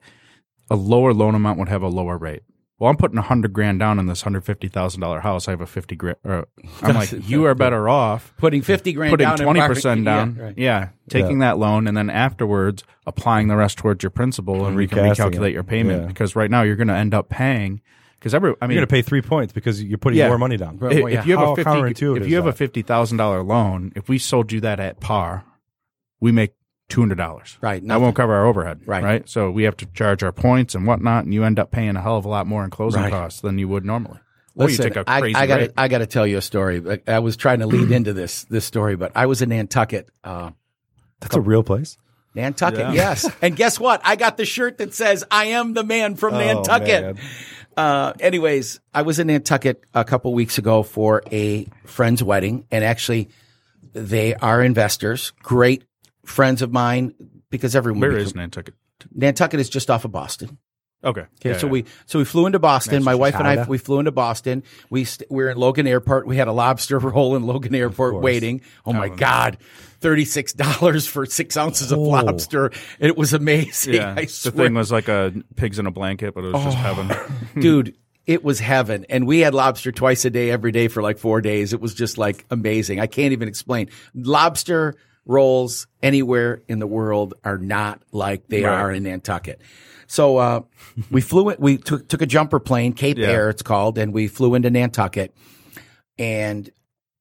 a 0.70 0.76
lower 0.76 1.14
loan 1.14 1.34
amount 1.34 1.58
would 1.58 1.68
have 1.68 1.82
a 1.82 1.88
lower 1.88 2.18
rate. 2.18 2.42
Well, 2.78 2.90
I'm 2.90 2.96
putting 2.98 3.16
a 3.16 3.22
hundred 3.22 3.54
grand 3.54 3.78
down 3.78 3.98
in 3.98 4.04
this 4.06 4.20
hundred 4.20 4.44
fifty 4.44 4.68
thousand 4.68 5.00
dollar 5.00 5.20
house. 5.20 5.48
I 5.48 5.52
have 5.52 5.62
a 5.62 5.66
fifty 5.66 5.96
grand. 5.96 6.18
Or 6.24 6.46
I'm 6.82 6.94
like, 6.94 7.10
you 7.28 7.46
are 7.46 7.54
better 7.54 7.88
off 7.88 8.34
Putting 8.36 8.60
fifty 8.60 8.92
grand 8.92 9.12
putting 9.12 9.24
down, 9.24 9.34
and 9.34 9.42
twenty 9.42 9.60
percent 9.60 10.04
down. 10.04 10.36
Yeah, 10.36 10.52
Yeah, 10.56 10.78
right. 10.80 10.88
taking 11.08 11.38
that 11.38 11.56
loan 11.58 11.86
and 11.86 11.96
then 11.96 12.10
afterwards 12.10 12.84
applying 13.06 13.48
the 13.48 13.56
rest 13.56 13.78
towards 13.78 14.02
your 14.02 14.10
principal, 14.10 14.66
and 14.66 14.76
we 14.76 14.86
can 14.86 14.98
recalculate 14.98 15.48
it. 15.48 15.52
your 15.54 15.62
payment 15.62 16.02
Yeah. 16.02 16.06
because 16.08 16.36
right 16.36 16.50
now 16.50 16.62
you're 16.62 16.76
going 16.76 16.88
to 16.88 16.94
end 16.94 17.14
up 17.14 17.30
paying 17.30 17.80
because 18.18 18.34
every. 18.34 18.54
I 18.60 18.66
mean, 18.66 18.74
You're 18.74 18.86
going 18.86 18.88
to 18.88 18.92
pay 18.92 19.02
three 19.02 19.22
points 19.22 19.54
because 19.54 19.82
you're 19.82 19.96
putting 19.96 20.18
Yeah. 20.18 20.28
more 20.28 20.38
money 20.38 20.58
down. 20.58 20.74
If, 20.74 20.80
Well, 20.80 21.06
if 21.06 21.24
you 21.26 21.36
have 21.38 21.46
How 21.46 21.52
a 21.52 21.56
fifty, 21.86 22.06
if 22.16 22.28
you 22.28 22.36
have 22.36 22.46
a 22.46 22.52
fifty 22.52 22.82
thousand 22.82 23.16
dollar 23.16 23.42
loan, 23.42 23.92
if 23.96 24.08
we 24.08 24.18
sold 24.18 24.52
you 24.52 24.60
that 24.60 24.80
at 24.80 25.00
par, 25.00 25.44
we 26.20 26.30
make 26.30 26.52
two 26.88 27.00
hundred 27.00 27.18
dollars. 27.18 27.58
Right, 27.60 27.80
That 27.82 27.86
nothing. 27.86 28.02
won't 28.02 28.16
cover 28.16 28.34
our 28.34 28.46
overhead. 28.46 28.80
Right. 28.86 29.02
Right. 29.04 29.28
So 29.28 29.50
we 29.50 29.64
have 29.64 29.76
to 29.78 29.86
charge 29.86 30.22
our 30.22 30.32
points 30.32 30.74
and 30.74 30.86
whatnot, 30.86 31.24
and 31.24 31.34
you 31.34 31.44
end 31.44 31.58
up 31.58 31.70
paying 31.70 31.96
a 31.96 32.00
hell 32.02 32.16
of 32.16 32.24
a 32.24 32.28
lot 32.28 32.46
more 32.46 32.64
in 32.64 32.70
closing 32.70 33.02
Right. 33.02 33.10
costs 33.10 33.40
than 33.40 33.58
you 33.58 33.68
would 33.68 33.84
normally. 33.84 34.18
Or 34.54 34.66
Listen, 34.66 34.84
you 34.84 34.90
take 34.90 34.96
a 34.96 35.10
I, 35.10 35.20
crazy 35.20 35.34
I 35.36 35.46
got 35.46 35.58
rate. 35.60 35.72
I 35.76 35.88
got 35.88 35.98
to 35.98 36.06
tell 36.06 36.26
you 36.26 36.38
a 36.38 36.42
story. 36.42 36.82
I 37.06 37.18
was 37.18 37.36
trying 37.36 37.58
to 37.60 37.66
lead 37.66 37.90
into 37.90 38.12
this 38.14 38.44
this 38.44 38.64
story, 38.64 38.96
but 38.96 39.12
I 39.14 39.26
was 39.26 39.42
in 39.42 39.50
Nantucket. 39.50 40.08
Uh, 40.24 40.52
That's 41.20 41.36
a 41.36 41.40
real 41.40 41.62
place. 41.62 41.98
Nantucket, 42.34 42.80
Yeah. 42.80 42.92
yes. 42.92 43.30
And 43.42 43.56
guess 43.56 43.78
what? 43.80 44.00
I 44.04 44.16
got 44.16 44.36
the 44.36 44.44
shirt 44.46 44.78
that 44.78 44.94
says 44.94 45.24
"I 45.30 45.46
am 45.46 45.74
the 45.74 45.84
man 45.84 46.14
from 46.16 46.34
Oh, 46.34 46.38
Nantucket." 46.38 47.16
man. 47.16 47.18
Uh, 47.76 48.12
anyways, 48.20 48.80
I 48.94 49.02
was 49.02 49.18
in 49.18 49.26
Nantucket 49.26 49.82
a 49.92 50.04
couple 50.04 50.32
weeks 50.32 50.56
ago 50.56 50.82
for 50.82 51.22
a 51.30 51.66
friend's 51.84 52.22
wedding, 52.22 52.64
and 52.70 52.82
actually, 52.82 53.28
they 53.92 54.34
are 54.34 54.62
investors, 54.62 55.32
great 55.42 55.84
friends 56.26 56.62
of 56.62 56.72
mine. 56.72 57.14
Because 57.48 57.76
everyone 57.76 58.00
Where 58.00 58.10
becomes- 58.10 58.28
is 58.30 58.34
Nantucket? 58.34 58.74
Nantucket 59.14 59.60
is 59.60 59.68
just 59.68 59.90
off 59.90 60.04
of 60.04 60.12
Boston. 60.12 60.58
Okay. 61.04 61.20
Okay, 61.20 61.50
Yeah, 61.50 61.58
so 61.58 61.66
yeah. 61.66 61.72
we 61.72 61.84
so 62.06 62.18
we 62.18 62.24
flew 62.24 62.46
into 62.46 62.58
Boston. 62.58 62.96
Nice 62.96 63.04
My 63.04 63.14
wife 63.14 63.34
and 63.36 63.46
I 63.46 63.64
we 63.64 63.78
flew 63.78 63.98
into 64.00 64.10
Boston. 64.10 64.62
We 64.90 65.04
st- 65.04 65.30
we 65.30 65.44
were 65.44 65.50
in 65.50 65.58
Logan 65.58 65.86
Airport. 65.86 66.26
We 66.26 66.36
had 66.36 66.48
a 66.48 66.52
lobster 66.52 66.98
roll 66.98 67.36
in 67.36 67.44
Logan 67.44 67.74
Airport 67.74 68.20
waiting. 68.20 68.62
Oh 68.84 68.92
my 68.92 69.08
god, 69.08 69.58
thirty 70.00 70.24
six 70.24 70.52
dollars 70.52 71.06
for 71.06 71.24
six 71.26 71.56
ounces 71.56 71.92
of 71.92 71.98
lobster. 71.98 72.72
It 72.98 73.16
was 73.16 73.34
amazing. 73.34 73.94
Yeah. 73.94 74.14
I 74.16 74.22
the 74.22 74.26
swear, 74.26 74.52
thing 74.52 74.74
was 74.74 74.90
like 74.90 75.06
a 75.08 75.32
pigs 75.54 75.78
in 75.78 75.86
a 75.86 75.90
blanket, 75.92 76.34
but 76.34 76.44
it 76.44 76.52
was 76.52 76.64
just 76.64 76.78
oh, 76.78 76.80
heaven. 76.80 77.36
dude. 77.60 77.96
It 78.26 78.42
was 78.42 78.58
heaven, 78.58 79.06
and 79.08 79.24
we 79.24 79.38
had 79.40 79.54
lobster 79.54 79.92
twice 79.92 80.24
a 80.24 80.30
day, 80.30 80.50
every 80.50 80.72
day 80.72 80.88
for 80.88 81.00
like 81.00 81.18
four 81.18 81.40
days. 81.40 81.72
It 81.72 81.80
was 81.80 81.94
just 81.94 82.18
like 82.18 82.44
amazing. 82.50 82.98
I 82.98 83.06
can't 83.06 83.32
even 83.32 83.46
explain. 83.46 83.88
Lobster 84.14 84.96
rolls 85.26 85.86
anywhere 86.02 86.62
in 86.68 86.78
the 86.78 86.86
world 86.86 87.34
are 87.44 87.58
not 87.58 88.00
like 88.12 88.46
they 88.48 88.62
Right. 88.62 88.72
are 88.80 88.92
in 88.92 89.02
Nantucket. 89.02 89.60
So 90.06 90.36
uh, 90.36 90.60
we 91.10 91.20
flew. 91.20 91.48
it. 91.50 91.58
We 91.60 91.78
took 91.78 92.08
took 92.08 92.22
a 92.22 92.26
jumper 92.26 92.60
plane, 92.60 92.92
Cape 92.92 93.18
Yeah. 93.18 93.26
Air, 93.26 93.50
it's 93.50 93.62
called, 93.62 93.98
and 93.98 94.12
we 94.14 94.28
flew 94.28 94.54
into 94.54 94.70
Nantucket, 94.70 95.34
and 96.18 96.70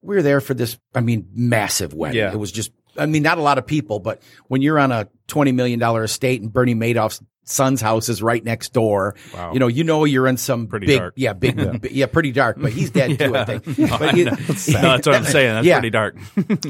we 0.02 0.16
were 0.16 0.22
there 0.22 0.40
for 0.42 0.54
this. 0.54 0.78
I 0.94 1.02
mean, 1.02 1.28
massive 1.34 1.94
wedding. 1.94 2.20
Yeah. 2.20 2.32
It 2.32 2.38
was 2.38 2.52
just. 2.52 2.72
I 2.98 3.08
mean, 3.08 3.24
not 3.24 3.38
a 3.38 3.42
lot 3.42 3.58
of 3.58 3.68
people, 3.68 4.00
but 4.00 4.22
when 4.48 4.62
you're 4.62 4.80
on 4.80 4.92
a 4.92 5.10
twenty 5.28 5.52
million 5.52 5.80
dollar 5.80 6.04
estate 6.04 6.42
and 6.42 6.54
Bernie 6.54 6.76
Madoff's 6.76 7.22
son's 7.46 7.80
house 7.82 8.10
is 8.10 8.22
right 8.22 8.44
next 8.44 8.74
door, 8.74 9.16
Wow. 9.34 9.54
you 9.54 9.60
know, 9.60 9.68
you 9.68 9.84
know 9.84 10.04
you're 10.04 10.28
in 10.28 10.36
some 10.38 10.68
Pretty 10.68 10.88
big, 10.88 11.00
dark. 11.00 11.14
yeah, 11.16 11.34
big, 11.34 11.58
yeah. 11.58 11.74
yeah, 11.90 12.06
pretty 12.08 12.32
dark. 12.32 12.58
But 12.60 12.72
he's 12.74 12.90
dead 12.92 13.18
too, 13.20 13.36
I 13.36 13.46
think. 13.46 13.64
But 14.00 14.16
you- 14.18 14.26
no, 14.26 14.36
that's 14.38 15.08
what 15.08 15.16
I'm 15.16 15.24
saying. 15.24 15.54
That's 15.56 15.66
Yeah. 15.68 15.76
pretty 15.80 15.90
dark. 15.92 16.18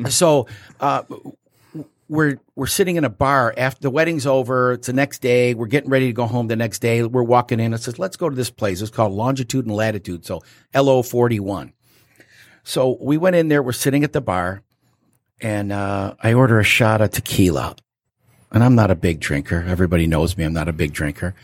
so 0.10 0.48
uh, 0.80 1.04
we're 2.08 2.40
we're 2.56 2.68
sitting 2.68 2.98
in 2.98 3.04
a 3.04 3.10
bar 3.10 3.54
after 3.58 3.82
the 3.82 3.90
wedding's 3.90 4.28
over. 4.28 4.74
It's 4.74 4.88
the 4.88 4.94
next 4.94 5.20
day. 5.24 5.54
We're 5.56 5.66
getting 5.66 5.90
ready 5.90 6.06
to 6.08 6.14
go 6.14 6.26
home 6.28 6.48
the 6.48 6.56
next 6.56 6.80
day. 6.80 7.02
We're 7.04 7.24
walking 7.24 7.60
in. 7.60 7.74
It 7.74 7.80
says, 7.80 7.98
"Let's 7.98 8.16
go 8.16 8.30
to 8.30 8.36
this 8.36 8.52
place." 8.52 8.80
It's 8.82 8.92
called 8.92 9.14
Longitude 9.14 9.66
and 9.66 9.76
Latitude. 9.76 10.24
So 10.26 10.44
LO 10.76 11.02
forty 11.02 11.40
one. 11.40 11.74
So 12.64 12.98
we 13.02 13.18
went 13.18 13.36
in 13.36 13.48
there. 13.48 13.64
We're 13.64 13.72
sitting 13.72 14.04
at 14.04 14.14
the 14.14 14.22
bar, 14.22 14.62
and 15.42 15.72
uh, 15.72 16.14
I 16.22 16.34
order 16.34 16.60
a 16.60 16.64
shot 16.64 17.02
of 17.02 17.10
tequila. 17.12 17.76
And 18.56 18.64
I'm 18.64 18.74
not 18.74 18.90
a 18.90 18.96
big 18.96 19.20
drinker. 19.20 19.64
Everybody 19.68 20.08
knows 20.08 20.36
me. 20.38 20.44
I'm 20.46 20.54
not 20.54 20.68
a 20.68 20.74
big 20.74 20.94
drinker. 20.94 21.36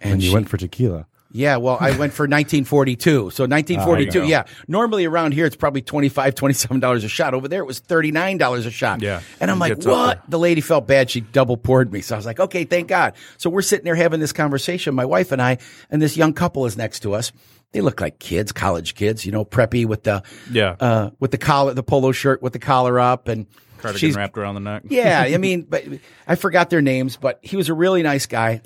And 0.00 0.20
you 0.22 0.30
she- 0.30 0.34
went 0.34 0.48
for 0.48 0.56
tequila. 0.56 1.06
yeah, 1.30 1.56
well, 1.58 1.76
I 1.78 1.90
went 1.90 2.14
for 2.14 2.22
1942. 2.26 3.30
So 3.30 3.44
1942, 3.44 4.22
Ah, 4.22 4.24
yeah. 4.24 4.44
Normally 4.66 5.04
around 5.04 5.32
here, 5.34 5.44
it's 5.44 5.56
probably 5.56 5.82
$25, 5.82 6.32
$27 6.34 7.04
a 7.04 7.08
shot. 7.08 7.34
Over 7.34 7.48
there, 7.48 7.60
it 7.60 7.66
was 7.66 7.80
$39 7.82 8.64
a 8.66 8.70
shot. 8.70 9.02
Yeah, 9.02 9.20
And 9.40 9.50
I'm 9.50 9.58
like, 9.58 9.82
what? 9.84 10.22
The 10.30 10.38
lady 10.38 10.62
felt 10.62 10.86
bad. 10.86 11.10
She 11.10 11.20
double 11.20 11.56
poured 11.58 11.92
me. 11.92 12.00
So 12.00 12.14
I 12.14 12.18
was 12.18 12.24
like, 12.26 12.40
okay, 12.40 12.64
thank 12.64 12.88
God. 12.88 13.12
So 13.36 13.50
we're 13.50 13.60
sitting 13.62 13.84
there 13.84 13.94
having 13.94 14.20
this 14.20 14.32
conversation, 14.32 14.94
my 14.94 15.04
wife 15.04 15.32
and 15.32 15.42
I, 15.42 15.58
and 15.90 16.00
this 16.00 16.16
young 16.16 16.32
couple 16.32 16.64
is 16.64 16.76
next 16.78 17.00
to 17.00 17.12
us. 17.12 17.30
They 17.72 17.82
look 17.82 18.00
like 18.00 18.18
kids, 18.18 18.50
college 18.52 18.94
kids, 18.94 19.26
you 19.26 19.32
know, 19.32 19.44
preppy 19.44 19.84
with 19.84 20.04
the, 20.04 20.22
Yeah. 20.50 20.76
uh, 20.80 21.10
with 21.20 21.32
the 21.32 21.38
collar, 21.38 21.74
the 21.74 21.82
polo 21.82 22.12
shirt 22.12 22.40
with 22.40 22.54
the 22.54 22.58
collar 22.58 22.98
up 22.98 23.28
and 23.28 23.46
Cardigan 23.78 23.98
she's, 23.98 24.16
wrapped 24.16 24.36
around 24.36 24.54
the 24.54 24.60
neck. 24.60 24.82
yeah, 24.88 25.22
I 25.22 25.36
mean, 25.38 25.62
but 25.68 25.84
I 26.26 26.34
forgot 26.34 26.70
their 26.70 26.82
names, 26.82 27.16
but 27.16 27.38
he 27.42 27.56
was 27.56 27.68
a 27.68 27.74
really 27.74 28.02
nice 28.02 28.26
guy. 28.26 28.62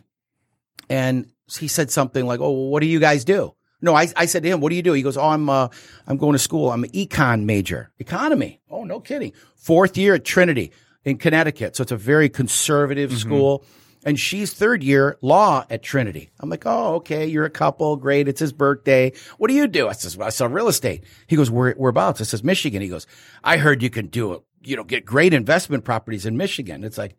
And 0.88 1.30
he 1.58 1.68
said 1.68 1.90
something 1.90 2.26
like, 2.26 2.40
"Oh, 2.40 2.50
what 2.50 2.80
do 2.80 2.86
you 2.86 3.00
guys 3.00 3.24
do?" 3.24 3.54
No, 3.80 3.94
I, 3.94 4.08
I 4.16 4.26
said 4.26 4.42
to 4.42 4.48
him, 4.48 4.60
"What 4.60 4.70
do 4.70 4.76
you 4.76 4.82
do?" 4.82 4.92
He 4.92 5.02
goes, 5.02 5.16
"Oh, 5.16 5.28
I'm 5.28 5.48
uh, 5.48 5.68
I'm 6.06 6.16
going 6.16 6.32
to 6.32 6.38
school. 6.38 6.70
I'm 6.70 6.84
an 6.84 6.90
econ 6.90 7.44
major, 7.44 7.92
economy." 7.98 8.60
Oh, 8.70 8.84
no 8.84 9.00
kidding. 9.00 9.32
Fourth 9.56 9.96
year 9.96 10.14
at 10.14 10.24
Trinity 10.24 10.72
in 11.04 11.18
Connecticut, 11.18 11.76
so 11.76 11.82
it's 11.82 11.92
a 11.92 11.96
very 11.96 12.28
conservative 12.28 13.12
school. 13.16 13.64
And 14.04 14.18
she's 14.18 14.52
third 14.52 14.82
year 14.82 15.16
law 15.20 15.64
at 15.70 15.82
Trinity. 15.82 16.30
I'm 16.40 16.50
like, 16.50 16.64
oh, 16.66 16.96
okay, 16.96 17.26
you're 17.26 17.44
a 17.44 17.50
couple, 17.50 17.96
great. 17.96 18.26
It's 18.26 18.40
his 18.40 18.52
birthday. 18.52 19.12
What 19.38 19.48
do 19.48 19.54
you 19.54 19.68
do? 19.68 19.88
I 19.88 19.92
says, 19.92 20.16
well, 20.16 20.26
I 20.26 20.30
sell 20.30 20.48
real 20.48 20.68
estate. 20.68 21.04
He 21.28 21.36
goes, 21.36 21.50
Where, 21.50 21.74
whereabouts? 21.74 22.20
I 22.20 22.24
says, 22.24 22.42
Michigan. 22.42 22.82
He 22.82 22.88
goes, 22.88 23.06
I 23.44 23.58
heard 23.58 23.82
you 23.82 23.90
can 23.90 24.08
do 24.08 24.32
it. 24.32 24.42
You 24.64 24.76
know, 24.76 24.84
get 24.84 25.04
great 25.04 25.32
investment 25.34 25.84
properties 25.84 26.26
in 26.26 26.36
Michigan. 26.36 26.84
It's 26.84 26.98
like, 26.98 27.16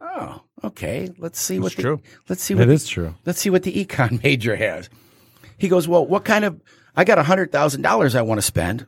oh, 0.00 0.42
okay. 0.64 1.10
Let's 1.18 1.40
see 1.40 1.58
what 1.58 1.68
It's 1.68 1.76
the, 1.76 1.82
true. 1.82 2.00
let's 2.28 2.42
see 2.42 2.54
what 2.54 2.64
It 2.64 2.66
the- 2.66 2.72
is 2.74 2.88
true. 2.88 3.14
Let's 3.24 3.40
see 3.40 3.50
what 3.50 3.62
the 3.62 3.72
econ 3.84 4.22
major 4.22 4.56
has. 4.56 4.88
He 5.58 5.68
goes, 5.68 5.88
well, 5.88 6.06
what 6.06 6.24
kind 6.24 6.44
of? 6.44 6.60
I 6.96 7.04
got 7.04 7.18
a 7.18 7.22
hundred 7.22 7.52
thousand 7.52 7.82
dollars 7.82 8.14
I 8.14 8.22
want 8.22 8.38
to 8.38 8.42
spend. 8.42 8.86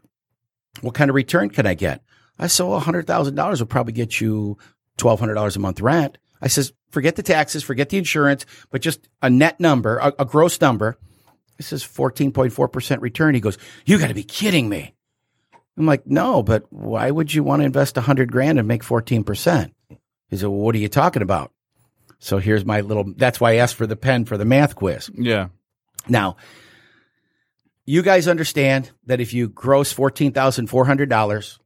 What 0.80 0.94
kind 0.94 1.10
of 1.10 1.14
return 1.16 1.50
can 1.50 1.66
I 1.66 1.74
get? 1.74 2.02
I 2.38 2.46
said, 2.46 2.64
well, 2.64 2.76
a 2.76 2.80
hundred 2.80 3.06
thousand 3.06 3.34
dollars 3.34 3.60
will 3.60 3.66
probably 3.66 3.92
get 3.92 4.20
you 4.20 4.58
twelve 4.96 5.20
hundred 5.20 5.34
dollars 5.34 5.56
a 5.56 5.60
month 5.60 5.80
rent. 5.80 6.18
I 6.40 6.48
says, 6.48 6.72
forget 6.90 7.16
the 7.16 7.22
taxes, 7.22 7.64
forget 7.64 7.88
the 7.88 7.98
insurance, 7.98 8.46
but 8.70 8.80
just 8.80 9.08
a 9.22 9.28
net 9.28 9.58
number, 9.60 9.98
a, 9.98 10.12
a 10.20 10.24
gross 10.24 10.60
number. 10.60 10.96
This 11.56 11.72
is 11.72 11.82
fourteen 11.82 12.32
point 12.32 12.52
four 12.52 12.68
percent 12.68 13.02
return. 13.02 13.34
He 13.34 13.40
goes, 13.40 13.58
you 13.86 13.98
got 13.98 14.08
to 14.08 14.14
be 14.14 14.22
kidding 14.24 14.68
me. 14.68 14.94
I'm 15.78 15.86
like, 15.86 16.06
no, 16.06 16.42
but 16.42 16.64
why 16.70 17.10
would 17.10 17.32
you 17.32 17.44
want 17.44 17.60
to 17.60 17.66
invest 17.66 17.96
a 17.96 18.00
hundred 18.00 18.32
grand 18.32 18.58
and 18.58 18.66
make 18.66 18.82
fourteen 18.82 19.24
percent? 19.24 19.74
He 20.28 20.36
said, 20.36 20.48
well, 20.48 20.58
what 20.58 20.74
are 20.74 20.78
you 20.78 20.88
talking 20.88 21.22
about? 21.22 21.52
So 22.18 22.38
here's 22.38 22.64
my 22.64 22.80
little. 22.80 23.04
That's 23.16 23.40
why 23.40 23.52
I 23.52 23.56
asked 23.56 23.76
for 23.76 23.86
the 23.86 23.96
pen 23.96 24.24
for 24.24 24.36
the 24.36 24.44
math 24.44 24.74
quiz. 24.74 25.08
Yeah. 25.14 25.48
Now, 26.08 26.36
you 27.86 28.02
guys 28.02 28.26
understand 28.26 28.90
that 29.06 29.20
if 29.20 29.32
you 29.32 29.48
gross 29.48 29.92
fourteen 29.92 30.32
thousand 30.32 30.66
four 30.66 30.84
hundred 30.84 31.08
dollars 31.08 31.60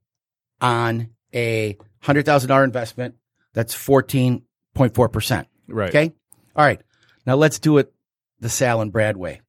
on 0.61 1.09
a 1.35 1.79
hundred 2.01 2.27
thousand 2.27 2.49
dollar 2.49 2.65
investment, 2.65 3.15
that's 3.55 3.73
fourteen 3.73 4.43
point 4.75 4.95
four 4.95 5.09
percent. 5.09 5.49
Right. 5.69 5.89
Okay. 5.89 6.13
All 6.55 6.65
right. 6.65 6.83
Now 7.25 7.37
let's 7.37 7.59
do 7.59 7.79
it 7.79 7.93
the 8.41 8.51
Sal 8.51 8.83
and 8.83 8.93
Brad 8.93 9.17
way. 9.17 9.41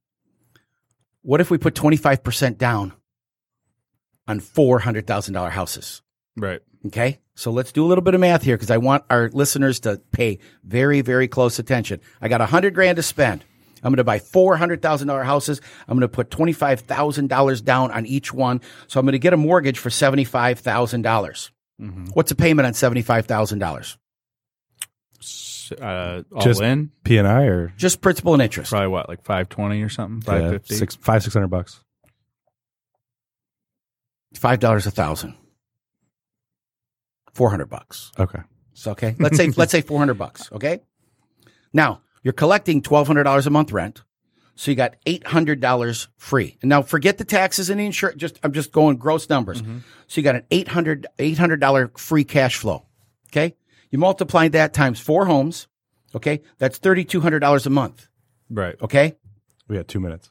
What 1.22 1.42
if 1.42 1.52
we 1.52 1.58
put 1.58 1.76
twenty 1.76 1.98
five 1.98 2.24
percent 2.24 2.58
down 2.58 2.94
on 4.28 4.40
four 4.40 4.80
hundred 4.80 5.08
thousand 5.08 5.34
dollar 5.34 5.50
houses? 5.50 6.02
Right. 6.38 6.62
Okay. 6.88 7.20
So 7.36 7.52
let's 7.52 7.72
do 7.72 7.86
a 7.86 7.88
little 7.88 8.04
bit 8.04 8.14
of 8.14 8.20
math 8.22 8.44
here 8.44 8.56
because 8.56 8.70
I 8.72 8.78
want 8.78 9.04
our 9.10 9.30
listeners 9.34 9.80
to 9.82 10.02
pay 10.12 10.40
very, 10.64 11.02
very 11.02 11.28
close 11.28 11.58
attention. 11.60 12.00
I 12.22 12.28
got 12.28 12.42
a 12.42 12.46
hundred 12.46 12.76
grand 12.76 12.98
to 12.98 13.04
spend. 13.04 13.44
I'm 13.86 13.92
going 13.92 13.98
to 13.98 14.04
buy 14.04 14.20
four 14.20 14.56
hundred 14.56 14.82
thousand 14.82 15.08
dollar 15.08 15.24
houses. 15.24 15.60
I'm 15.88 15.98
going 15.98 16.02
to 16.02 16.08
put 16.08 16.30
twenty 16.32 16.54
five 16.54 16.82
thousand 16.82 17.28
dollars 17.28 17.62
down 17.62 17.92
on 17.92 18.06
each 18.06 18.34
one. 18.34 18.62
So 18.88 19.00
I'm 19.00 19.06
going 19.06 19.14
to 19.14 19.20
get 19.20 19.34
a 19.34 19.38
mortgage 19.38 19.80
for 19.80 19.90
seventy 19.90 20.24
five 20.24 20.60
thousand 20.60 21.02
dollars. 21.02 21.52
What's 22.14 22.32
a 22.32 22.36
payment 22.36 22.66
on 22.66 22.74
seventy 22.74 23.02
five 23.02 23.26
thousand 23.26 23.60
dollars? 23.60 23.98
Uh, 25.82 26.24
all 26.34 26.42
Just- 26.42 26.62
in, 26.62 26.92
P 27.04 27.18
and 27.18 27.28
I 27.28 27.44
or 27.44 27.74
Just 27.78 28.02
principal 28.02 28.34
and 28.34 28.42
interest. 28.44 28.70
probably 28.72 28.90
what, 28.90 29.08
like 29.10 29.24
five 29.24 29.50
twenty 29.50 29.82
or 29.82 29.90
something, 29.90 30.22
yeah, 30.26 30.40
five 30.42 30.52
fifty. 30.52 30.76
six 30.76 30.96
five 30.96 31.24
six 31.24 31.34
hundred 31.34 31.48
bucks. 31.48 31.82
Five 34.36 34.60
dollars 34.60 34.86
a 34.86 34.92
thousand. 34.92 35.36
Four 37.34 37.50
hundred 37.50 37.68
bucks. 37.70 38.12
Okay. 38.20 38.40
So 38.74 38.92
okay, 38.92 39.16
let's 39.20 39.38
say 39.38 39.50
let's 39.56 39.72
say 39.72 39.82
four 39.82 40.00
hundred 40.00 40.16
bucks. 40.16 40.52
Okay, 40.52 40.80
now 41.74 42.02
you're 42.24 42.34
collecting 42.34 42.82
twelve 42.82 43.06
hundred 43.08 43.24
dollars 43.24 43.46
a 43.46 43.52
month 43.52 43.72
rent, 43.72 44.04
so 44.56 44.72
you 44.72 44.76
got 44.76 44.96
eight 45.06 45.26
hundred 45.28 45.60
dollars 45.62 46.08
free. 46.18 46.58
And 46.62 46.70
now 46.70 46.82
forget 46.82 47.20
the 47.20 47.24
taxes 47.24 47.70
and 47.70 47.80
the 47.80 47.86
insurance. 47.86 48.20
Just 48.20 48.40
I'm 48.44 48.52
just 48.52 48.72
going 48.72 48.98
gross 48.98 49.30
numbers. 49.30 49.62
Mm-hmm. 49.62 49.80
So 50.08 50.20
you 50.20 50.24
got 50.24 50.36
an 50.36 50.46
800 50.52 51.60
dollar 51.60 51.92
free 51.96 52.24
cash 52.24 52.56
flow. 52.58 52.86
Okay, 53.30 53.56
you 53.92 54.00
multiply 54.00 54.48
that 54.50 54.74
times 54.74 55.00
four 55.00 55.28
homes. 55.28 55.68
Okay, 56.16 56.42
that's 56.58 56.80
thirty 56.80 57.06
two 57.06 57.22
hundred 57.22 57.40
dollars 57.40 57.68
a 57.68 57.70
month. 57.72 58.08
Right. 58.50 58.76
Okay, 58.82 59.16
We 59.68 59.78
had 59.78 59.88
two 59.88 60.00
minutes. 60.00 60.30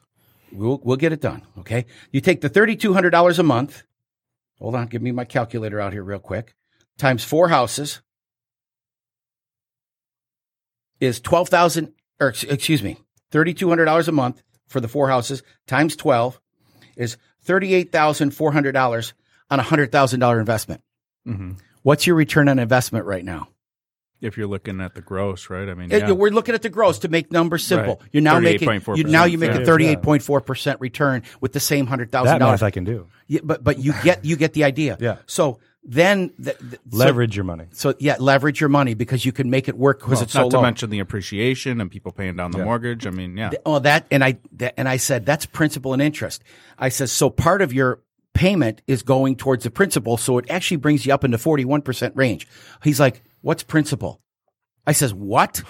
We'll 0.51 0.81
we'll 0.83 0.97
get 0.97 1.13
it 1.13 1.21
done. 1.21 1.43
Okay. 1.59 1.85
You 2.11 2.19
take 2.21 2.41
the 2.41 2.49
thirty 2.49 2.75
two 2.75 2.93
hundred 2.93 3.09
dollars 3.11 3.39
a 3.39 3.43
month. 3.43 3.83
Hold 4.63 4.75
on, 4.75 4.87
give 4.87 5.01
me 5.01 5.11
my 5.11 5.25
calculator 5.25 5.81
out 5.81 5.91
here 5.91 6.03
real 6.03 6.19
quick. 6.19 6.55
Times 6.97 7.21
four 7.21 7.49
houses 7.49 8.01
is 11.01 11.19
twelve 11.19 11.49
thousand 11.49 11.91
or 12.21 12.29
excuse 12.29 12.81
me, 12.81 12.97
thirty 13.29 13.53
two 13.53 13.67
hundred 13.67 13.85
dollars 13.85 14.07
a 14.07 14.13
month 14.13 14.41
for 14.69 14.79
the 14.79 14.87
four 14.87 15.09
houses 15.09 15.43
times 15.67 15.97
twelve 15.97 16.39
is 16.95 17.17
thirty 17.43 17.73
eight 17.73 17.91
thousand 17.91 18.31
four 18.31 18.53
hundred 18.53 18.71
dollars 18.71 19.13
on 19.49 19.59
a 19.59 19.63
hundred 19.63 19.91
thousand 19.91 20.21
dollar 20.21 20.39
investment. 20.39 20.81
Mhm. 21.27 21.59
What's 21.81 22.07
your 22.07 22.15
return 22.15 22.47
on 22.47 22.57
investment 22.57 23.05
right 23.05 23.25
now? 23.25 23.49
If 24.23 24.37
you're 24.37 24.47
looking 24.47 24.81
at 24.81 24.95
the 24.95 25.01
gross, 25.01 25.49
right? 25.49 25.67
I 25.69 25.73
mean, 25.73 25.89
yeah. 25.89 26.11
We're 26.11 26.29
looking 26.31 26.55
at 26.55 26.61
the 26.61 26.69
gross 26.69 26.99
to 26.99 27.09
make 27.09 27.31
numbers 27.31 27.63
simple. 27.65 27.99
Right. 28.01 28.09
You're 28.13 28.23
now 28.23 28.39
making 28.39 28.67
38.4%. 28.67 28.97
you, 28.97 29.03
now 29.03 29.25
you 29.25 29.37
make 29.37 29.51
a 29.51 29.65
thirty 29.65 29.85
eight 29.87 30.01
point 30.01 30.23
four 30.23 30.41
percent 30.41 30.79
return 30.81 31.23
with 31.41 31.53
the 31.53 31.59
same 31.59 31.85
hundred 31.87 32.11
thousand 32.11 32.27
That 32.33 32.39
math 32.39 32.47
dollars. 32.47 32.63
I 32.63 32.71
can 32.71 32.83
do. 32.85 33.07
Yeah, 33.27 33.41
but 33.43 33.63
but 33.63 33.79
you 33.79 33.93
get 34.03 34.25
you 34.25 34.35
get 34.35 34.53
the 34.53 34.63
idea. 34.63 34.97
Yeah. 35.03 35.17
So 35.25 35.59
then 35.83 36.31
the, 36.39 36.55
the, 36.61 36.77
so- 36.91 36.97
Leverage 36.97 37.35
your 37.35 37.43
money. 37.43 37.65
So, 37.71 37.93
yeah, 37.99 38.15
leverage 38.17 38.61
your 38.61 38.69
money 38.69 38.93
because 38.93 39.25
you 39.25 39.33
can 39.33 39.49
make 39.49 39.67
it 39.67 39.77
work 39.77 39.99
because 39.99 40.13
Well, 40.13 40.23
it's 40.23 40.31
so 40.31 40.43
not 40.43 40.51
to 40.51 40.55
low. 40.57 40.61
mention 40.63 40.89
the 40.91 40.99
appreciation 40.99 41.81
and 41.81 41.91
people 41.91 42.13
paying 42.13 42.37
down 42.37 42.51
the 42.51 42.59
mortgage. 42.59 43.05
I 43.05 43.09
mean, 43.09 43.35
yeah. 43.35 43.51
Oh, 43.65 43.79
that 43.79 44.07
and 44.09 44.23
I 44.23 44.37
that, 44.53 44.75
and 44.77 44.87
I 44.87 44.95
said 44.95 45.25
that's 45.25 45.45
principal 45.45 45.91
and 45.91 46.01
interest. 46.01 46.41
I 46.79 46.87
said 46.87 47.09
so 47.09 47.29
part 47.29 47.61
of 47.61 47.73
your 47.73 47.99
payment 48.33 48.81
is 48.87 49.03
going 49.03 49.35
towards 49.35 49.65
the 49.65 49.71
principal, 49.71 50.15
so 50.15 50.37
it 50.37 50.45
actually 50.49 50.77
brings 50.77 51.05
you 51.05 51.13
up 51.13 51.25
into 51.25 51.37
forty 51.37 51.65
one 51.65 51.81
percent 51.81 52.15
range. 52.15 52.47
He's 52.81 52.99
like, 52.99 53.21
"What's 53.43 53.61
principal?" 53.61 54.19
I 54.87 54.93
says, 54.93 55.13
"What?" 55.13 55.61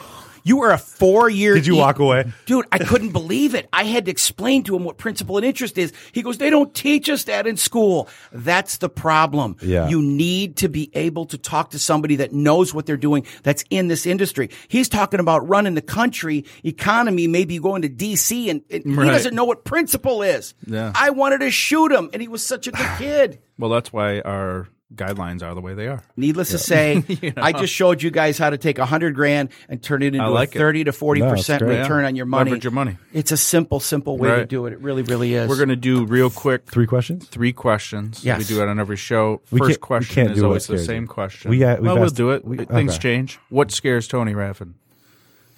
You 0.46 0.58
were 0.58 0.72
a 0.72 0.78
four 0.78 1.30
year. 1.30 1.54
Did 1.54 1.66
you 1.66 1.78
walk 1.78 2.00
away? 2.00 2.32
Dude, 2.46 2.66
I 2.72 2.78
couldn't 2.78 3.12
believe 3.12 3.56
it. 3.56 3.70
I 3.72 3.86
had 3.86 4.06
to 4.06 4.12
explain 4.12 4.64
to 4.64 4.76
him 4.76 4.84
what 4.84 4.98
principal 4.98 5.38
and 5.38 5.46
interest 5.46 5.78
is. 5.78 5.94
He 6.12 6.22
goes, 6.22 6.38
they 6.38 6.50
don't 6.50 6.74
teach 6.74 7.10
us 7.10 7.24
that 7.24 7.48
in 7.48 7.56
school. 7.56 8.10
That's 8.34 8.78
the 8.78 8.90
problem. 8.90 9.56
Yeah. 9.62 9.88
You 9.88 10.02
need 10.02 10.58
to 10.58 10.68
be 10.68 10.92
able 10.94 11.26
to 11.28 11.38
talk 11.38 11.70
to 11.72 11.80
somebody 11.80 12.18
that 12.18 12.34
knows 12.34 12.74
what 12.74 12.86
they're 12.86 12.98
doing 12.98 13.26
that's 13.44 13.64
in 13.70 13.88
this 13.88 14.06
industry. 14.06 14.50
He's 14.68 14.90
talking 14.90 15.22
about 15.22 15.48
running 15.48 15.76
the 15.76 15.82
country 15.82 16.44
economy, 16.64 17.28
maybe 17.28 17.58
going 17.60 17.84
to 17.84 17.90
DC 17.90 18.50
and, 18.50 18.64
and 18.70 18.84
he 18.86 19.10
doesn't 19.10 19.34
know 19.34 19.46
what 19.46 19.64
principal 19.64 20.24
is. 20.24 20.54
Yeah. 20.68 20.92
I 20.94 21.12
wanted 21.12 21.40
to 21.40 21.52
shoot 21.52 21.92
him 21.92 22.10
and 22.12 22.22
he 22.22 22.28
was 22.28 22.46
such 22.46 22.68
a 22.68 22.72
good 22.72 22.90
kid. 22.98 23.40
Well, 23.56 23.70
that's 23.70 23.94
why 23.94 24.20
our 24.22 24.68
guidelines 24.96 25.42
are 25.44 25.54
the 25.56 25.62
way 25.62 25.74
they 25.74 25.88
are. 25.88 26.04
Needless 26.16 26.52
to 26.52 26.58
say, 26.58 27.04
I 27.38 27.52
just 27.52 27.74
showed 27.74 28.02
you 28.02 28.12
guys 28.12 28.38
how 28.38 28.50
to 28.50 28.58
take 28.58 28.78
a 28.80 28.86
hundred 28.86 29.16
grand 29.16 29.50
and 29.70 29.82
turn 29.82 30.02
it 30.04 30.16
into 30.16 30.30
like 30.30 30.54
a 30.54 30.58
it. 30.58 30.60
thirty 30.60 30.84
to 30.84 30.92
forty 30.92 31.22
No, 31.22 31.30
percent 31.32 31.62
return 31.62 32.02
Yeah. 32.04 32.08
on 32.08 32.16
your 32.16 32.26
money. 32.26 32.52
Leverage 32.52 32.64
your 32.64 32.72
money. 32.72 32.98
It's 33.14 33.32
a 33.32 33.38
simple, 33.38 33.80
simple 33.80 34.18
way 34.18 34.30
to 34.38 34.46
do 34.46 34.66
it. 34.66 34.74
It 34.74 34.80
really, 34.82 35.02
really 35.04 35.34
is. 35.34 35.50
We're 35.50 35.58
going 35.58 35.70
to 35.70 35.76
do 35.76 36.06
real 36.06 36.30
quick 36.30 36.66
Three 36.68 36.88
questions. 36.88 37.28
three 37.28 37.54
questions. 37.54 38.24
Yes. 38.24 38.38
We 38.40 38.44
do 38.46 38.62
it 38.62 38.68
on 38.68 38.80
every 38.80 38.98
show. 38.98 39.42
We 39.52 39.60
First 39.60 39.70
can't- 39.70 39.82
we 39.82 39.86
question 39.88 40.16
can't 40.16 40.32
is 40.32 40.38
do 40.40 40.46
always 40.46 40.68
the 40.68 40.78
same 40.80 41.04
you. 41.04 41.08
question. 41.10 41.50
We 41.52 41.60
got- 41.60 41.80
we've 41.82 41.92
well, 41.92 42.00
we'll 42.00 42.10
do 42.10 42.32
it. 42.32 42.46
we- 42.46 42.58
Things 42.66 42.98
change. 42.98 43.40
What 43.50 43.72
scares 43.72 44.08
Tony 44.08 44.34
Raffin? 44.34 44.76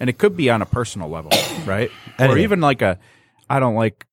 And 0.00 0.10
it 0.10 0.18
could 0.18 0.36
be 0.36 0.50
on 0.50 0.60
a 0.62 0.66
personal 0.66 1.08
level, 1.08 1.30
right? 1.64 1.90
or 2.18 2.36
even 2.38 2.60
like 2.60 2.82
a, 2.82 2.98
I 3.48 3.60
don't 3.60 3.74
like 3.74 4.06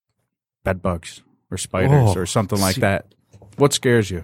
bed 0.64 0.82
bugs 0.82 1.22
or 1.52 1.58
spiders 1.58 2.16
Oh, 2.16 2.20
or 2.20 2.26
something 2.26 2.60
like 2.60 2.78
that. 2.78 3.08
What 3.58 3.74
scares 3.74 4.10
you? 4.10 4.24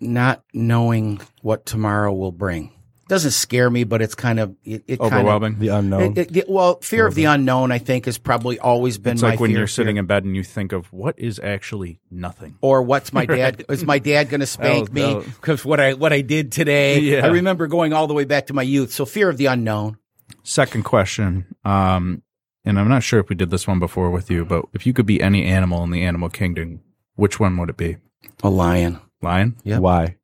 Not 0.00 0.42
knowing 0.52 1.20
what 1.42 1.66
tomorrow 1.66 2.12
will 2.12 2.32
bring 2.32 2.72
doesn't 3.08 3.30
scare 3.30 3.70
me, 3.70 3.84
but 3.84 4.02
it's 4.02 4.14
kind 4.14 4.38
of 4.38 4.54
it, 4.64 4.84
it 4.86 5.00
Overwhelming. 5.00 5.58
The 5.58 5.68
unknown. 5.68 6.18
it, 6.18 6.36
it- 6.36 6.48
well, 6.50 6.78
fear 6.82 7.06
of 7.06 7.14
the 7.14 7.24
unknown, 7.24 7.72
I 7.72 7.78
think, 7.78 8.04
has 8.04 8.18
probably 8.18 8.58
always 8.58 8.98
been 8.98 9.14
It's 9.14 9.22
my 9.22 9.30
like 9.30 9.40
when 9.40 9.48
fear. 9.50 9.60
you're 9.60 9.66
sitting 9.66 9.94
fear. 9.94 10.00
in 10.00 10.06
bed 10.06 10.24
and 10.24 10.36
you 10.36 10.44
think 10.44 10.72
of 10.72 10.92
what 10.92 11.18
is 11.18 11.38
actually 11.42 12.00
nothing. 12.10 12.58
or 12.60 12.82
what's 12.82 13.10
my 13.14 13.24
dad? 13.40 13.64
Is 13.70 13.82
my 13.82 13.98
dad 13.98 14.28
going 14.28 14.40
to 14.40 14.46
spank 14.46 14.90
Oh, 14.90 14.92
me 14.92 15.20
because 15.24 15.64
what 15.64 15.80
I 15.80 15.94
what 15.94 16.12
I 16.12 16.20
did 16.20 16.52
today? 16.52 16.98
Yeah. 16.98 17.24
I 17.24 17.28
remember 17.28 17.66
going 17.66 17.94
all 17.94 18.08
the 18.08 18.14
way 18.14 18.24
back 18.24 18.48
to 18.48 18.52
my 18.54 18.62
youth. 18.62 18.92
So 18.92 19.06
fear 19.06 19.30
of 19.30 19.38
the 19.38 19.46
unknown. 19.46 19.96
Second 20.42 20.82
question, 20.84 21.46
um, 21.64 22.22
and 22.66 22.78
I'm 22.78 22.88
not 22.88 23.02
sure 23.02 23.20
if 23.20 23.30
we 23.30 23.36
did 23.36 23.48
this 23.48 23.66
one 23.66 23.78
before 23.78 24.10
with 24.10 24.30
you, 24.30 24.44
but 24.44 24.66
if 24.74 24.86
you 24.86 24.92
could 24.92 25.06
be 25.06 25.22
any 25.22 25.44
animal 25.46 25.82
in 25.82 25.90
the 25.92 26.04
animal 26.04 26.28
kingdom, 26.28 26.80
which 27.16 27.40
one 27.40 27.56
would 27.56 27.70
it 27.70 27.78
be? 27.78 27.96
A 28.42 28.50
lion. 28.50 29.00
Lion? 29.22 29.56
Yeah. 29.64 29.78
Why? 29.78 30.16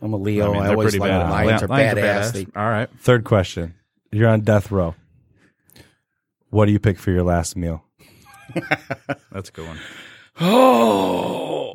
I'm 0.00 0.12
a 0.12 0.16
Leo. 0.16 0.50
I, 0.50 0.52
mean, 0.54 0.62
they're 0.62 0.70
always 0.72 0.84
pretty 0.92 0.98
like 1.00 1.10
badass. 1.10 1.30
lions 1.30 1.62
are 1.62 1.66
Lions 1.68 1.98
badass. 1.98 2.32
They- 2.32 2.46
All 2.60 2.68
right. 2.68 2.88
Third 3.00 3.24
question. 3.24 3.74
You're 4.12 4.28
on 4.28 4.40
death 4.42 4.70
row. 4.70 4.94
What 6.50 6.66
do 6.66 6.72
you 6.72 6.78
pick 6.78 6.98
for 6.98 7.10
your 7.10 7.24
last 7.24 7.56
meal? 7.56 7.84
That's 9.32 9.48
a 9.50 9.52
good 9.52 9.66
one. 9.66 9.78
Oh, 10.40 11.74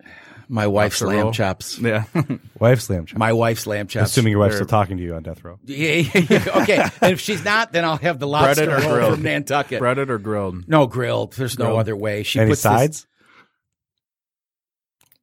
my 0.48 0.66
wife's 0.66 1.00
lamb 1.02 1.20
roll. 1.24 1.32
chops. 1.32 1.78
Yeah. 1.78 2.04
Wife's 2.58 2.90
lamb 2.90 3.06
chops. 3.06 3.18
My 3.18 3.32
wife's 3.32 3.66
lamb 3.66 3.86
chops. 3.86 4.10
Assuming 4.10 4.32
your 4.32 4.40
wife's 4.40 4.54
They're- 4.56 4.64
still 4.66 4.78
talking 4.78 4.96
to 4.96 5.02
you 5.02 5.14
on 5.14 5.22
death 5.22 5.44
row. 5.44 5.58
Yeah, 5.66 5.92
yeah, 6.12 6.26
yeah. 6.28 6.62
Okay. 6.62 6.84
and 7.02 7.12
if 7.12 7.20
she's 7.20 7.44
not, 7.44 7.72
then 7.72 7.84
I'll 7.84 7.98
have 7.98 8.18
the 8.18 8.26
lobster 8.26 8.64
or 8.70 8.78
roll 8.80 8.92
grilled? 8.94 9.14
from 9.14 9.22
Nantucket. 9.22 9.78
Breaded 9.78 10.10
or 10.10 10.18
grilled? 10.18 10.66
No, 10.68 10.86
grilled. 10.88 11.34
There's 11.34 11.58
no 11.58 11.76
other 11.76 11.94
way. 11.94 12.22
She 12.24 12.40
Any 12.40 12.50
puts 12.50 12.62
this 12.62 12.72
sides? 12.72 13.06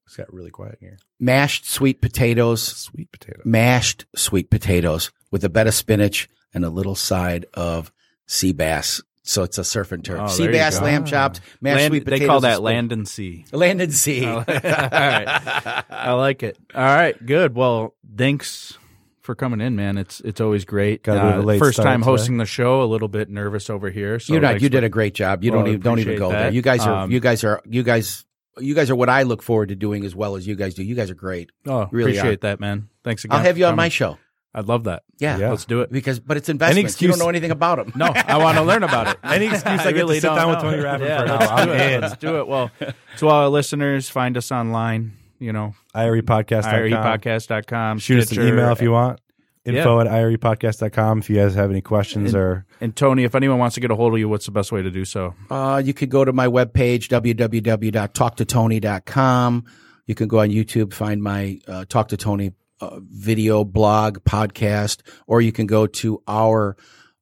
It's 0.07 0.15
got 0.15 0.33
really 0.33 0.49
quiet 0.51 0.79
in 0.81 0.87
here. 0.87 0.97
mashed 1.19 1.65
sweet 1.69 2.01
potatoes, 2.01 2.61
Sweet 2.63 3.11
potato. 3.11 3.41
mashed 3.45 4.05
sweet 4.15 4.49
potatoes 4.49 5.11
with 5.31 5.43
a 5.43 5.49
bed 5.49 5.67
of 5.67 5.73
spinach 5.75 6.27
and 6.53 6.65
a 6.65 6.69
little 6.69 6.95
side 6.95 7.45
of 7.53 7.91
sea 8.25 8.53
bass. 8.53 9.01
So 9.23 9.43
it's 9.43 9.57
a 9.57 9.63
surf 9.65 9.91
and 9.91 10.03
turf. 10.05 10.21
Oh, 10.23 10.27
sea 10.27 10.47
bass, 10.47 10.79
lamb 10.81 11.03
chopped, 11.03 11.41
mashed 11.59 11.75
Land- 11.81 11.91
sweet 11.91 12.05
potatoes. 12.05 12.19
they 12.21 12.25
call 12.27 12.39
that 12.41 12.61
land 12.63 12.93
and 12.93 13.05
sea. 13.05 13.45
Land 13.51 13.81
and 13.81 13.93
sea. 13.93 14.25
All 14.27 14.37
right. 14.47 15.83
I 15.89 16.13
like 16.13 16.43
it. 16.43 16.57
All 16.73 16.81
right. 16.81 17.13
Good. 17.25 17.53
Well, 17.53 17.93
thanks 18.15 18.77
for 19.19 19.35
coming 19.35 19.59
in, 19.59 19.75
man. 19.75 19.97
It's 19.97 20.21
it's 20.21 20.39
always 20.39 20.63
great. 20.63 21.05
Uh, 21.05 21.13
Got 21.13 21.17
a 21.17 21.29
bit 21.31 21.37
of 21.39 21.43
a 21.43 21.47
late 21.47 21.59
first 21.59 21.73
start 21.75 21.85
time 21.87 21.99
today. 21.99 22.09
hosting 22.11 22.37
the 22.37 22.45
show. 22.45 22.81
A 22.81 22.85
little 22.85 23.09
bit 23.09 23.29
nervous 23.29 23.69
over 23.69 23.89
here. 23.89 24.17
So 24.21 24.31
You're 24.31 24.41
not. 24.41 24.61
You 24.61 24.69
did 24.69 24.85
a 24.85 24.89
great 24.89 25.13
job. 25.13 25.43
You 25.43 25.51
Well, 25.51 25.59
don't 25.63 25.67
even 25.69 25.81
don't 25.81 25.99
even 25.99 26.13
appreciate 26.13 26.25
go 26.29 26.31
there. 26.31 26.51
You 26.53 26.61
guys 26.61 26.85
are. 26.85 26.93
Um, 27.03 27.11
you 27.11 27.19
guys 27.19 27.43
are. 27.43 27.61
You 27.67 27.83
guys. 27.83 28.23
You 28.59 28.73
guys 28.75 28.89
are 28.89 28.95
what 28.95 29.09
I 29.09 29.23
look 29.23 29.41
forward 29.41 29.69
to 29.69 29.75
doing 29.75 30.05
as 30.05 30.15
well 30.15 30.35
as 30.35 30.47
you 30.47 30.55
guys 30.55 30.73
do. 30.73 30.83
You 30.83 30.95
guys 30.95 31.09
are 31.09 31.15
great. 31.15 31.51
Oh, 31.65 31.87
really 31.91 32.11
appreciate 32.11 32.39
are. 32.39 32.49
that, 32.49 32.59
man. 32.59 32.89
Thanks 33.03 33.23
again. 33.23 33.37
I'll 33.37 33.43
have 33.43 33.57
you 33.57 33.65
on 33.65 33.71
coming. 33.71 33.77
my 33.77 33.89
show. 33.89 34.17
I'd 34.53 34.65
love 34.65 34.85
that. 34.85 35.03
Yeah. 35.19 35.37
Yeah. 35.37 35.49
Let's 35.51 35.65
do 35.65 35.81
it. 35.81 35.91
Because, 35.91 36.19
but 36.19 36.35
it's 36.35 36.49
investments. 36.49 36.81
you 36.81 36.85
excuse- 36.87 37.11
don't 37.11 37.19
know 37.19 37.29
anything 37.29 37.51
about 37.51 37.77
them. 37.77 37.93
No, 37.95 38.07
I 38.07 38.37
want 38.37 38.57
to 38.57 38.63
learn 38.63 38.81
about 38.81 39.07
it. 39.07 39.17
Any 39.23 39.45
excuse 39.45 39.81
I 39.81 39.91
get 39.91 40.07
to 40.07 40.13
sit 40.15 40.21
don't 40.23 40.35
down 40.35 40.49
with. 40.49 40.59
Tony 40.59 40.77
Raffin 40.77 41.07
yeah, 41.07 41.17
for 41.19 41.23
an 41.25 41.39
let's 41.39 41.65
do 41.65 41.71
it. 41.71 42.01
Let's 42.01 42.17
do 42.17 42.39
it. 42.39 42.47
Well, 42.47 42.71
to 43.17 43.27
all 43.27 43.43
our 43.43 43.49
listeners, 43.49 44.09
find 44.09 44.35
us 44.35 44.51
online. 44.51 45.13
You 45.39 45.53
know, 45.53 45.75
IREpodcast.com. 45.93 46.73
irepodcast.com. 46.73 47.99
Shoot 47.99 48.19
us 48.19 48.31
an 48.31 48.47
email 48.47 48.71
if 48.71 48.81
you 48.81 48.91
want. 48.91 49.19
Yeah. 49.67 49.79
Info 49.79 49.99
at 49.99 50.07
irepodcast.com 50.07 51.19
if 51.19 51.29
you 51.29 51.35
guys 51.35 51.53
have 51.55 51.69
any 51.71 51.81
questions 51.81 52.33
or 52.33 52.65
And 52.81 52.95
Tony, 52.95 53.23
if 53.25 53.35
anyone 53.35 53.59
wants 53.59 53.75
to 53.75 53.81
get 53.81 53.91
a 53.91 53.95
hold 53.95 54.13
of 54.13 54.19
you, 54.19 54.27
what's 54.29 54.45
the 54.45 54.51
best 54.51 54.71
way 54.71 54.81
to 54.81 54.89
do 54.89 55.03
so? 55.05 55.35
Uh, 55.49 55.81
you 55.83 55.93
could 55.93 56.09
go 56.09 56.23
to 56.25 56.33
my 56.33 56.47
webpage, 56.47 57.09
www.talktotony.com. 57.09 59.65
You 60.05 60.15
can 60.15 60.27
go 60.27 60.39
on 60.39 60.49
YouTube, 60.49 60.93
find 60.93 61.21
my 61.21 61.59
uh, 61.67 61.85
Talk 61.89 62.07
to 62.09 62.17
Tony 62.17 62.53
uh, 62.79 62.99
video, 63.01 63.63
blog, 63.63 64.19
podcast, 64.19 65.01
or 65.25 65.41
you 65.41 65.51
can 65.51 65.65
go 65.67 65.87
to 65.87 66.21
our 66.27 66.77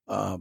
uh, 0.07 0.37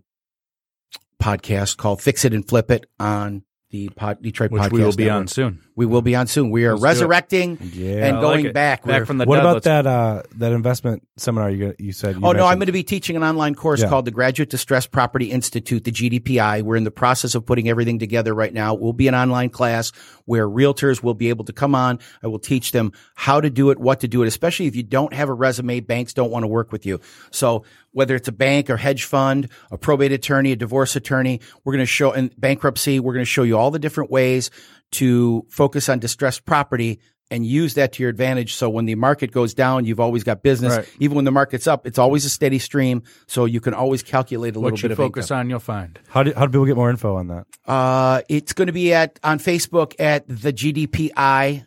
podcast 1.22 1.76
called 1.78 2.02
Fix 2.02 2.24
It 2.24 2.34
and 2.34 2.46
Flip 2.46 2.70
It 2.70 2.86
on 3.00 3.44
the 3.70 3.88
pod, 3.90 4.20
Detroit 4.22 4.50
Which 4.50 4.62
Podcast 4.62 4.72
we 4.72 4.82
will 4.82 4.92
be 4.92 5.04
Network. 5.04 5.20
on 5.20 5.28
soon. 5.28 5.60
We 5.76 5.86
will 5.86 6.02
be 6.02 6.14
on 6.14 6.28
soon. 6.28 6.50
We 6.50 6.66
are 6.66 6.72
Let's 6.76 6.82
resurrecting 7.00 7.58
Yeah. 7.72 8.06
and 8.06 8.16
I 8.18 8.20
going 8.20 8.44
like 8.44 8.54
back. 8.54 8.82
Back 8.84 8.86
We're- 8.86 9.04
from 9.06 9.18
the 9.18 9.24
what 9.24 9.36
dead. 9.36 9.40
about 9.42 9.54
Let's- 9.54 9.64
that 9.64 9.86
uh, 9.86 10.22
that 10.36 10.52
investment 10.52 11.02
seminar 11.16 11.50
you 11.50 11.74
you 11.80 11.92
said? 11.92 12.14
You 12.16 12.20
Oh 12.24 12.32
no, 12.32 12.46
I'm 12.46 12.58
going 12.58 12.66
to 12.66 12.72
be 12.72 12.84
teaching 12.84 13.16
an 13.16 13.24
online 13.24 13.54
course 13.56 13.80
Yeah. 13.82 13.88
called 13.88 14.04
the 14.04 14.10
Graduate 14.12 14.50
Distress 14.50 14.86
Property 14.86 15.30
Institute, 15.32 15.82
the 15.84 15.90
GDPI. 15.90 16.62
We're 16.62 16.76
in 16.76 16.84
the 16.84 16.90
process 16.92 17.34
of 17.34 17.44
putting 17.44 17.68
everything 17.68 17.98
together 17.98 18.34
right 18.34 18.52
now. 18.54 18.74
It 18.74 18.80
will 18.80 18.92
be 18.92 19.08
an 19.08 19.14
online 19.16 19.50
class 19.50 19.90
where 20.26 20.48
realtors 20.48 21.02
will 21.02 21.14
be 21.14 21.28
able 21.28 21.44
to 21.44 21.52
come 21.52 21.74
on. 21.74 21.98
I 22.22 22.28
will 22.28 22.38
teach 22.38 22.70
them 22.72 22.92
how 23.14 23.40
to 23.40 23.50
do 23.50 23.70
it, 23.70 23.78
what 23.78 24.00
to 24.00 24.08
do 24.08 24.22
it, 24.22 24.26
especially 24.28 24.66
if 24.66 24.76
you 24.76 24.82
don't 24.84 25.12
have 25.12 25.28
a 25.28 25.34
resume, 25.34 25.80
banks 25.80 26.14
don't 26.14 26.30
want 26.30 26.44
to 26.44 26.48
work 26.48 26.70
with 26.72 26.86
you. 26.86 27.00
So 27.30 27.64
whether 27.92 28.14
it's 28.16 28.26
a 28.28 28.32
bank 28.32 28.70
or 28.70 28.76
hedge 28.76 29.04
fund, 29.04 29.48
a 29.70 29.78
probate 29.78 30.10
attorney, 30.12 30.50
a 30.52 30.56
divorce 30.56 30.96
attorney, 30.96 31.40
we're 31.64 31.72
going 31.74 31.82
to 31.82 31.86
show 31.86 32.10
in 32.12 32.30
bankruptcy, 32.38 32.98
we're 33.00 33.12
going 33.12 33.24
to 33.24 33.30
show 33.30 33.42
you 33.44 33.56
all 33.56 33.70
the 33.70 33.78
different 33.78 34.10
ways 34.10 34.50
to 34.94 35.46
focus 35.48 35.88
on 35.88 35.98
distressed 35.98 36.44
property 36.44 37.00
and 37.30 37.46
use 37.46 37.74
that 37.74 37.92
to 37.94 38.02
your 38.02 38.10
advantage. 38.10 38.54
So 38.54 38.68
when 38.68 38.84
the 38.84 38.94
market 38.94 39.32
goes 39.32 39.54
down, 39.54 39.84
you've 39.86 40.00
always 40.00 40.24
got 40.24 40.42
business. 40.42 40.76
Right. 40.76 40.88
Even 41.00 41.16
when 41.16 41.24
the 41.24 41.30
market's 41.30 41.66
up, 41.66 41.86
it's 41.86 41.98
always 41.98 42.24
a 42.24 42.30
steady 42.30 42.58
stream. 42.58 43.02
So 43.26 43.44
you 43.44 43.60
can 43.60 43.74
always 43.74 44.02
calculate 44.02 44.56
a 44.56 44.58
little 44.60 44.76
bit 44.76 44.90
of 44.92 44.98
What 44.98 45.04
bit 45.04 45.04
you 45.04 45.08
focus 45.08 45.30
on, 45.30 45.48
you'll 45.50 45.58
find. 45.58 45.98
How 46.08 46.22
do, 46.22 46.32
how 46.34 46.46
do 46.46 46.52
people 46.52 46.66
get 46.66 46.76
more 46.76 46.90
info 46.90 47.16
on 47.16 47.28
that? 47.28 47.46
Uh, 47.66 48.22
it's 48.28 48.52
going 48.52 48.66
to 48.66 48.72
be 48.72 48.92
at 48.92 49.18
on 49.22 49.38
Facebook 49.38 49.94
at 49.98 50.28
thegdpi.com 50.28 51.64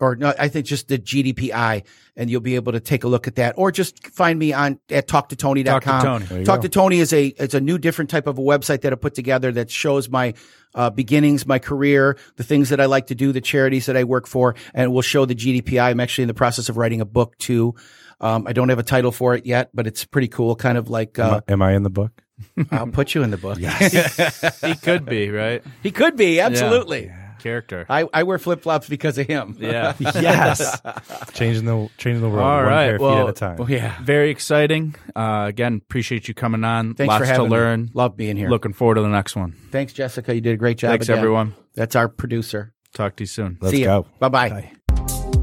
or 0.00 0.16
no, 0.16 0.32
I 0.38 0.48
think 0.48 0.66
just 0.66 0.88
the 0.88 0.98
GDPI 0.98 1.84
and 2.16 2.30
you'll 2.30 2.40
be 2.40 2.54
able 2.54 2.72
to 2.72 2.80
take 2.80 3.04
a 3.04 3.08
look 3.08 3.26
at 3.26 3.36
that 3.36 3.54
or 3.56 3.72
just 3.72 4.06
find 4.08 4.38
me 4.38 4.52
on 4.52 4.78
at 4.90 5.08
talktotony.com. 5.08 5.80
Talk 5.80 6.00
to 6.00 6.06
Tony. 6.06 6.24
There 6.24 6.44
Talk 6.44 6.60
to 6.62 6.68
Tony 6.68 6.98
is 7.00 7.12
a, 7.12 7.26
it's 7.26 7.54
a 7.54 7.60
new 7.60 7.78
different 7.78 8.10
type 8.10 8.26
of 8.26 8.38
a 8.38 8.42
website 8.42 8.82
that 8.82 8.92
I 8.92 8.96
put 8.96 9.14
together 9.14 9.50
that 9.52 9.70
shows 9.70 10.08
my, 10.08 10.34
uh, 10.74 10.90
beginnings, 10.90 11.46
my 11.46 11.58
career, 11.58 12.16
the 12.36 12.44
things 12.44 12.68
that 12.68 12.80
I 12.80 12.86
like 12.86 13.08
to 13.08 13.14
do, 13.14 13.32
the 13.32 13.40
charities 13.40 13.86
that 13.86 13.96
I 13.96 14.04
work 14.04 14.26
for, 14.26 14.54
and 14.74 14.92
will 14.92 15.02
show 15.02 15.24
the 15.24 15.34
GDPI. 15.34 15.82
I'm 15.82 16.00
actually 16.00 16.22
in 16.22 16.28
the 16.28 16.34
process 16.34 16.68
of 16.68 16.76
writing 16.76 17.00
a 17.00 17.06
book 17.06 17.36
too. 17.38 17.74
Um, 18.20 18.46
I 18.46 18.52
don't 18.52 18.68
have 18.68 18.78
a 18.78 18.84
title 18.84 19.12
for 19.12 19.34
it 19.34 19.46
yet, 19.46 19.70
but 19.72 19.86
it's 19.86 20.04
pretty 20.04 20.28
cool. 20.28 20.56
Kind 20.56 20.76
of 20.76 20.90
like, 20.90 21.18
Am, 21.18 21.34
uh, 21.34 21.40
I, 21.48 21.52
am 21.52 21.62
I 21.62 21.72
in 21.72 21.84
the 21.84 21.90
book? 21.90 22.22
I'll 22.70 22.86
put 22.88 23.14
you 23.14 23.22
in 23.22 23.30
the 23.30 23.36
book. 23.36 23.58
He 24.68 24.74
could 24.74 25.04
be, 25.06 25.30
right? 25.30 25.62
He 25.82 25.90
could 25.90 26.16
be, 26.16 26.40
absolutely. 26.40 27.06
Can't 27.06 27.27
character. 27.48 27.86
I, 27.88 28.06
I 28.12 28.22
wear 28.24 28.38
flip 28.38 28.60
flops 28.62 28.88
because 28.88 29.16
of 29.18 29.26
him. 29.26 29.56
Yeah. 29.58 29.94
yes, 30.00 30.80
changing 31.32 31.64
the 31.64 31.88
changing 31.98 32.22
the 32.22 32.28
world 32.28 32.44
All 32.46 32.56
one 32.56 32.64
right, 32.66 32.86
pair 32.86 32.94
of 32.96 33.00
well- 33.00 33.14
feet 33.14 33.22
at 33.22 33.28
a 33.28 33.32
time. 33.32 33.56
Oh, 33.60 33.66
yeah. 33.66 33.96
Very 34.02 34.30
exciting. 34.30 34.94
Uh, 35.16 35.46
again, 35.48 35.80
appreciate 35.84 36.28
you 36.28 36.34
coming 36.34 36.64
on. 36.64 36.94
Thanks 36.94 37.08
Lots 37.08 37.20
for 37.22 37.26
having 37.26 37.46
to 37.46 37.50
learn. 37.50 37.82
me. 37.84 37.90
Love 37.94 38.16
being 38.16 38.36
here. 38.36 38.48
Looking 38.50 38.72
forward 38.72 38.96
to 38.96 39.02
the 39.02 39.08
next 39.08 39.34
one. 39.36 39.52
Thanks, 39.70 39.92
Jessica. 39.92 40.34
You 40.34 40.40
did 40.40 40.52
a 40.54 40.56
great 40.56 40.78
job. 40.78 40.90
Thanks, 40.90 41.06
again. 41.08 41.18
everyone. 41.18 41.54
That's 41.74 41.96
our 41.96 42.08
producer. 42.08 42.72
Talk 42.94 43.16
to 43.16 43.22
you 43.22 43.26
soon. 43.26 43.58
Let's 43.60 43.74
See 43.76 43.84
ya. 43.84 44.02
go. 44.02 44.08
Bye-bye. 44.18 44.48
Bye. 44.50 44.72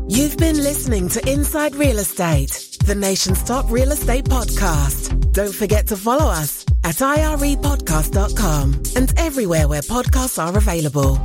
You've 0.08 0.38
been 0.38 0.58
listening 0.58 1.10
to 1.10 1.32
Inside 1.32 1.74
Real 1.76 1.98
Estate, 1.98 2.78
the 2.86 2.94
nation's 2.96 3.42
top 3.44 3.66
real 3.72 3.92
estate 3.92 4.26
podcast. 4.26 5.32
Don't 5.32 5.54
forget 5.54 5.88
to 5.88 5.98
follow 5.98 6.28
us 6.30 6.64
at 6.84 6.96
irepodcast.com 6.96 8.74
and 8.96 9.14
everywhere 9.20 9.68
where 9.68 9.82
podcasts 9.82 10.38
are 10.44 10.56
available. 10.56 11.16